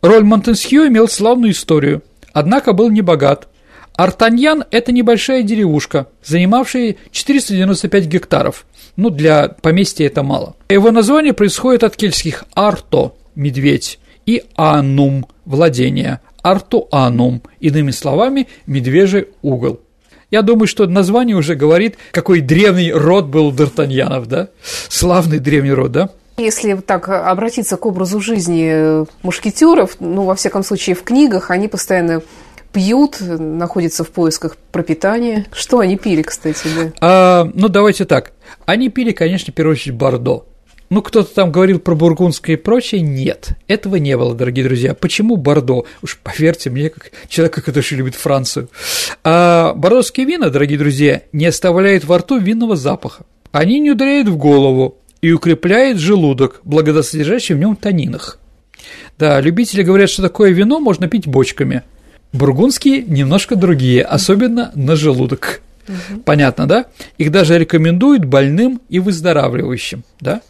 Роль 0.00 0.24
Монтескьё 0.24 0.88
имел 0.88 1.06
славную 1.06 1.52
историю, 1.52 2.02
однако 2.32 2.72
был 2.72 2.90
не 2.90 3.02
богат. 3.02 3.48
Артаньян– 3.94 4.64
это 4.70 4.92
небольшая 4.92 5.42
деревушка, 5.42 6.08
занимавшая 6.24 6.96
495 7.10 8.06
гектаров. 8.06 8.66
Ну, 8.96 9.10
для 9.10 9.48
поместья 9.48 10.06
это 10.06 10.22
мало. 10.22 10.56
Его 10.68 10.90
название 10.90 11.32
происходит 11.32 11.84
от 11.84 11.96
кельтских 11.96 12.44
«арто»– 12.54 13.14
медведь 13.34 13.98
и 14.24 14.44
«анум»– 14.54 15.26
владение, 15.44 16.20
«артуанум»– 16.46 17.42
иными 17.60 17.90
словами, 17.90 18.46
медвежий 18.66 19.28
угол. 19.42 19.80
Я 20.30 20.42
думаю, 20.42 20.68
что 20.68 20.86
название 20.86 21.34
уже 21.34 21.56
говорит, 21.56 21.96
какой 22.12 22.40
древний 22.40 22.92
род 22.92 23.26
был 23.26 23.48
у 23.48 23.52
Д'Артаньянов, 23.52 24.26
да? 24.26 24.48
Славный 24.88 25.40
древний 25.40 25.72
род, 25.72 25.92
да? 25.92 26.10
Если 26.36 26.74
так 26.74 27.08
обратиться 27.08 27.76
к 27.76 27.86
образу 27.86 28.20
жизни 28.20 29.06
мушкетеров, 29.24 29.96
ну, 29.98 30.22
во 30.22 30.34
всяком 30.36 30.62
случае, 30.62 30.94
в 30.94 31.02
книгах 31.02 31.50
они 31.50 31.66
постоянно 31.66 32.22
пьют, 32.72 33.16
находятся 33.20 34.04
в 34.04 34.10
поисках 34.10 34.56
пропитания. 34.70 35.46
Что 35.52 35.80
они 35.80 35.96
пили, 35.96 36.22
кстати, 36.22 36.68
да? 36.76 36.92
А, 37.00 37.50
ну, 37.54 37.68
давайте 37.68 38.04
так. 38.04 38.32
Они 38.66 38.88
пили, 38.88 39.12
конечно, 39.12 39.52
в 39.52 39.56
первую 39.56 39.74
очередь 39.74 39.96
Бордо. 39.96 40.44
Ну, 40.88 41.02
кто-то 41.02 41.34
там 41.34 41.50
говорил 41.50 41.80
про 41.80 41.96
бургундское 41.96 42.56
и 42.56 42.58
прочее. 42.58 43.00
Нет, 43.00 43.50
этого 43.66 43.96
не 43.96 44.16
было, 44.16 44.34
дорогие 44.34 44.64
друзья. 44.64 44.94
Почему 44.94 45.36
Бордо? 45.36 45.84
Уж 46.02 46.18
поверьте 46.22 46.70
мне, 46.70 46.90
как 46.90 47.10
человека, 47.28 47.60
который 47.60 47.84
любит 47.96 48.14
Францию. 48.14 48.68
А 49.24 49.74
бордоские 49.74 50.26
вина, 50.26 50.48
дорогие 50.48 50.78
друзья, 50.78 51.22
не 51.32 51.46
оставляют 51.46 52.04
во 52.04 52.18
рту 52.18 52.38
винного 52.38 52.76
запаха. 52.76 53.24
Они 53.50 53.80
не 53.80 53.90
ударяют 53.90 54.28
в 54.28 54.36
голову 54.36 54.98
и 55.22 55.32
укрепляют 55.32 55.98
желудок, 55.98 56.60
благодаря 56.62 57.02
содержащим 57.02 57.56
в 57.56 57.60
нем 57.60 57.74
танинах. 57.74 58.38
Да, 59.18 59.40
любители 59.40 59.82
говорят, 59.82 60.08
что 60.08 60.22
такое 60.22 60.50
вино 60.50 60.78
можно 60.78 61.08
пить 61.08 61.26
бочками. 61.26 61.82
Бургундские 62.32 63.02
немножко 63.02 63.56
другие, 63.56 64.02
особенно 64.02 64.70
на 64.74 64.94
желудок. 64.94 65.62
Понятно, 66.24 66.66
да? 66.66 66.86
Их 67.18 67.30
даже 67.30 67.58
рекомендуют 67.58 68.24
больным 68.24 68.80
и 68.88 68.98
выздоравливающим, 68.98 70.04
да? 70.20 70.42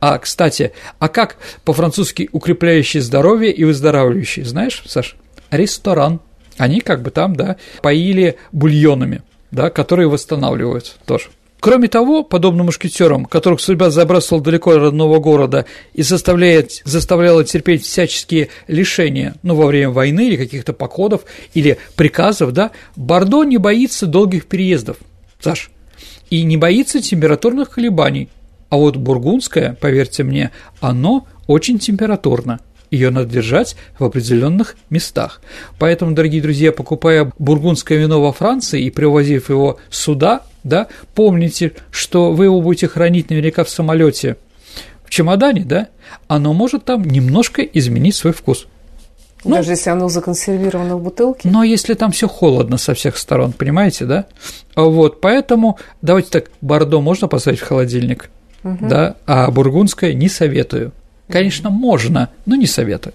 А, 0.00 0.18
кстати, 0.18 0.72
а 0.98 1.08
как 1.08 1.36
по-французски 1.64 2.28
укрепляющий 2.32 3.00
здоровье 3.00 3.52
и 3.52 3.64
выздоравливающий, 3.64 4.44
знаешь, 4.44 4.82
Саш? 4.86 5.16
Ресторан. 5.50 6.20
Они 6.56 6.80
как 6.80 7.02
бы 7.02 7.10
там, 7.10 7.34
да, 7.34 7.56
поили 7.82 8.36
бульонами, 8.52 9.22
да, 9.50 9.70
которые 9.70 10.08
восстанавливают 10.08 10.96
тоже. 11.04 11.30
Кроме 11.64 11.88
того, 11.88 12.24
подобно 12.24 12.62
мушкетерам, 12.62 13.24
которых 13.24 13.58
судьба 13.58 13.88
забрасывала 13.88 14.44
далеко 14.44 14.72
от 14.72 14.76
родного 14.76 15.18
города 15.18 15.64
и 15.94 16.02
заставляет, 16.02 16.82
заставляла 16.84 17.42
терпеть 17.42 17.86
всяческие 17.86 18.50
лишения, 18.68 19.36
ну, 19.42 19.54
во 19.54 19.64
время 19.64 19.88
войны 19.88 20.28
или 20.28 20.36
каких-то 20.36 20.74
походов, 20.74 21.22
или 21.54 21.78
приказов, 21.96 22.52
да, 22.52 22.70
Бордо 22.96 23.44
не 23.44 23.56
боится 23.56 24.04
долгих 24.06 24.44
переездов, 24.44 24.98
Саш, 25.40 25.70
и 26.28 26.42
не 26.42 26.58
боится 26.58 27.00
температурных 27.00 27.70
колебаний. 27.70 28.28
А 28.68 28.76
вот 28.76 28.96
бургундское, 28.96 29.78
поверьте 29.80 30.22
мне, 30.22 30.50
оно 30.80 31.26
очень 31.46 31.78
температурно. 31.78 32.60
Ее 32.90 33.08
надо 33.08 33.30
держать 33.30 33.74
в 33.98 34.04
определенных 34.04 34.76
местах. 34.90 35.40
Поэтому, 35.78 36.12
дорогие 36.14 36.42
друзья, 36.42 36.72
покупая 36.72 37.32
бургундское 37.38 37.96
вино 37.96 38.20
во 38.20 38.34
Франции 38.34 38.82
и 38.82 38.90
привозив 38.90 39.48
его 39.48 39.78
сюда, 39.88 40.42
да, 40.64 40.88
помните, 41.14 41.74
что 41.90 42.32
вы 42.32 42.46
его 42.46 42.60
будете 42.60 42.88
хранить 42.88 43.30
наверняка 43.30 43.62
в 43.64 43.68
самолете 43.68 44.36
в 45.04 45.10
чемодане, 45.10 45.64
да, 45.64 45.88
оно 46.26 46.52
может 46.54 46.86
там 46.86 47.04
немножко 47.04 47.62
изменить 47.62 48.16
свой 48.16 48.32
вкус. 48.32 48.66
Ну, 49.44 49.56
Даже 49.56 49.72
если 49.72 49.90
оно 49.90 50.08
законсервировано 50.08 50.96
в 50.96 51.02
бутылке. 51.02 51.50
Но 51.50 51.62
если 51.62 51.92
там 51.92 52.12
все 52.12 52.26
холодно 52.26 52.78
со 52.78 52.94
всех 52.94 53.18
сторон, 53.18 53.52
понимаете, 53.52 54.06
да? 54.06 54.24
Вот, 54.74 55.20
поэтому 55.20 55.78
давайте 56.00 56.30
так, 56.30 56.50
бордо 56.62 57.02
можно 57.02 57.28
поставить 57.28 57.60
в 57.60 57.66
холодильник, 57.66 58.30
да, 58.62 59.16
а 59.26 59.50
бургундское 59.50 60.14
не 60.14 60.30
советую. 60.30 60.92
Конечно, 61.28 61.68
можно, 61.68 62.30
но 62.46 62.54
не 62.56 62.66
советую. 62.66 63.14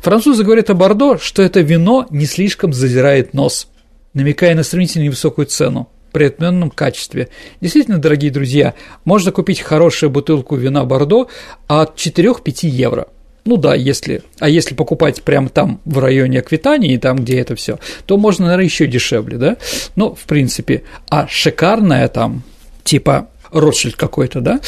Французы 0.00 0.44
говорят 0.44 0.68
о 0.70 0.74
бордо, 0.74 1.18
что 1.18 1.42
это 1.42 1.60
вино 1.60 2.06
не 2.10 2.26
слишком 2.26 2.74
задирает 2.74 3.32
нос, 3.32 3.68
намекая 4.12 4.54
на 4.54 4.62
сравнительно 4.62 5.04
невысокую 5.04 5.46
цену 5.46 5.88
при 6.12 6.24
отменном 6.24 6.70
качестве. 6.70 7.28
Действительно, 7.60 7.98
дорогие 7.98 8.30
друзья, 8.30 8.74
можно 9.04 9.32
купить 9.32 9.60
хорошую 9.60 10.10
бутылку 10.10 10.56
вина 10.56 10.84
Бордо 10.84 11.28
от 11.66 11.96
4-5 11.96 12.66
евро. 12.66 13.08
Ну 13.44 13.56
да, 13.56 13.74
если, 13.74 14.22
а 14.38 14.48
если 14.48 14.74
покупать 14.74 15.22
прямо 15.22 15.48
там 15.48 15.80
в 15.84 15.98
районе 15.98 16.40
Аквитании, 16.40 16.96
там, 16.98 17.16
где 17.16 17.40
это 17.40 17.56
все, 17.56 17.78
то 18.06 18.16
можно, 18.16 18.44
наверное, 18.46 18.66
еще 18.66 18.86
дешевле, 18.86 19.38
да? 19.38 19.56
Ну, 19.96 20.14
в 20.14 20.24
принципе, 20.24 20.82
а 21.08 21.26
шикарная 21.26 22.08
там, 22.08 22.42
типа 22.84 23.28
Ротшильд 23.50 23.96
какой-то, 23.96 24.40
да, 24.40 24.60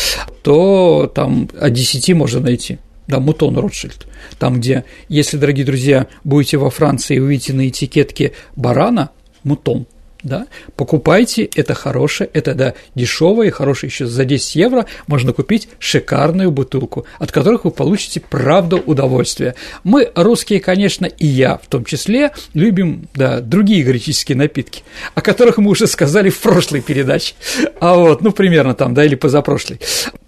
то 0.43 1.11
там 1.15 1.49
от 1.61 1.73
10 1.73 2.15
можно 2.15 2.41
найти. 2.41 2.79
Да, 3.07 3.21
Мутон 3.21 3.59
Ротшильд. 3.59 4.07
Там, 4.39 4.57
где, 4.61 4.85
если, 5.09 5.37
дорогие 5.37 5.67
друзья, 5.67 6.07
будете 6.25 6.57
во 6.57 6.71
Франции 6.71 7.17
и 7.17 7.21
увидите 7.21 7.53
на 7.53 7.69
этикетке 7.69 8.33
барана, 8.57 9.11
Мутон, 9.43 9.87
да, 10.23 10.47
покупайте, 10.77 11.49
это 11.55 11.75
хорошее, 11.75 12.31
это, 12.33 12.55
да, 12.55 12.75
дешевое 12.95 13.49
и 13.49 13.51
хорошее, 13.51 13.91
еще 13.91 14.07
за 14.07 14.25
10 14.25 14.57
евро 14.57 14.87
можно 15.07 15.33
купить 15.33 15.69
шикарную 15.79 16.51
бутылку, 16.51 17.07
от 17.19 17.33
которых 17.33 17.65
вы 17.65 17.71
получите, 17.71 18.21
правда, 18.21 18.77
удовольствие. 18.77 19.55
Мы, 19.85 20.11
русские, 20.15 20.61
конечно, 20.61 21.07
и 21.07 21.27
я 21.27 21.57
в 21.57 21.67
том 21.67 21.85
числе, 21.85 22.33
любим, 22.55 23.09
да, 23.15 23.41
другие 23.41 23.83
греческие 23.83 24.37
напитки, 24.37 24.83
о 25.15 25.21
которых 25.21 25.59
мы 25.59 25.71
уже 25.71 25.87
сказали 25.87 26.31
в 26.31 26.41
прошлой 26.41 26.81
передаче, 26.81 27.35
а 27.81 27.95
вот, 27.97 28.23
ну, 28.23 28.33
примерно 28.33 28.75
там, 28.75 28.95
да, 28.95 29.05
или 29.05 29.15
позапрошлой. 29.15 29.81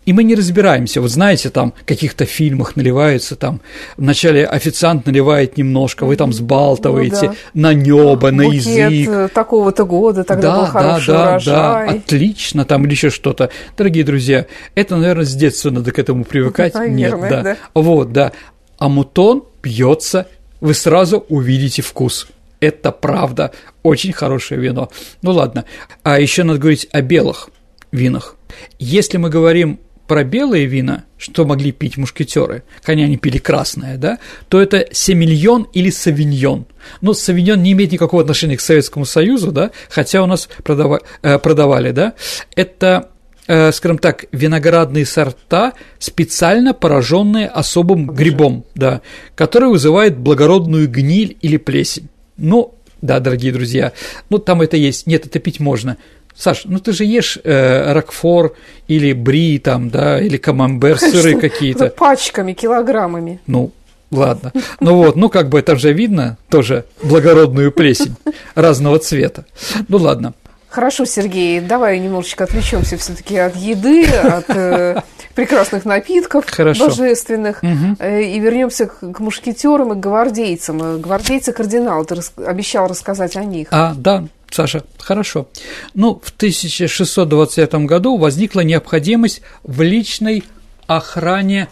И 0.06 0.12
мы 0.12 0.22
не 0.24 0.34
разбираемся, 0.34 1.00
вот 1.00 1.10
знаете, 1.10 1.48
там 1.50 1.72
в 1.80 1.84
каких-то 1.84 2.26
фильмах 2.26 2.76
наливаются, 2.76 3.36
там 3.36 3.60
вначале 3.96 4.44
официант 4.44 5.06
наливает 5.06 5.56
немножко, 5.56 6.04
вы 6.04 6.16
там 6.16 6.32
сбалтываете 6.32 7.28
ну, 7.28 7.32
да. 7.32 7.36
на 7.54 7.74
небо, 7.74 8.30
на 8.30 8.44
Букет 8.44 8.66
язык. 8.66 9.08
Э, 9.08 9.28
такого-то 9.28 9.84
года, 9.84 10.24
тогда 10.24 10.52
да, 10.52 10.58
был 10.58 10.66
хороший 10.66 11.06
да, 11.06 11.30
урожай. 11.30 11.54
Да, 11.54 11.94
отлично, 11.94 12.64
там 12.64 12.84
или 12.84 12.90
еще 12.92 13.10
что-то. 13.10 13.50
Дорогие 13.78 14.04
друзья, 14.04 14.46
это, 14.74 14.96
наверное, 14.96 15.24
с 15.24 15.34
детства 15.34 15.70
надо 15.70 15.90
к 15.90 15.98
этому 15.98 16.24
привыкать. 16.24 16.74
Наверное, 16.74 16.96
Нет, 16.96 17.20
да. 17.30 17.42
да. 17.42 17.56
Вот, 17.74 18.12
да. 18.12 18.32
А 18.78 18.88
мутон 18.88 19.44
пьется, 19.62 20.28
вы 20.60 20.74
сразу 20.74 21.24
увидите 21.28 21.80
вкус. 21.80 22.26
Это 22.60 22.92
правда, 22.92 23.52
очень 23.82 24.12
хорошее 24.12 24.60
вино. 24.60 24.90
Ну 25.22 25.32
ладно. 25.32 25.64
А 26.02 26.18
еще 26.20 26.44
надо 26.44 26.58
говорить 26.58 26.88
о 26.92 27.00
белых 27.00 27.48
винах. 27.92 28.36
Если 28.78 29.18
мы 29.18 29.30
говорим 29.30 29.80
про 30.06 30.24
белые 30.24 30.66
вина, 30.66 31.04
что 31.16 31.44
могли 31.44 31.72
пить 31.72 31.96
мушкетеры, 31.96 32.64
хотя 32.82 33.02
они 33.02 33.16
пили 33.16 33.38
красное, 33.38 33.96
да, 33.96 34.18
то 34.48 34.60
это 34.60 34.86
семильон 34.92 35.66
или 35.72 35.90
савиньон. 35.90 36.66
Но 37.00 37.14
савиньон 37.14 37.62
не 37.62 37.72
имеет 37.72 37.92
никакого 37.92 38.22
отношения 38.22 38.56
к 38.56 38.60
Советскому 38.60 39.06
Союзу, 39.06 39.52
да, 39.52 39.70
хотя 39.88 40.22
у 40.22 40.26
нас 40.26 40.48
продава, 40.62 41.00
э, 41.22 41.38
продавали, 41.38 41.92
да. 41.92 42.14
Это 42.54 43.10
э, 43.46 43.72
скажем 43.72 43.98
так, 43.98 44.26
виноградные 44.32 45.06
сорта, 45.06 45.72
специально 45.98 46.74
пораженные 46.74 47.48
особым 47.48 48.06
грибом, 48.06 48.64
да, 48.74 49.00
который 49.34 49.70
вызывает 49.70 50.18
благородную 50.18 50.88
гниль 50.88 51.36
или 51.40 51.56
плесень. 51.56 52.08
Ну, 52.36 52.74
да, 53.04 53.20
дорогие 53.20 53.52
друзья, 53.52 53.92
ну 54.30 54.38
там 54.38 54.62
это 54.62 54.76
есть, 54.76 55.06
нет, 55.06 55.26
это 55.26 55.38
пить 55.38 55.60
можно. 55.60 55.98
Саш, 56.36 56.62
ну 56.64 56.78
ты 56.80 56.92
же 56.92 57.04
ешь 57.04 57.38
э, 57.44 57.92
ракфор 57.92 58.54
или 58.88 59.12
бри 59.12 59.58
там, 59.58 59.88
да, 59.90 60.20
или 60.20 60.36
камамбер, 60.36 60.98
сыры 60.98 61.38
какие-то. 61.40 61.88
Пачками, 61.90 62.52
килограммами. 62.54 63.40
Ну, 63.46 63.70
ладно. 64.10 64.52
Ну 64.80 64.96
вот, 64.96 65.16
ну 65.16 65.28
как 65.28 65.48
бы 65.48 65.60
это 65.60 65.76
же 65.76 65.92
видно, 65.92 66.36
тоже 66.48 66.84
благородную 67.02 67.70
плесень 67.72 68.16
разного 68.56 68.98
цвета. 68.98 69.44
Ну 69.88 69.98
ладно. 69.98 70.34
Хорошо, 70.68 71.04
Сергей, 71.04 71.60
давай 71.60 72.00
немножечко 72.00 72.42
отвлечемся 72.44 72.96
все-таки 72.98 73.36
от 73.36 73.54
еды, 73.54 74.06
от 74.06 74.50
э, 74.50 75.02
прекрасных 75.36 75.84
напитков 75.84 76.46
Хорошо. 76.50 76.88
божественных 76.88 77.62
Угу. 77.62 77.96
э, 78.00 78.22
и 78.24 78.40
вернемся 78.40 78.86
к, 78.86 78.98
к 79.12 79.20
мушкетерам 79.20 79.92
и 79.92 79.94
к 79.94 80.00
гвардейцам. 80.00 80.82
Э, 80.82 80.98
Гвардейцы 80.98 81.52
кардинал, 81.52 82.04
ты 82.04 82.16
рас- 82.16 82.32
обещал 82.44 82.88
рассказать 82.88 83.36
о 83.36 83.44
них. 83.44 83.68
А, 83.70 83.94
да, 83.96 84.24
Саша, 84.54 84.84
хорошо. 84.98 85.48
Ну, 85.94 86.20
в 86.22 86.30
1629 86.30 87.86
году 87.86 88.16
возникла 88.16 88.60
необходимость 88.60 89.42
в 89.64 89.82
личной 89.82 90.44
охране, 90.86 91.66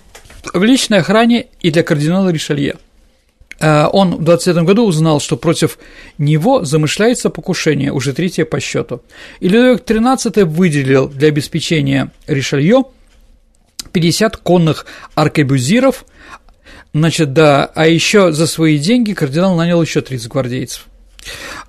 в 0.53 0.65
личной 0.65 0.99
охране 0.99 1.47
и 1.61 1.71
для 1.71 1.85
кардинала 1.85 2.31
Ришелье. 2.31 2.75
Э, 3.61 3.87
Он 3.93 4.17
в 4.17 4.25
27 4.25 4.65
году 4.65 4.85
узнал, 4.85 5.21
что 5.21 5.37
против 5.37 5.79
него 6.19 6.65
замышляется 6.65 7.31
покушение, 7.31 7.93
уже 7.93 8.15
третье 8.15 8.45
по 8.45 8.59
счету. 8.59 9.03
И 9.39 9.49
Людовик 9.49 9.89
XIII 9.89 10.45
выделил 10.45 11.07
для 11.07 11.29
обеспечения 11.29 12.11
Ришелье 12.27 12.83
50 13.93 14.39
конных 14.39 14.87
аркебюзиров, 15.15 16.05
значит, 16.93 17.33
да, 17.33 17.65
а 17.65 17.87
еще 17.87 18.33
за 18.33 18.49
свои 18.49 18.77
деньги 18.77 19.13
кардинал 19.13 19.55
нанял 19.55 19.81
еще 19.81 20.01
30 20.01 20.29
гвардейцев. 20.29 20.89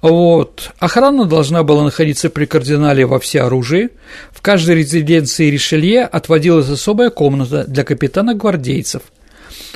Вот. 0.01 0.71
Охрана 0.79 1.25
должна 1.25 1.63
была 1.63 1.83
находиться 1.83 2.29
при 2.29 2.45
кардинале 2.45 3.05
во 3.05 3.19
всеоружии. 3.19 3.89
В 4.31 4.41
каждой 4.41 4.75
резиденции 4.75 5.49
Ришелье 5.49 6.03
отводилась 6.03 6.69
особая 6.69 7.09
комната 7.09 7.63
для 7.65 7.83
капитана 7.83 8.33
гвардейцев. 8.33 9.03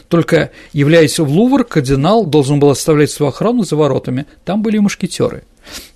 Только 0.09 0.51
являясь 0.73 1.19
в 1.19 1.27
Лувр, 1.27 1.63
кардинал 1.63 2.25
должен 2.25 2.59
был 2.59 2.69
оставлять 2.69 3.11
свою 3.11 3.29
охрану 3.29 3.63
за 3.63 3.75
воротами. 3.75 4.25
Там 4.45 4.61
были 4.61 4.77
мушкетеры. 4.77 5.43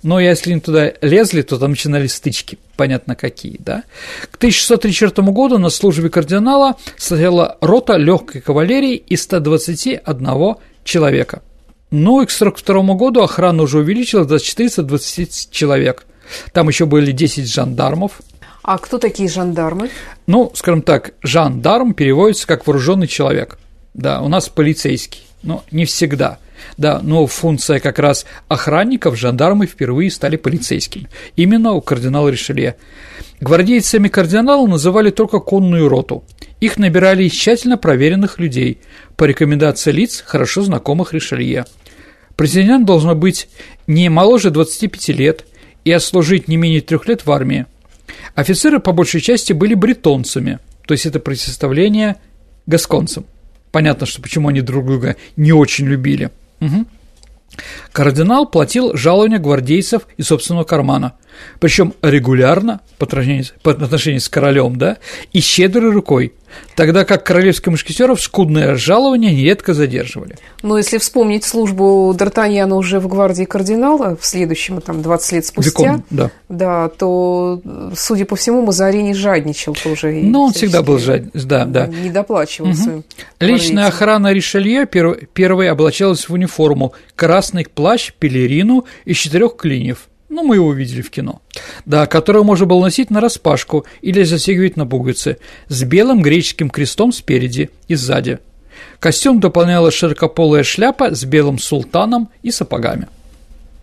Но 0.02 0.20
если 0.20 0.52
они 0.52 0.60
туда 0.60 0.92
лезли, 1.00 1.42
то 1.42 1.58
там 1.58 1.70
начинались 1.70 2.12
стычки, 2.12 2.58
понятно 2.76 3.14
какие, 3.14 3.56
да. 3.58 3.84
К 4.30 4.36
1634 4.36 5.26
году 5.28 5.58
на 5.58 5.70
службе 5.70 6.10
кардинала 6.10 6.76
стояла 6.98 7.56
рота 7.62 7.96
легкой 7.96 8.42
кавалерии 8.42 8.96
из 8.96 9.22
121 9.22 10.56
человека. 10.84 11.42
Ну 11.92 12.22
и 12.22 12.26
к 12.26 12.32
1942 12.32 12.94
году 12.94 13.22
охрана 13.22 13.62
уже 13.62 13.78
увеличилась 13.78 14.26
до 14.26 14.40
420 14.40 15.50
человек. 15.50 16.06
Там 16.52 16.68
еще 16.68 16.86
были 16.86 17.12
10 17.12 17.46
жандармов. 17.52 18.22
А 18.62 18.78
кто 18.78 18.96
такие 18.96 19.28
жандармы? 19.28 19.90
Ну, 20.26 20.50
скажем 20.54 20.80
так, 20.80 21.12
жандарм 21.22 21.92
переводится 21.92 22.46
как 22.46 22.66
вооруженный 22.66 23.08
человек. 23.08 23.58
Да, 23.92 24.22
у 24.22 24.28
нас 24.28 24.48
полицейский, 24.48 25.26
но 25.42 25.64
не 25.70 25.84
всегда. 25.84 26.38
Да, 26.78 27.00
но 27.02 27.26
функция 27.26 27.78
как 27.78 27.98
раз 27.98 28.24
охранников 28.48 29.18
жандармы 29.18 29.66
впервые 29.66 30.10
стали 30.10 30.36
полицейскими. 30.36 31.10
Именно 31.36 31.72
у 31.72 31.82
кардинала 31.82 32.30
Ришелье. 32.30 32.76
Гвардейцами 33.40 34.08
кардинала 34.08 34.66
называли 34.66 35.10
только 35.10 35.40
конную 35.40 35.88
роту. 35.88 36.24
Их 36.60 36.78
набирали 36.78 37.24
из 37.24 37.32
тщательно 37.32 37.76
проверенных 37.76 38.38
людей 38.38 38.78
по 39.16 39.24
рекомендации 39.24 39.90
лиц, 39.90 40.22
хорошо 40.24 40.62
знакомых 40.62 41.12
Ришелье. 41.12 41.66
Президент 42.36 42.86
должен 42.86 43.18
быть 43.18 43.48
не 43.86 44.08
моложе 44.08 44.50
25 44.50 45.08
лет 45.08 45.44
и 45.84 45.92
отслужить 45.92 46.48
не 46.48 46.56
менее 46.56 46.80
трех 46.80 47.06
лет 47.06 47.26
в 47.26 47.30
армии. 47.30 47.66
Офицеры 48.34 48.78
по 48.80 48.92
большей 48.92 49.20
части 49.20 49.52
были 49.52 49.74
бретонцами, 49.74 50.58
то 50.86 50.92
есть 50.92 51.06
это 51.06 51.20
противоставление 51.20 52.16
гасконцам. 52.66 53.26
Понятно, 53.70 54.06
что 54.06 54.20
почему 54.20 54.48
они 54.48 54.60
друг 54.60 54.86
друга 54.86 55.16
не 55.36 55.52
очень 55.52 55.86
любили. 55.86 56.30
Мгм. 56.60 56.86
Кардинал 57.92 58.46
платил 58.46 58.96
жалования 58.96 59.38
гвардейцев 59.38 60.06
из 60.16 60.26
собственного 60.26 60.64
кармана, 60.64 61.14
причем 61.60 61.94
регулярно 62.02 62.80
по 62.98 63.06
отношению, 63.06 63.44
по 63.62 63.72
отношению 63.72 64.20
с 64.20 64.28
королем, 64.28 64.76
да, 64.76 64.98
и 65.32 65.40
щедрой 65.40 65.90
рукой, 65.90 66.34
тогда 66.76 67.04
как 67.04 67.24
королевских 67.24 67.68
мушкетеров 67.68 68.20
скудное 68.20 68.76
жалование 68.76 69.32
нередко 69.34 69.74
задерживали. 69.74 70.36
Но 70.62 70.78
если 70.78 70.98
вспомнить 70.98 71.44
службу 71.44 72.14
Д'Артаньяна 72.16 72.74
уже 72.74 73.00
в 73.00 73.08
гвардии 73.08 73.44
кардинала 73.44 74.16
в 74.16 74.24
следующем, 74.24 74.80
там, 74.80 75.02
20 75.02 75.32
лет 75.32 75.46
спустя, 75.46 75.82
Викон, 75.82 76.04
да. 76.10 76.30
да, 76.48 76.88
то, 76.88 77.60
судя 77.96 78.24
по 78.26 78.36
всему, 78.36 78.62
Мазарини 78.64 79.12
жадничал 79.14 79.74
тоже. 79.74 80.12
Но 80.12 80.44
он 80.44 80.52
всегда 80.52 80.82
был 80.82 80.98
всячески 80.98 81.38
жад... 81.38 81.48
да, 81.48 81.64
да. 81.64 81.86
Не 81.86 82.10
доплачивал 82.10 82.68
Мгм. 82.68 82.76
своим 82.76 83.04
Личная 83.40 83.86
охрана 83.86 84.32
Ришелье 84.32 84.84
пер- 84.84 85.26
первой 85.32 85.70
облачалась 85.70 86.28
в 86.28 86.32
униформу, 86.32 86.92
красный 87.16 87.64
плащ, 87.64 88.12
пелерину 88.18 88.84
из 89.04 89.16
четырех 89.16 89.56
клиньев. 89.56 90.08
Ну, 90.32 90.42
мы 90.44 90.54
его 90.54 90.72
видели 90.72 91.02
в 91.02 91.10
кино. 91.10 91.42
Да, 91.84 92.06
которую 92.06 92.44
можно 92.44 92.64
было 92.64 92.80
носить 92.80 93.10
на 93.10 93.20
распашку 93.20 93.84
или 94.00 94.22
застегивать 94.22 94.78
на 94.78 94.86
пуговицы, 94.86 95.36
с 95.68 95.82
белым 95.84 96.22
греческим 96.22 96.70
крестом 96.70 97.12
спереди 97.12 97.68
и 97.86 97.94
сзади. 97.96 98.38
Костюм 98.98 99.40
дополняла 99.40 99.90
широкополая 99.90 100.62
шляпа 100.62 101.14
с 101.14 101.22
белым 101.26 101.58
султаном 101.58 102.30
и 102.42 102.50
сапогами. 102.50 103.08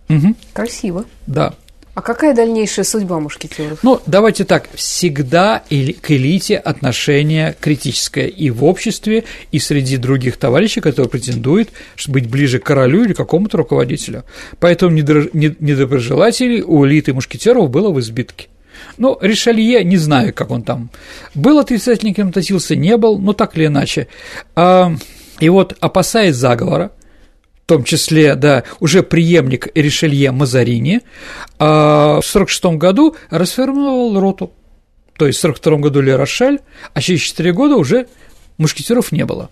Мгм, 0.08 0.34
Красиво. 0.52 1.04
да. 1.28 1.54
А 2.00 2.02
какая 2.02 2.34
дальнейшая 2.34 2.86
судьба 2.86 3.20
мушкетеров? 3.20 3.80
Ну, 3.82 4.00
давайте 4.06 4.46
так, 4.46 4.70
всегда 4.72 5.62
к 5.68 6.10
элите 6.10 6.56
отношение 6.56 7.54
критическое 7.60 8.26
и 8.26 8.48
в 8.48 8.64
обществе, 8.64 9.24
и 9.52 9.58
среди 9.58 9.98
других 9.98 10.38
товарищей, 10.38 10.80
которые 10.80 11.10
претендуют 11.10 11.68
быть 12.08 12.26
ближе 12.26 12.58
к 12.58 12.64
королю 12.64 13.04
или 13.04 13.12
какому-то 13.12 13.58
руководителю. 13.58 14.24
Поэтому 14.60 14.96
недоброжелателей 14.96 16.62
у 16.62 16.86
элиты 16.86 17.12
мушкетеров 17.12 17.68
было 17.68 17.90
в 17.90 18.00
избытке. 18.00 18.48
Ну, 18.96 19.18
Ришелье, 19.20 19.84
не 19.84 19.98
знаю, 19.98 20.32
как 20.32 20.52
он 20.52 20.62
там 20.62 20.88
был 21.34 21.58
отрицательником, 21.58 22.28
относился, 22.28 22.76
не 22.76 22.96
был, 22.96 23.18
но 23.18 23.34
так 23.34 23.58
или 23.58 23.66
иначе. 23.66 24.08
А, 24.56 24.94
и 25.38 25.50
вот, 25.50 25.76
опасаясь 25.80 26.34
заговора, 26.34 26.92
в 27.70 27.72
том 27.72 27.84
числе, 27.84 28.34
да, 28.34 28.64
уже 28.80 29.04
преемник 29.04 29.68
Ришелье 29.76 30.32
Мазарини, 30.32 31.02
а 31.60 32.20
в 32.20 32.26
1946 32.34 32.64
году 32.78 33.14
расформировал 33.30 34.18
роту. 34.18 34.52
То 35.16 35.28
есть 35.28 35.38
в 35.38 35.44
1942 35.44 35.78
году 35.78 36.00
Ле 36.00 36.16
Рошель, 36.16 36.58
а 36.94 37.00
через 37.00 37.20
4 37.20 37.52
года 37.52 37.76
уже 37.76 38.08
мушкетеров 38.58 39.12
не 39.12 39.24
было. 39.24 39.50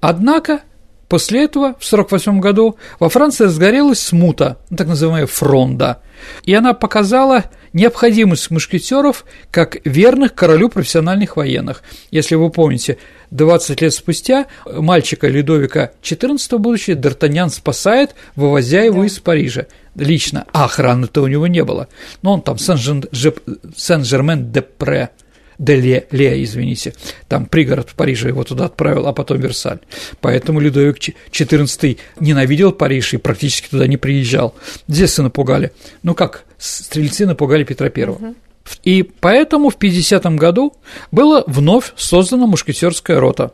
Однако 0.00 0.62
После 1.08 1.44
этого, 1.44 1.76
в 1.78 1.86
1948 1.86 2.40
году, 2.40 2.76
во 2.98 3.08
Франции 3.08 3.44
разгорелась 3.44 4.00
смута, 4.00 4.58
так 4.76 4.88
называемая 4.88 5.26
фронда, 5.26 6.02
и 6.42 6.52
она 6.52 6.74
показала 6.74 7.44
необходимость 7.72 8.50
мушкетеров 8.50 9.24
как 9.50 9.76
верных 9.84 10.34
королю 10.34 10.68
профессиональных 10.68 11.36
военных. 11.36 11.82
Если 12.10 12.34
вы 12.34 12.50
помните, 12.50 12.98
20 13.30 13.80
лет 13.82 13.92
спустя 13.92 14.46
мальчика 14.64 15.28
Людовика 15.28 15.90
XIV, 16.02 16.58
будущий, 16.58 16.94
Д'Артаньян 16.94 17.50
спасает, 17.50 18.14
вывозя 18.34 18.82
его 18.82 19.02
да. 19.02 19.06
из 19.06 19.18
Парижа 19.18 19.66
лично, 19.94 20.46
а 20.52 20.64
охраны-то 20.64 21.22
у 21.22 21.26
него 21.26 21.46
не 21.46 21.62
было. 21.64 21.88
Но 22.22 22.32
он 22.34 22.42
там 22.42 22.58
Сен-Жермен-де-Пре, 22.58 25.10
де 25.58 26.06
Ле, 26.10 26.44
извините, 26.44 26.94
там 27.28 27.46
пригород 27.46 27.90
в 27.90 27.94
Париже 27.94 28.28
его 28.28 28.44
туда 28.44 28.66
отправил, 28.66 29.06
а 29.06 29.12
потом 29.12 29.40
Версаль. 29.40 29.78
Поэтому 30.20 30.60
Людовик 30.60 30.98
XIV 30.98 31.98
ненавидел 32.20 32.72
Париж 32.72 33.14
и 33.14 33.16
практически 33.16 33.68
туда 33.68 33.86
не 33.86 33.96
приезжал. 33.96 34.54
Здесь 34.88 35.16
напугали. 35.18 35.72
Ну 36.02 36.14
как, 36.14 36.44
стрельцы 36.58 37.26
напугали 37.26 37.64
Петра 37.64 37.90
I. 37.94 38.34
И 38.82 39.02
поэтому 39.02 39.70
в 39.70 39.76
50 39.76 40.24
году 40.36 40.74
была 41.12 41.44
вновь 41.46 41.92
создана 41.96 42.46
мушкетерская 42.46 43.20
рота, 43.20 43.52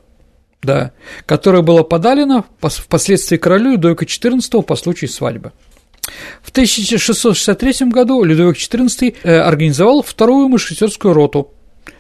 да, 0.63 0.93
которая 1.27 1.63
была 1.63 1.83
подалена 1.83 2.45
впоследствии 2.61 3.37
королю 3.37 3.73
Людовика 3.73 4.05
XIV 4.07 4.63
по 4.63 4.77
случаю 4.77 5.11
свадьбы. 5.11 5.53
В 6.43 6.51
1663 6.51 7.89
году 7.91 8.25
Людовик 8.25 8.57
XIV 8.57 9.15
э, 9.23 9.39
организовал 9.39 10.03
вторую 10.03 10.49
мушкетерскую 10.49 11.15
роту, 11.15 11.53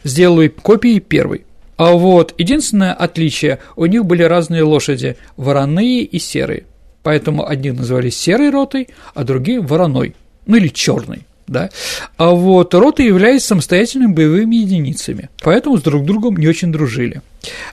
сделал 0.04 0.48
копии 0.48 0.98
первой. 0.98 1.44
А 1.76 1.92
вот 1.92 2.34
единственное 2.38 2.92
отличие, 2.92 3.58
у 3.76 3.86
них 3.86 4.04
были 4.04 4.22
разные 4.22 4.62
лошади, 4.62 5.16
вороные 5.36 6.02
и 6.02 6.18
серые. 6.18 6.64
Поэтому 7.02 7.48
одни 7.48 7.72
назывались 7.72 8.16
серой 8.16 8.50
ротой, 8.50 8.88
а 9.14 9.24
другие 9.24 9.60
вороной, 9.60 10.14
ну 10.46 10.56
или 10.56 10.68
черной. 10.68 11.26
Да? 11.48 11.70
А 12.16 12.30
вот 12.30 12.72
роты 12.72 13.02
являлись 13.02 13.44
самостоятельными 13.44 14.12
боевыми 14.12 14.56
единицами, 14.56 15.28
поэтому 15.42 15.76
с 15.76 15.82
друг 15.82 16.04
другом 16.04 16.36
не 16.36 16.46
очень 16.46 16.70
дружили. 16.70 17.20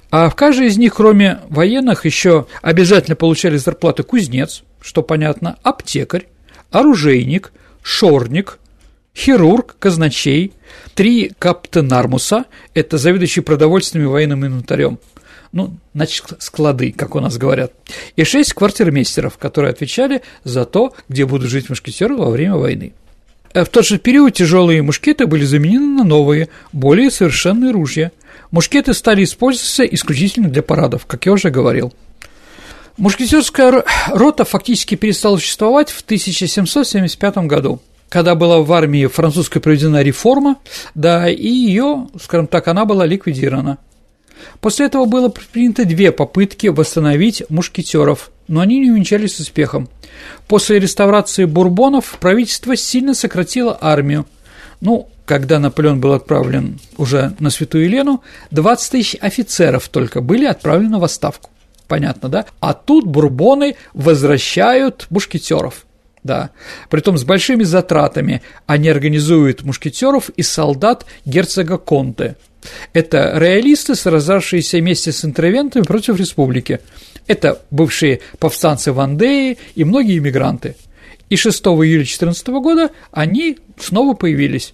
А 0.09 0.29
в 0.29 0.35
каждой 0.35 0.67
из 0.67 0.77
них, 0.77 0.95
кроме 0.95 1.39
военных, 1.49 2.05
еще 2.05 2.47
обязательно 2.61 3.15
получали 3.15 3.57
зарплаты 3.57 4.03
кузнец, 4.03 4.63
что 4.81 5.03
понятно, 5.03 5.57
аптекарь, 5.61 6.25
оружейник, 6.71 7.53
шорник, 7.83 8.58
хирург, 9.19 9.75
казначей, 9.79 10.53
три 10.95 11.31
каптенармуса– 11.37 12.45
это 12.73 12.97
заведующий 12.97 13.41
продовольственным 13.41 14.07
и 14.07 14.09
военным 14.09 14.45
инвентарем, 14.45 14.99
ну, 15.51 15.73
значит, 15.93 16.25
склады, 16.39 16.91
как 16.91 17.15
у 17.15 17.19
нас 17.19 17.37
говорят, 17.37 17.73
и 18.15 18.23
шесть 18.23 18.53
квартирмейстеров, 18.53 19.37
которые 19.37 19.71
отвечали 19.71 20.21
за 20.43 20.65
то, 20.65 20.93
где 21.09 21.25
будут 21.25 21.49
жить 21.49 21.69
мушкетеры 21.69 22.15
во 22.15 22.29
время 22.29 22.55
войны. 22.55 22.93
Э, 23.53 23.65
в 23.65 23.69
тот 23.69 23.85
же 23.85 23.97
период 23.97 24.35
тяжелые 24.35 24.81
мушкеты 24.81 25.25
были 25.27 25.43
заменены 25.43 25.97
на 25.97 26.03
новые, 26.03 26.49
более 26.71 27.11
совершенные 27.11 27.71
ружья. 27.71 28.11
Мушкеты 28.51 28.93
стали 28.93 29.23
использоваться 29.23 29.83
исключительно 29.83 30.49
для 30.49 30.63
парадов, 30.63 31.05
как 31.05 31.25
я 31.25 31.33
уже 31.33 31.49
говорил. 31.49 31.93
Мушкетерская 32.97 33.83
рота 34.09 34.45
фактически 34.45 34.95
перестала 34.95 35.37
существовать 35.37 35.89
в 35.89 36.01
1775 36.01 37.37
году, 37.47 37.81
когда 38.09 38.35
была 38.35 38.59
в 38.59 38.71
армии 38.73 39.05
французской 39.05 39.59
проведена 39.59 40.01
реформа, 40.01 40.57
да, 40.95 41.29
и 41.29 41.47
ее, 41.47 42.07
скажем 42.21 42.47
так, 42.47 42.67
она 42.67 42.85
была 42.85 43.05
ликвидирована. 43.05 43.77
После 44.61 44.85
этого 44.85 45.05
было 45.05 45.29
предпринято 45.29 45.85
две 45.85 46.11
попытки 46.11 46.67
восстановить 46.67 47.43
мушкетеров, 47.49 48.31
но 48.47 48.61
они 48.61 48.79
не 48.79 48.91
увенчались 48.91 49.39
успехом. 49.39 49.89
После 50.47 50.79
реставрации 50.79 51.45
бурбонов 51.45 52.17
правительство 52.19 52.75
сильно 52.75 53.13
сократило 53.13 53.77
армию. 53.79 54.25
Ну, 54.81 55.09
когда 55.25 55.59
Наполеон 55.59 55.99
был 55.99 56.13
отправлен 56.13 56.79
уже 56.97 57.35
на 57.39 57.49
Святую 57.49 57.85
Елену, 57.85 58.23
20 58.51 58.91
тысяч 58.91 59.17
офицеров 59.19 59.89
только 59.89 60.21
были 60.21 60.45
отправлены 60.45 60.99
в 60.99 61.03
отставку 61.03 61.49
понятно, 61.89 62.29
да? 62.29 62.45
А 62.61 62.73
тут 62.73 63.05
бурбоны 63.05 63.75
возвращают 63.93 65.07
мушкетеров. 65.09 65.85
Да, 66.23 66.49
притом 66.89 67.17
с 67.17 67.23
большими 67.23 67.63
затратами 67.63 68.41
они 68.65 68.89
организуют 68.89 69.63
мушкетеров 69.63 70.29
и 70.29 70.43
солдат 70.43 71.05
герцога 71.25 71.77
Конте. 71.77 72.35
Это 72.91 73.37
реалисты, 73.37 73.95
сражавшиеся 73.95 74.79
вместе 74.79 75.13
с 75.13 75.23
интервентами 75.23 75.83
против 75.83 76.17
республики. 76.17 76.81
Это 77.25 77.61
бывшие 77.71 78.19
повстанцы 78.37 78.91
Вандеи 78.91 79.57
и 79.75 79.85
многие 79.85 80.17
иммигранты. 80.17 80.75
И 81.29 81.37
6 81.37 81.63
июля 81.67 82.03
14 82.03 82.47
года 82.47 82.89
они 83.11 83.57
снова 83.79 84.13
появились. 84.13 84.73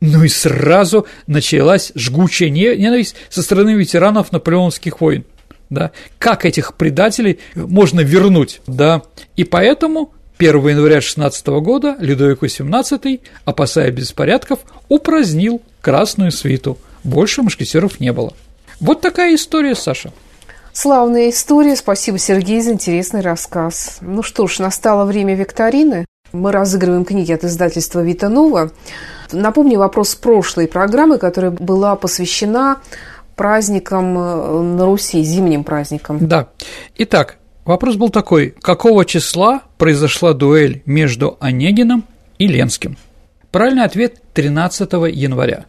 Ну 0.00 0.24
и 0.24 0.28
сразу 0.28 1.06
началась 1.26 1.92
жгучая 1.94 2.50
ненависть 2.50 3.16
со 3.28 3.42
стороны 3.42 3.74
ветеранов 3.74 4.32
наполеонских 4.32 5.00
войн 5.00 5.24
да, 5.70 5.92
как 6.18 6.44
этих 6.44 6.74
предателей 6.74 7.38
можно 7.54 8.00
вернуть, 8.00 8.60
да, 8.66 9.02
и 9.36 9.44
поэтому 9.44 10.12
1 10.38 10.68
января 10.68 11.00
16 11.00 11.46
года 11.46 11.96
Людовик 11.98 12.42
XVIII, 12.42 13.20
опасаясь 13.44 13.92
беспорядков, 13.94 14.60
упразднил 14.88 15.60
Красную 15.80 16.30
свиту, 16.30 16.78
больше 17.02 17.42
мушкетеров 17.42 17.98
не 17.98 18.12
было. 18.12 18.32
Вот 18.78 19.00
такая 19.00 19.34
история, 19.34 19.74
Саша. 19.74 20.12
Славная 20.72 21.30
история. 21.30 21.74
Спасибо, 21.74 22.18
Сергей, 22.18 22.60
за 22.60 22.72
интересный 22.72 23.20
рассказ. 23.20 23.98
Ну 24.00 24.22
что 24.22 24.46
ж, 24.46 24.60
настало 24.60 25.04
время 25.06 25.34
викторины. 25.34 26.04
Мы 26.32 26.52
разыгрываем 26.52 27.04
книги 27.04 27.32
от 27.32 27.42
издательства 27.42 28.00
«Вита 28.00 28.28
Нова». 28.28 28.70
Напомню 29.32 29.78
вопрос 29.78 30.14
прошлой 30.14 30.68
программы, 30.68 31.18
которая 31.18 31.50
была 31.50 31.96
посвящена 31.96 32.78
праздником 33.34 34.16
э, 34.16 34.62
на 34.62 34.84
Руси, 34.84 35.22
зимним 35.22 35.64
праздником. 35.64 36.18
Да. 36.26 36.48
Итак, 36.96 37.38
вопрос 37.68 37.96
был 37.96 38.10
такой. 38.10 38.54
Какого 38.60 39.04
числа 39.04 39.62
произошла 39.76 40.32
дуэль 40.32 40.82
между 40.86 41.36
Онегином 41.40 42.04
и 42.38 42.48
Ленским? 42.48 42.96
Правильный 43.52 43.84
ответ– 43.84 44.20
13 44.34 44.92
января. 45.12 45.66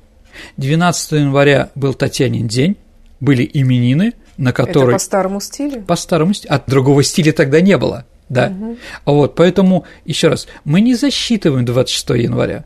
12 0.57 1.11
января 1.13 1.69
был 1.75 1.93
Татьянин 1.93 2.47
день, 2.47 2.77
были 3.19 3.49
именины, 3.53 4.13
на 4.37 4.53
которые… 4.53 4.89
Это 4.89 4.93
по 4.93 4.99
старому 4.99 5.41
стилю? 5.41 5.81
По 5.81 5.95
старому 5.95 6.33
стилю. 6.33 6.53
А 6.53 6.63
другого 6.65 7.03
стиля 7.03 7.33
тогда 7.33 7.61
не 7.61 7.77
было. 7.77 8.05
Да. 8.29 8.47
Угу. 8.47 8.77
Вот, 9.05 9.35
поэтому, 9.35 9.85
еще 10.05 10.29
раз, 10.29 10.47
мы 10.63 10.81
не 10.81 10.95
засчитываем 10.95 11.65
26 11.65 12.09
января. 12.21 12.65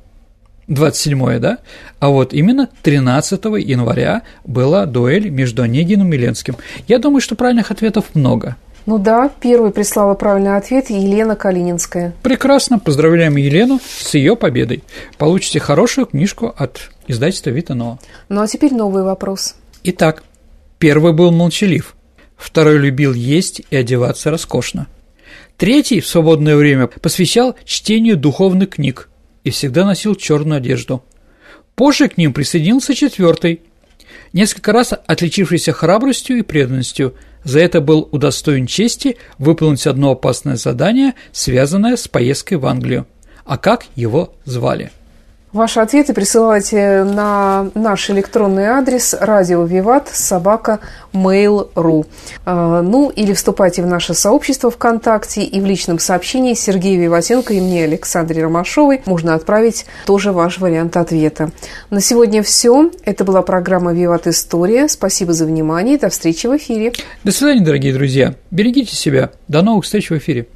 27 0.67 1.39
да? 1.39 1.57
А 1.99 2.09
вот 2.09 2.33
именно 2.33 2.69
13 2.83 3.43
января 3.59 4.23
была 4.45 4.85
дуэль 4.85 5.29
между 5.29 5.63
Онегиным 5.63 6.13
и 6.13 6.17
Ленским. 6.17 6.55
Я 6.87 6.99
думаю, 6.99 7.21
что 7.21 7.35
правильных 7.35 7.71
ответов 7.71 8.13
много. 8.13 8.55
Ну 8.85 8.97
да, 8.97 9.29
первой 9.39 9.71
прислала 9.71 10.13
правильный 10.13 10.57
ответ 10.57 10.89
Елена 10.89 11.35
Калининская. 11.35 12.13
Прекрасно, 12.21 12.79
поздравляем 12.79 13.35
Елену 13.37 13.79
с 13.83 14.13
ее 14.13 14.35
победой. 14.35 14.83
Получите 15.17 15.59
хорошую 15.59 16.07
книжку 16.07 16.53
от 16.55 16.89
издательства 17.07 17.49
Витано. 17.51 17.99
Ну 18.29 18.41
а 18.41 18.47
теперь 18.47 18.73
новый 18.73 19.03
вопрос. 19.03 19.55
Итак, 19.83 20.23
первый 20.79 21.13
был 21.13 21.31
молчалив, 21.31 21.95
второй 22.35 22.77
любил 22.77 23.13
есть 23.13 23.61
и 23.69 23.75
одеваться 23.75 24.31
роскошно. 24.31 24.87
Третий 25.57 26.01
в 26.01 26.07
свободное 26.07 26.55
время 26.55 26.87
посвящал 26.87 27.55
чтению 27.65 28.17
духовных 28.17 28.71
книг– 28.71 29.09
и 29.43 29.49
всегда 29.49 29.85
носил 29.85 30.15
черную 30.15 30.57
одежду. 30.57 31.03
Позже 31.75 32.07
к 32.07 32.17
ним 32.17 32.33
присоединился 32.33 32.95
четвертый, 32.95 33.61
несколько 34.31 34.71
раз 34.71 34.93
отличившийся 34.93 35.73
храбростью 35.73 36.37
и 36.37 36.41
преданностью. 36.41 37.15
За 37.43 37.59
это 37.59 37.81
был 37.81 38.07
удостоен 38.11 38.67
чести 38.67 39.17
выполнить 39.37 39.87
одно 39.87 40.11
опасное 40.11 40.55
задание, 40.55 41.13
связанное 41.31 41.97
с 41.97 42.07
поездкой 42.07 42.57
в 42.57 42.65
Англию. 42.65 43.05
А 43.45 43.57
как 43.57 43.85
его 43.95 44.33
звали? 44.45 44.91
Ваши 45.53 45.81
ответы 45.81 46.15
присылайте 46.15 47.03
на 47.03 47.69
наш 47.75 48.09
электронный 48.09 48.65
адрес 48.65 49.15
радио 49.19 49.63
Виват 49.65 50.09
собака 50.11 50.79
mail.ru. 51.13 52.07
А, 52.43 52.81
ну, 52.81 53.11
или 53.11 53.33
вступайте 53.33 53.83
в 53.83 53.85
наше 53.85 54.15
сообщество 54.15 54.71
ВКонтакте 54.71 55.43
и 55.43 55.61
в 55.61 55.65
личном 55.67 55.99
сообщении 55.99 56.55
Сергею 56.55 57.03
Виватенко 57.03 57.53
и 57.53 57.61
мне, 57.61 57.83
Александре 57.83 58.43
Ромашовой, 58.43 59.03
можно 59.05 59.35
отправить 59.35 59.85
тоже 60.07 60.31
ваш 60.31 60.57
вариант 60.57 60.97
ответа. 60.97 61.51
На 61.91 62.01
сегодня 62.01 62.41
все. 62.41 62.89
Это 63.05 63.23
была 63.23 63.43
программа 63.43 63.93
«Виват 63.93 64.25
История». 64.25 64.87
Спасибо 64.87 65.33
за 65.33 65.45
внимание. 65.45 65.99
До 65.99 66.09
встречи 66.09 66.47
в 66.47 66.57
эфире. 66.57 66.93
До 67.23 67.31
свидания, 67.31 67.61
дорогие 67.61 67.93
друзья. 67.93 68.33
Берегите 68.49 68.95
себя. 68.95 69.29
До 69.47 69.61
новых 69.61 69.85
встреч 69.85 70.09
в 70.09 70.17
эфире. 70.17 70.47